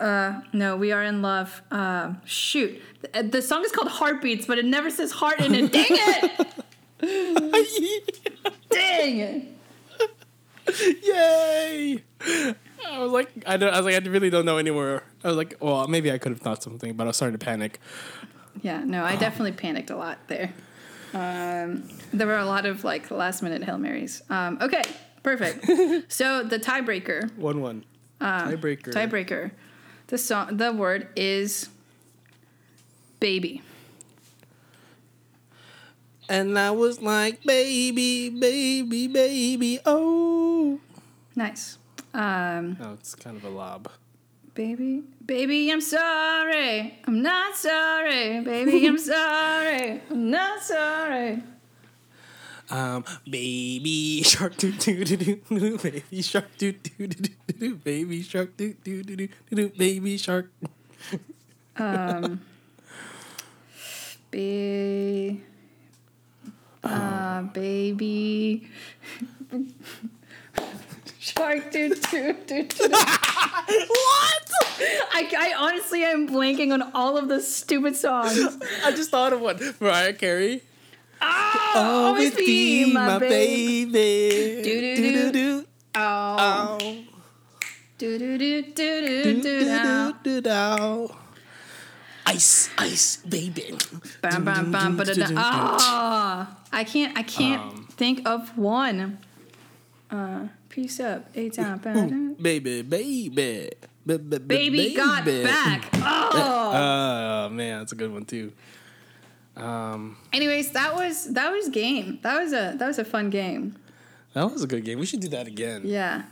Uh, 0.00 0.40
no, 0.52 0.76
we 0.76 0.92
are 0.92 1.02
in 1.02 1.22
love. 1.22 1.62
Uh, 1.70 2.14
shoot, 2.24 2.80
the, 3.00 3.22
the 3.24 3.42
song 3.42 3.64
is 3.64 3.72
called 3.72 3.88
Heartbeats, 3.88 4.46
but 4.46 4.58
it 4.58 4.64
never 4.64 4.90
says 4.90 5.10
heart 5.10 5.40
in 5.40 5.54
it. 5.54 5.72
Dang 5.72 5.86
it! 5.90 6.46
Dang 8.70 9.18
it! 9.18 9.48
Yay! 11.02 12.04
I 12.88 12.98
was 12.98 13.12
like, 13.12 13.30
I, 13.46 13.56
don't, 13.56 13.72
I 13.72 13.76
was 13.78 13.86
like, 13.86 13.94
I 13.94 14.08
really 14.08 14.30
don't 14.30 14.44
know 14.44 14.58
anywhere. 14.58 15.02
I 15.24 15.28
was 15.28 15.36
like, 15.36 15.56
well, 15.60 15.86
maybe 15.88 16.10
I 16.10 16.18
could 16.18 16.32
have 16.32 16.40
thought 16.40 16.62
something, 16.62 16.94
but 16.94 17.04
I 17.04 17.06
was 17.08 17.16
starting 17.16 17.38
to 17.38 17.44
panic. 17.44 17.80
Yeah, 18.62 18.82
no, 18.84 19.04
I 19.04 19.16
definitely 19.16 19.52
panicked 19.52 19.90
a 19.90 19.96
lot 19.96 20.18
there. 20.28 20.52
Um, 21.12 21.88
there 22.12 22.26
were 22.26 22.38
a 22.38 22.44
lot 22.44 22.66
of 22.66 22.84
like 22.84 23.10
last 23.10 23.42
minute 23.42 23.64
Hail 23.64 23.78
Marys. 23.78 24.22
Um, 24.30 24.58
okay, 24.60 24.82
perfect. 25.22 25.64
so 26.12 26.42
the 26.42 26.58
tiebreaker, 26.58 27.36
One 27.36 27.60
one. 27.60 27.84
Tiebreaker. 28.20 28.92
tiebreaker, 28.92 29.50
the 30.08 30.18
song, 30.18 30.56
the 30.56 30.72
word 30.72 31.08
is 31.16 31.68
baby. 33.18 33.62
And 36.28 36.56
I 36.56 36.70
was 36.70 37.02
like, 37.02 37.42
baby, 37.42 38.30
baby, 38.30 39.08
baby, 39.08 39.80
oh. 39.84 40.78
Nice. 41.34 41.76
Um, 42.14 42.76
No, 42.80 42.92
it's 42.94 43.14
kind 43.14 43.36
of 43.36 43.44
a 43.44 43.48
lob. 43.50 43.88
baby, 44.54 45.02
baby, 45.24 45.70
I'm 45.70 45.80
sorry. 45.80 46.98
I'm 47.06 47.22
not 47.22 47.56
sorry. 47.56 48.40
Baby, 48.40 48.86
I'm 48.86 48.98
sorry. 48.98 50.02
I'm 50.10 50.30
not 50.30 50.62
sorry. 50.62 51.42
Um, 52.70 53.04
baby 53.28 54.22
shark 54.22 54.56
doo 54.56 54.70
doo 54.72 55.04
doo 55.04 55.16
doo 55.16 55.40
doo, 55.48 55.78
baby 55.78 56.22
shark 56.22 56.56
doo 56.56 56.72
doo 56.72 57.06
doo 57.08 57.22
doo 57.48 57.54
doo, 57.58 57.74
baby 57.76 58.22
shark 58.22 58.56
doo 58.56 58.74
doo 58.84 59.02
doo 59.02 59.16
doo 59.16 59.28
doo, 59.50 59.68
baby 59.76 60.16
shark. 60.18 60.50
Um, 61.76 62.40
be, 64.30 65.40
uh, 66.84 67.42
baby. 67.54 68.68
Shark 71.40 71.70
doo 71.72 71.88
doo 71.94 72.32
doo 72.46 72.62
doo. 72.68 72.88
what? 72.90 74.46
I, 75.12 75.22
I 75.38 75.54
honestly 75.56 76.04
am 76.04 76.28
blanking 76.28 76.72
on 76.72 76.82
all 76.94 77.16
of 77.16 77.28
the 77.28 77.40
stupid 77.40 77.96
songs. 77.96 78.58
I 78.84 78.90
just 78.92 79.10
thought 79.10 79.32
of 79.32 79.40
one. 79.40 79.58
Mariah 79.80 80.12
Carey. 80.12 80.62
Oh, 81.22 81.72
always 82.12 82.34
be 82.34 82.92
my, 82.92 83.18
baby. 83.18 83.84
baby. 83.86 84.62
Doo 84.62 84.80
doo 84.80 84.96
Doo 84.96 85.12
doo. 85.12 85.32
doo 85.32 85.32
doo. 85.32 85.66
Oh, 85.94 86.78
doo 87.98 88.18
doo 88.18 88.38
doo 88.38 88.62
doo 88.72 89.22
Doo 89.24 89.42
doo 89.42 89.42
doo 89.42 89.64
now. 89.66 90.12
doo 90.22 90.40
doo. 90.40 91.14
Ice, 92.26 92.70
ice, 92.78 93.16
baby. 93.28 93.74
Bam 94.22 94.44
bam 94.44 94.70
bam 94.70 94.96
ba 94.96 95.04
da 95.04 95.14
da. 95.14 95.26
Ah, 95.36 96.56
I 96.72 96.84
can't 96.84 97.16
I 97.18 97.22
can't 97.22 97.62
Um. 97.62 97.88
think 97.96 98.28
of 98.28 98.56
one. 98.56 99.18
Uh, 100.10 100.46
peace 100.70 100.98
up, 101.00 101.26
eight 101.34 101.52
time. 101.52 102.34
Baby, 102.40 102.80
baby. 102.82 103.70
Ba- 104.06 104.18
ba- 104.18 104.40
ba- 104.40 104.40
Baby 104.40 104.94
got 104.94 105.24
back. 105.26 105.90
Oh. 106.32 106.72
Oh 106.72 107.48
man, 107.50 107.80
that's 107.80 107.92
a 107.92 107.96
good 107.96 108.12
one 108.12 108.24
too. 108.24 108.52
Um, 109.56 110.16
Anyways, 110.32 110.70
that 110.72 110.94
was 110.94 111.32
that 111.34 111.50
was 111.50 111.68
game. 111.68 112.18
That 112.22 112.40
was 112.40 112.52
a 112.52 112.74
that 112.78 112.86
was 112.86 112.98
a 112.98 113.04
fun 113.04 113.30
game. 113.30 113.76
that 114.32 114.50
was 114.50 114.62
a 114.62 114.66
good 114.66 114.84
game. 114.84 114.98
We 115.00 115.06
should 115.06 115.20
do 115.20 115.28
that 115.30 115.46
again. 115.48 115.82
Yeah. 115.84 116.22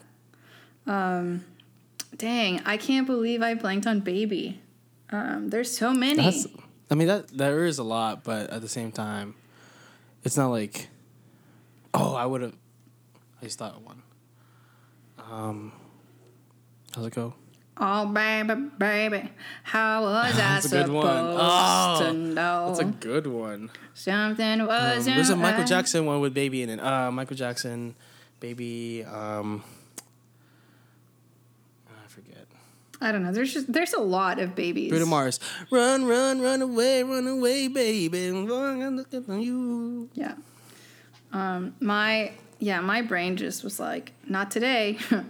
Um, 0.86 1.44
dang, 2.16 2.60
I 2.64 2.76
can't 2.76 3.06
believe 3.06 3.42
I 3.42 3.54
blanked 3.54 3.86
on 3.86 4.00
baby. 4.00 4.60
Um, 5.10 5.48
there's 5.50 5.76
so 5.76 5.92
many. 5.92 6.22
That's, 6.22 6.46
I 6.90 6.94
mean 6.94 7.08
that 7.08 7.28
there 7.28 7.64
is 7.66 7.78
a 7.78 7.84
lot, 7.84 8.22
but 8.24 8.48
at 8.50 8.62
the 8.62 8.68
same 8.68 8.92
time, 8.92 9.34
it's 10.24 10.36
not 10.36 10.48
like, 10.48 10.88
oh, 11.92 12.14
I 12.14 12.24
would 12.24 12.40
have. 12.42 12.54
I 13.42 13.44
just 13.44 13.58
thought 13.58 13.74
of 13.74 13.84
one. 13.84 14.02
Um, 15.30 15.72
how's 16.94 17.06
it 17.06 17.14
go? 17.14 17.34
oh 17.80 18.06
baby, 18.06 18.54
baby, 18.76 19.30
how 19.62 20.02
was 20.02 20.34
I 20.34 20.36
That's 20.36 20.66
a 20.66 20.68
good 20.68 20.86
supposed 20.86 20.92
one. 20.92 21.36
Oh, 21.38 21.98
to 22.02 22.12
know 22.12 22.66
That's 22.68 22.80
a 22.80 22.84
good 22.84 23.26
one. 23.26 23.70
something 23.94 24.60
Um, 24.62 24.66
wasn't 24.66 25.16
there's 25.16 25.30
a 25.30 25.36
Michael? 25.36 25.64
Jackson 25.64 26.06
one 26.06 26.20
with 26.20 26.34
baby 26.34 26.62
in 26.62 26.70
it. 26.70 26.80
Uh, 26.80 27.10
Michael 27.12 27.36
Jackson, 27.36 27.94
baby. 28.40 29.04
Um, 29.04 29.62
I 31.88 32.08
forget. 32.08 32.46
I 33.00 33.12
don't 33.12 33.22
know. 33.22 33.32
There's 33.32 33.52
just 33.54 33.72
there's 33.72 33.92
a 33.92 34.00
lot 34.00 34.38
of 34.40 34.54
babies. 34.54 34.90
Bruno 34.90 35.06
Mars. 35.06 35.38
Run, 35.70 36.04
run, 36.04 36.40
run 36.40 36.62
away, 36.62 37.02
run 37.02 37.26
away, 37.26 37.68
baby. 37.68 38.30
Look 38.32 39.14
at 39.14 39.28
you. 39.28 40.10
Yeah. 40.14 40.34
Um, 41.32 41.74
my 41.80 42.32
yeah, 42.58 42.80
my 42.80 43.02
brain 43.02 43.36
just 43.36 43.62
was 43.64 43.78
like, 43.80 44.12
not 44.26 44.50
today. 44.50 44.98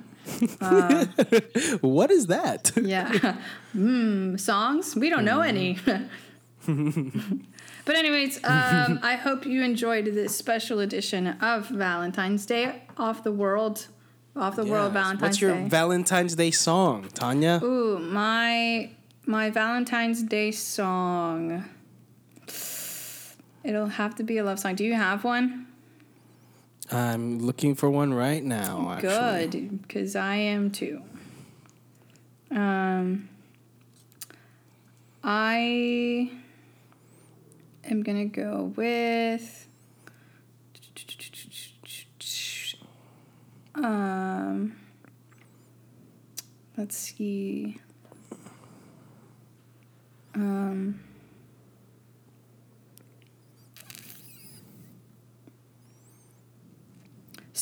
What 1.80 2.10
is 2.10 2.26
that? 2.26 2.72
yeah. 2.80 3.36
mm, 3.76 4.38
songs? 4.38 4.94
We 4.94 5.08
don't 5.10 5.24
know 5.24 5.40
any. 5.40 5.78
but 6.66 7.96
anyways, 7.96 8.36
um, 8.44 9.00
I 9.02 9.16
hope 9.16 9.46
you 9.46 9.62
enjoyed 9.62 10.04
this 10.06 10.36
special 10.36 10.80
edition 10.80 11.28
of 11.40 11.68
Valentine's 11.68 12.44
Day 12.44 12.82
off 12.98 13.24
the 13.24 13.32
world, 13.32 13.86
off 14.36 14.56
the 14.56 14.66
world 14.66 14.92
Yes. 14.92 15.02
Valentine's 15.02 15.22
What's 15.22 15.40
your 15.40 15.54
Day. 15.54 15.68
Valentine's 15.68 16.34
Day 16.34 16.50
song, 16.50 17.08
Tanya? 17.14 17.60
Ooh, 17.62 17.98
my 17.98 18.90
my 19.24 19.48
Valentine's 19.50 20.22
Day 20.22 20.50
song. 20.50 21.64
It'll 23.64 23.86
have 23.86 24.14
to 24.16 24.22
be 24.24 24.36
a 24.38 24.44
love 24.44 24.58
song. 24.58 24.74
Do 24.74 24.84
you 24.84 24.94
have 24.94 25.24
one? 25.24 25.67
I'm 26.90 27.38
looking 27.40 27.74
for 27.74 27.90
one 27.90 28.14
right 28.14 28.42
now. 28.42 28.90
Actually. 28.92 29.46
Good, 29.46 29.82
because 29.82 30.16
I 30.16 30.36
am 30.36 30.70
too. 30.70 31.02
Um, 32.50 33.28
I 35.22 36.30
am 37.84 38.02
gonna 38.02 38.24
go 38.26 38.72
with. 38.76 39.66
Um, 43.74 44.76
let's 46.76 46.96
see. 46.96 47.78
Um. 50.34 51.00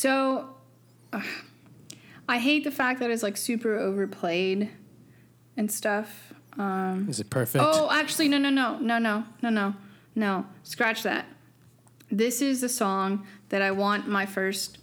So, 0.07 0.51
ugh, 1.15 1.25
I 2.29 2.39
hate 2.39 2.65
the 2.65 2.71
fact 2.71 3.01
that 3.01 3.11
it's 3.11 3.23
like 3.23 3.39
super 3.39 3.77
overplayed 3.79 4.69
and 5.57 5.73
stuff. 5.73 6.35
Um, 6.59 7.07
Is 7.09 7.19
it 7.19 7.31
perfect? 7.31 7.65
oh, 7.67 7.89
actually, 7.91 8.29
no, 8.29 8.37
no, 8.37 8.51
no, 8.51 8.77
no, 8.79 8.99
no, 8.99 9.25
no, 9.43 9.49
no, 9.49 9.75
no. 10.15 10.47
Scratch 10.65 11.03
that. 11.05 11.25
This 12.11 12.43
is 12.43 12.61
the 12.61 12.69
song 12.69 13.27
that 13.49 13.63
I 13.63 13.71
want 13.71 14.07
my 14.07 14.27
first 14.27 14.77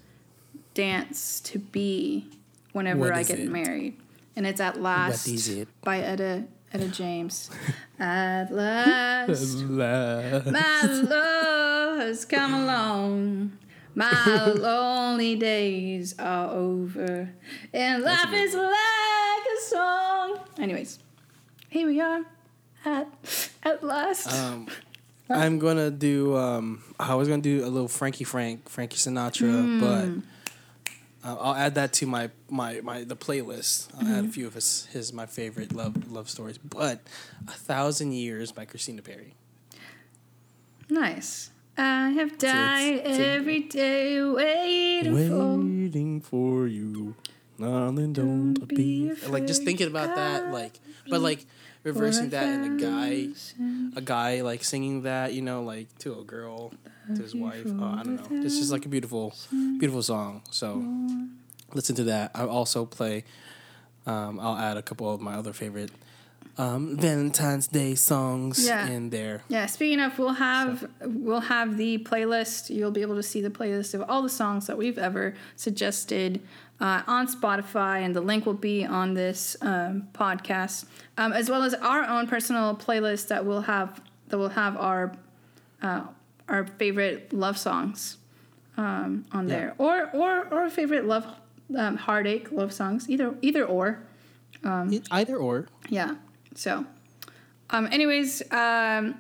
dance 0.73 1.39
to 1.41 1.59
be 1.59 2.27
whenever 2.71 3.01
What 3.01 3.11
I 3.13 3.21
get 3.21 3.37
it? 3.37 3.51
married, 3.51 3.95
and 4.35 4.47
it's 4.47 4.59
at 4.59 4.81
last 4.81 5.29
by 5.83 5.99
Etta 5.99 6.45
Etta 6.73 6.87
James. 6.87 7.51
at 7.99 8.51
last. 8.51 9.57
La- 9.57 10.41
My 10.51 10.81
love 10.85 11.99
has 11.99 12.25
come 12.25 12.55
along. 12.55 13.59
My 13.95 14.45
lonely 14.55 15.35
days 15.35 16.15
are 16.17 16.49
over, 16.51 17.29
and 17.73 18.03
life 18.03 18.33
is 18.33 18.55
like 18.55 19.45
a 19.57 19.61
song. 19.67 20.39
Anyways, 20.59 20.99
here 21.69 21.87
we 21.87 22.01
are 22.01 22.25
at 22.85 23.07
at 23.63 23.83
last. 23.83 24.31
Um, 24.33 24.67
I'm 25.29 25.59
gonna 25.59 25.91
do. 25.91 26.35
Um, 26.35 26.83
I 26.99 27.15
was 27.15 27.27
gonna 27.27 27.41
do 27.41 27.63
a 27.65 27.69
little 27.69 27.87
Frankie 27.87 28.23
Frank, 28.23 28.67
Frankie 28.69 28.97
Sinatra, 28.97 29.79
but 29.79 31.27
uh, 31.27 31.37
I'll 31.39 31.55
add 31.55 31.75
that 31.75 31.93
to 31.93 32.07
my 32.07 32.29
my 32.49 32.81
my 32.81 33.03
the 33.03 33.15
playlist. 33.15 33.89
I'll 33.97 34.07
add 34.07 34.25
a 34.25 34.29
few 34.29 34.47
of 34.47 34.53
his 34.55 34.87
his 34.91 35.13
my 35.13 35.25
favorite 35.25 35.73
love 35.73 36.11
love 36.11 36.29
stories. 36.29 36.57
But 36.57 37.01
a 37.47 37.51
thousand 37.51 38.13
years 38.13 38.51
by 38.51 38.65
Christina 38.65 39.01
Perri. 39.01 39.35
nice. 40.89 41.51
I 41.77 42.09
have 42.11 42.37
died 42.37 43.01
it's 43.05 43.19
a- 43.19 43.27
every 43.27 43.61
day 43.61 44.21
waiting 44.23 45.13
for. 45.29 45.57
Waiting 45.57 46.21
for 46.21 46.67
you, 46.67 47.15
darling, 47.59 48.13
don't, 48.13 48.53
Don't 48.53 48.67
be. 48.67 49.09
be 49.09 49.15
Like 49.27 49.47
just 49.47 49.63
thinking 49.63 49.87
about 49.87 50.15
that, 50.15 50.51
like, 50.51 50.79
but 51.09 51.21
like 51.21 51.45
reversing 51.83 52.29
that 52.29 52.45
and 52.47 52.79
a 52.79 52.83
guy, 52.85 53.27
a 53.95 54.01
guy 54.01 54.41
like 54.41 54.63
singing 54.63 55.01
that, 55.03 55.33
you 55.33 55.41
know, 55.41 55.63
like 55.63 55.87
to 55.99 56.19
a 56.19 56.23
girl, 56.23 56.71
to 57.15 57.21
his 57.21 57.33
wife. 57.35 57.65
Oh, 57.67 57.83
I 57.99 58.03
don't 58.03 58.31
know. 58.31 58.43
It's 58.45 58.57
just 58.57 58.71
like 58.71 58.85
a 58.85 58.89
beautiful, 58.89 59.33
beautiful 59.51 60.03
song. 60.03 60.43
So 60.51 60.83
listen 61.73 61.95
to 61.97 62.03
that. 62.05 62.31
I 62.35 62.45
also 62.45 62.85
play. 62.85 63.23
Um, 64.05 64.39
I'll 64.39 64.57
add 64.57 64.77
a 64.77 64.81
couple 64.81 65.11
of 65.11 65.21
my 65.21 65.33
other 65.35 65.53
favorite 65.53 65.89
um, 66.57 66.97
Valentine's 66.97 67.67
Day 67.67 67.95
songs 67.95 68.65
Yeah. 68.65 68.87
in 68.87 69.09
there. 69.09 69.41
Yeah, 69.47 69.65
speaking 69.65 69.99
of, 69.99 70.17
we'll 70.19 70.33
have 70.33 70.87
we'll 71.01 71.39
have 71.41 71.77
the 71.77 71.97
playlist. 71.99 72.69
You'll 72.69 72.91
be 72.91 73.01
able 73.01 73.15
to 73.15 73.23
see 73.23 73.41
the 73.41 73.49
playlist 73.49 73.93
of 73.93 74.01
all 74.09 74.21
the 74.21 74.29
songs 74.29 74.67
that 74.67 74.77
we've 74.77 74.97
ever 74.99 75.33
suggested 75.55 76.41
uh, 76.79 77.01
on 77.07 77.27
Spotify, 77.27 78.01
and 78.05 78.15
the 78.15 78.21
link 78.21 78.45
will 78.45 78.53
be 78.53 78.85
on 78.85 79.13
this 79.15 79.55
um, 79.61 80.07
podcast, 80.13 80.85
um, 81.17 81.33
as 81.33 81.49
well 81.49 81.63
as 81.63 81.73
our 81.75 82.03
own 82.03 82.27
personal 82.27 82.75
playlist 82.75 83.27
that 83.29 83.45
will 83.45 83.61
have 83.61 84.01
that 84.29 84.37
will 84.37 84.49
have 84.49 84.77
our 84.77 85.13
uh, 85.81 86.01
our 86.47 86.67
favorite 86.77 87.33
love 87.33 87.57
songs 87.57 88.17
um, 88.77 89.25
on 89.31 89.47
Yeah. 89.47 89.55
there, 89.55 89.75
or 89.79 90.09
or 90.13 90.47
or 90.51 90.69
favorite 90.69 91.05
love 91.05 91.25
um, 91.75 91.95
heartache 91.97 92.51
love 92.51 92.71
songs, 92.73 93.09
either 93.09 93.33
either 93.41 93.65
or. 93.65 94.03
Either 95.11 95.35
or. 95.35 95.67
Yeah. 95.89 96.15
So, 96.55 96.85
um, 97.69 97.87
anyways, 97.91 98.41
um, 98.51 99.15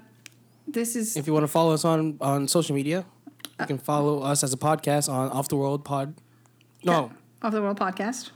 this 0.67 0.95
is 0.95 1.17
If 1.17 1.27
you 1.27 1.33
want 1.33 1.43
to 1.43 1.47
follow 1.47 1.73
us 1.73 1.83
on 1.85 2.17
on 2.21 2.47
social 2.47 2.75
media, 2.75 3.05
you 3.59 3.65
can 3.65 3.77
follow 3.77 4.21
us 4.21 4.43
as 4.43 4.53
a 4.53 4.57
podcast 4.57 5.11
on 5.11 5.29
Off 5.31 5.47
the 5.49 5.55
World 5.57 5.83
Pod. 5.83 6.13
No, 6.83 7.11
Off 7.41 7.51
the 7.53 7.61
World 7.61 7.79
Podcast. 7.79 8.31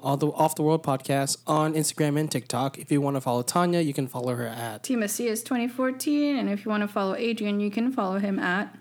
all 0.00 0.16
the 0.16 0.28
Off 0.28 0.54
the 0.54 0.62
World 0.62 0.82
podcast 0.82 1.38
on 1.46 1.74
Instagram 1.74 2.18
and 2.18 2.30
TikTok. 2.30 2.78
If 2.78 2.90
you 2.92 3.00
want 3.00 3.16
to 3.16 3.20
follow 3.20 3.42
Tanya, 3.42 3.80
you 3.80 3.92
can 3.92 4.06
follow 4.06 4.34
her 4.34 4.46
at 4.46 4.82
Team 4.82 5.02
is 5.02 5.16
2014. 5.16 6.36
And 6.36 6.48
if 6.48 6.64
you 6.64 6.70
want 6.70 6.82
to 6.82 6.88
follow 6.88 7.14
Adrian, 7.14 7.60
you 7.60 7.70
can 7.70 7.92
follow 7.92 8.18
him 8.18 8.38
at. 8.38 8.74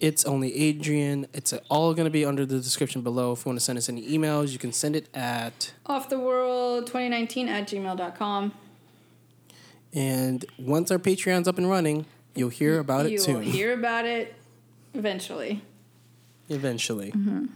It's 0.00 0.24
Only 0.24 0.52
Adrian. 0.56 1.28
It's 1.32 1.52
all 1.70 1.94
going 1.94 2.06
to 2.06 2.10
be 2.10 2.24
under 2.24 2.44
the 2.44 2.58
description 2.58 3.02
below. 3.02 3.32
If 3.32 3.44
you 3.44 3.50
want 3.50 3.60
to 3.60 3.64
send 3.64 3.78
us 3.78 3.88
any 3.88 4.02
emails, 4.08 4.50
you 4.50 4.58
can 4.58 4.72
send 4.72 4.96
it 4.96 5.08
at. 5.14 5.72
Off 5.86 6.08
the 6.08 6.18
World 6.18 6.88
2019 6.88 7.48
at 7.48 7.68
gmail.com. 7.68 8.52
And 9.92 10.44
once 10.58 10.90
our 10.90 10.98
Patreon's 10.98 11.46
up 11.46 11.58
and 11.58 11.68
running, 11.68 12.06
you'll 12.34 12.48
hear 12.48 12.78
about 12.78 13.08
you 13.08 13.16
it 13.16 13.20
soon. 13.20 13.42
You'll 13.42 13.52
hear 13.52 13.72
about 13.74 14.06
it 14.06 14.34
eventually. 14.94 15.62
eventually. 16.48 17.12
Mm-hmm. 17.12 17.46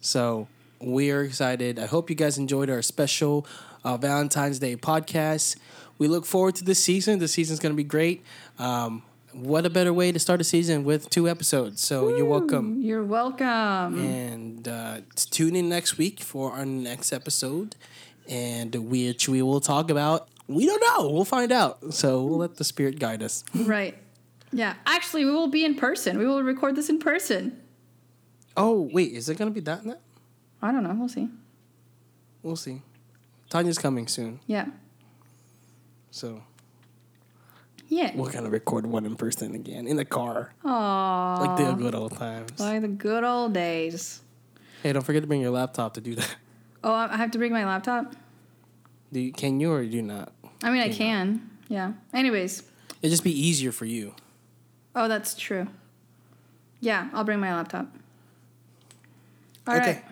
So 0.00 0.48
we 0.80 1.10
are 1.10 1.22
excited. 1.22 1.78
I 1.78 1.86
hope 1.86 2.10
you 2.10 2.16
guys 2.16 2.36
enjoyed 2.36 2.68
our 2.68 2.82
special 2.82 3.46
uh, 3.84 3.96
Valentine's 3.96 4.58
Day 4.58 4.76
podcast. 4.76 5.56
We 5.98 6.08
look 6.08 6.26
forward 6.26 6.56
to 6.56 6.64
this 6.64 6.82
season. 6.82 7.20
The 7.20 7.28
season's 7.28 7.60
going 7.60 7.72
to 7.72 7.76
be 7.76 7.84
great. 7.84 8.24
Um, 8.58 9.02
what 9.32 9.66
a 9.66 9.70
better 9.70 9.92
way 9.92 10.12
to 10.12 10.18
start 10.18 10.40
a 10.40 10.44
season 10.44 10.84
with 10.84 11.10
two 11.10 11.28
episodes. 11.28 11.82
So 11.82 12.16
you're 12.16 12.24
welcome. 12.24 12.80
You're 12.80 13.04
welcome. 13.04 13.98
And 13.98 14.68
uh, 14.68 15.00
tune 15.16 15.56
in 15.56 15.68
next 15.68 15.98
week 15.98 16.20
for 16.20 16.52
our 16.52 16.64
next 16.64 17.12
episode, 17.12 17.74
and 18.28 18.74
which 18.74 19.28
we 19.28 19.42
will 19.42 19.60
talk 19.60 19.90
about. 19.90 20.28
We 20.46 20.66
don't 20.66 20.80
know. 20.82 21.10
We'll 21.10 21.24
find 21.24 21.50
out. 21.52 21.94
So 21.94 22.22
we'll 22.24 22.38
let 22.38 22.56
the 22.56 22.64
spirit 22.64 22.98
guide 22.98 23.22
us. 23.22 23.44
Right. 23.54 23.96
Yeah. 24.52 24.74
Actually, 24.86 25.24
we 25.24 25.30
will 25.32 25.48
be 25.48 25.64
in 25.64 25.74
person. 25.74 26.18
We 26.18 26.26
will 26.26 26.42
record 26.42 26.76
this 26.76 26.88
in 26.88 26.98
person. 26.98 27.60
Oh 28.56 28.88
wait, 28.92 29.12
is 29.12 29.28
it 29.28 29.36
gonna 29.38 29.50
be 29.50 29.60
that? 29.60 29.84
Now? 29.84 29.96
I 30.62 30.70
don't 30.70 30.82
know. 30.84 30.94
We'll 30.96 31.08
see. 31.08 31.28
We'll 32.42 32.56
see. 32.56 32.82
Tanya's 33.50 33.78
coming 33.78 34.06
soon, 34.06 34.40
Yeah. 34.46 34.66
so 36.10 36.42
Yeah. 37.88 38.12
we're 38.16 38.30
gonna 38.32 38.50
record 38.50 38.86
one 38.86 39.04
in 39.06 39.16
person 39.16 39.54
again 39.54 39.86
in 39.86 39.96
the 39.96 40.04
car, 40.04 40.52
Aww. 40.64 41.40
like 41.46 41.56
the 41.58 41.72
good 41.74 41.94
old 41.94 42.12
times. 42.16 42.58
Like 42.60 42.80
the 42.82 42.88
good 42.88 43.24
old 43.24 43.52
days. 43.54 44.20
Hey, 44.82 44.92
don't 44.92 45.02
forget 45.04 45.22
to 45.22 45.26
bring 45.26 45.40
your 45.40 45.50
laptop 45.50 45.94
to 45.94 46.00
do 46.00 46.14
that. 46.14 46.36
Oh, 46.84 46.92
I 46.92 47.16
have 47.16 47.30
to 47.32 47.38
bring 47.38 47.52
my 47.52 47.64
laptop? 47.64 48.14
Do 49.14 49.20
you, 49.20 49.32
can 49.32 49.60
you 49.60 49.70
or 49.70 49.84
do 49.84 49.90
you 49.96 50.02
not? 50.02 50.32
I 50.64 50.70
mean, 50.70 50.80
I 50.80 50.88
can. 50.88 51.48
Yeah. 51.68 51.92
Anyways. 52.12 52.64
It'd 53.00 53.12
just 53.12 53.22
be 53.22 53.30
easier 53.30 53.70
for 53.70 53.84
you. 53.84 54.16
Oh, 54.96 55.06
that's 55.06 55.36
true. 55.36 55.68
Yeah, 56.80 57.10
I'll 57.12 57.22
bring 57.22 57.38
my 57.38 57.54
laptop. 57.54 57.86
All 59.68 59.74
right. 59.74 59.88
Okay. 59.88 60.02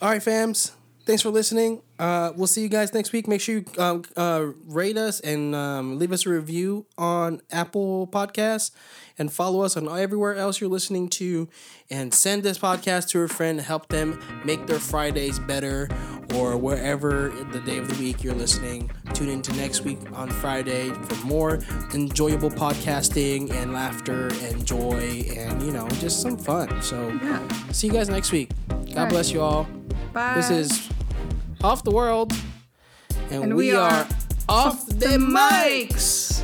All 0.00 0.10
right, 0.10 0.22
fams. 0.22 0.70
Thanks 1.04 1.22
for 1.22 1.30
listening. 1.30 1.82
Uh, 1.98 2.32
we'll 2.36 2.46
see 2.46 2.62
you 2.62 2.68
guys 2.68 2.92
next 2.92 3.12
week. 3.12 3.26
Make 3.26 3.40
sure 3.40 3.56
you 3.56 3.64
um, 3.78 4.02
uh, 4.16 4.46
rate 4.66 4.96
us 4.98 5.20
and 5.20 5.54
um, 5.54 5.98
leave 5.98 6.12
us 6.12 6.26
a 6.26 6.30
review 6.30 6.86
on 6.98 7.40
Apple 7.50 8.06
Podcasts 8.06 8.70
and 9.18 9.32
follow 9.32 9.62
us 9.62 9.76
on 9.76 9.88
everywhere 9.88 10.34
else 10.34 10.60
you're 10.60 10.68
listening 10.70 11.08
to. 11.08 11.48
And 11.88 12.12
send 12.12 12.42
this 12.42 12.58
podcast 12.58 13.08
to 13.10 13.22
a 13.22 13.28
friend. 13.28 13.60
Help 13.60 13.88
them 13.88 14.20
make 14.44 14.66
their 14.66 14.78
Fridays 14.78 15.38
better 15.38 15.88
or 16.34 16.56
wherever 16.56 17.30
the 17.52 17.60
day 17.60 17.78
of 17.78 17.88
the 17.88 18.02
week 18.02 18.22
you're 18.24 18.34
listening. 18.34 18.90
Tune 19.14 19.28
in 19.28 19.40
to 19.42 19.52
next 19.54 19.82
week 19.82 19.98
on 20.12 20.28
Friday 20.28 20.90
for 20.90 21.26
more 21.26 21.60
enjoyable 21.94 22.50
podcasting 22.50 23.50
and 23.52 23.72
laughter 23.72 24.28
and 24.42 24.66
joy 24.66 25.24
and, 25.36 25.62
you 25.62 25.70
know, 25.72 25.88
just 26.00 26.20
some 26.20 26.36
fun. 26.36 26.82
So, 26.82 27.08
Yeah. 27.22 27.46
see 27.72 27.86
you 27.86 27.92
guys 27.92 28.08
next 28.10 28.32
week. 28.32 28.50
God 28.68 28.96
right. 28.96 29.08
bless 29.08 29.30
you 29.30 29.40
all. 29.40 29.66
Bye. 30.12 30.34
This 30.34 30.50
is 30.50 30.88
Off 31.62 31.82
the 31.82 31.90
World, 31.90 32.32
and, 33.30 33.44
And 33.44 33.56
we, 33.56 33.68
we 33.70 33.72
are, 33.72 33.90
are 33.90 34.08
off 34.48 34.86
the 34.86 35.18
mics. 35.18 36.42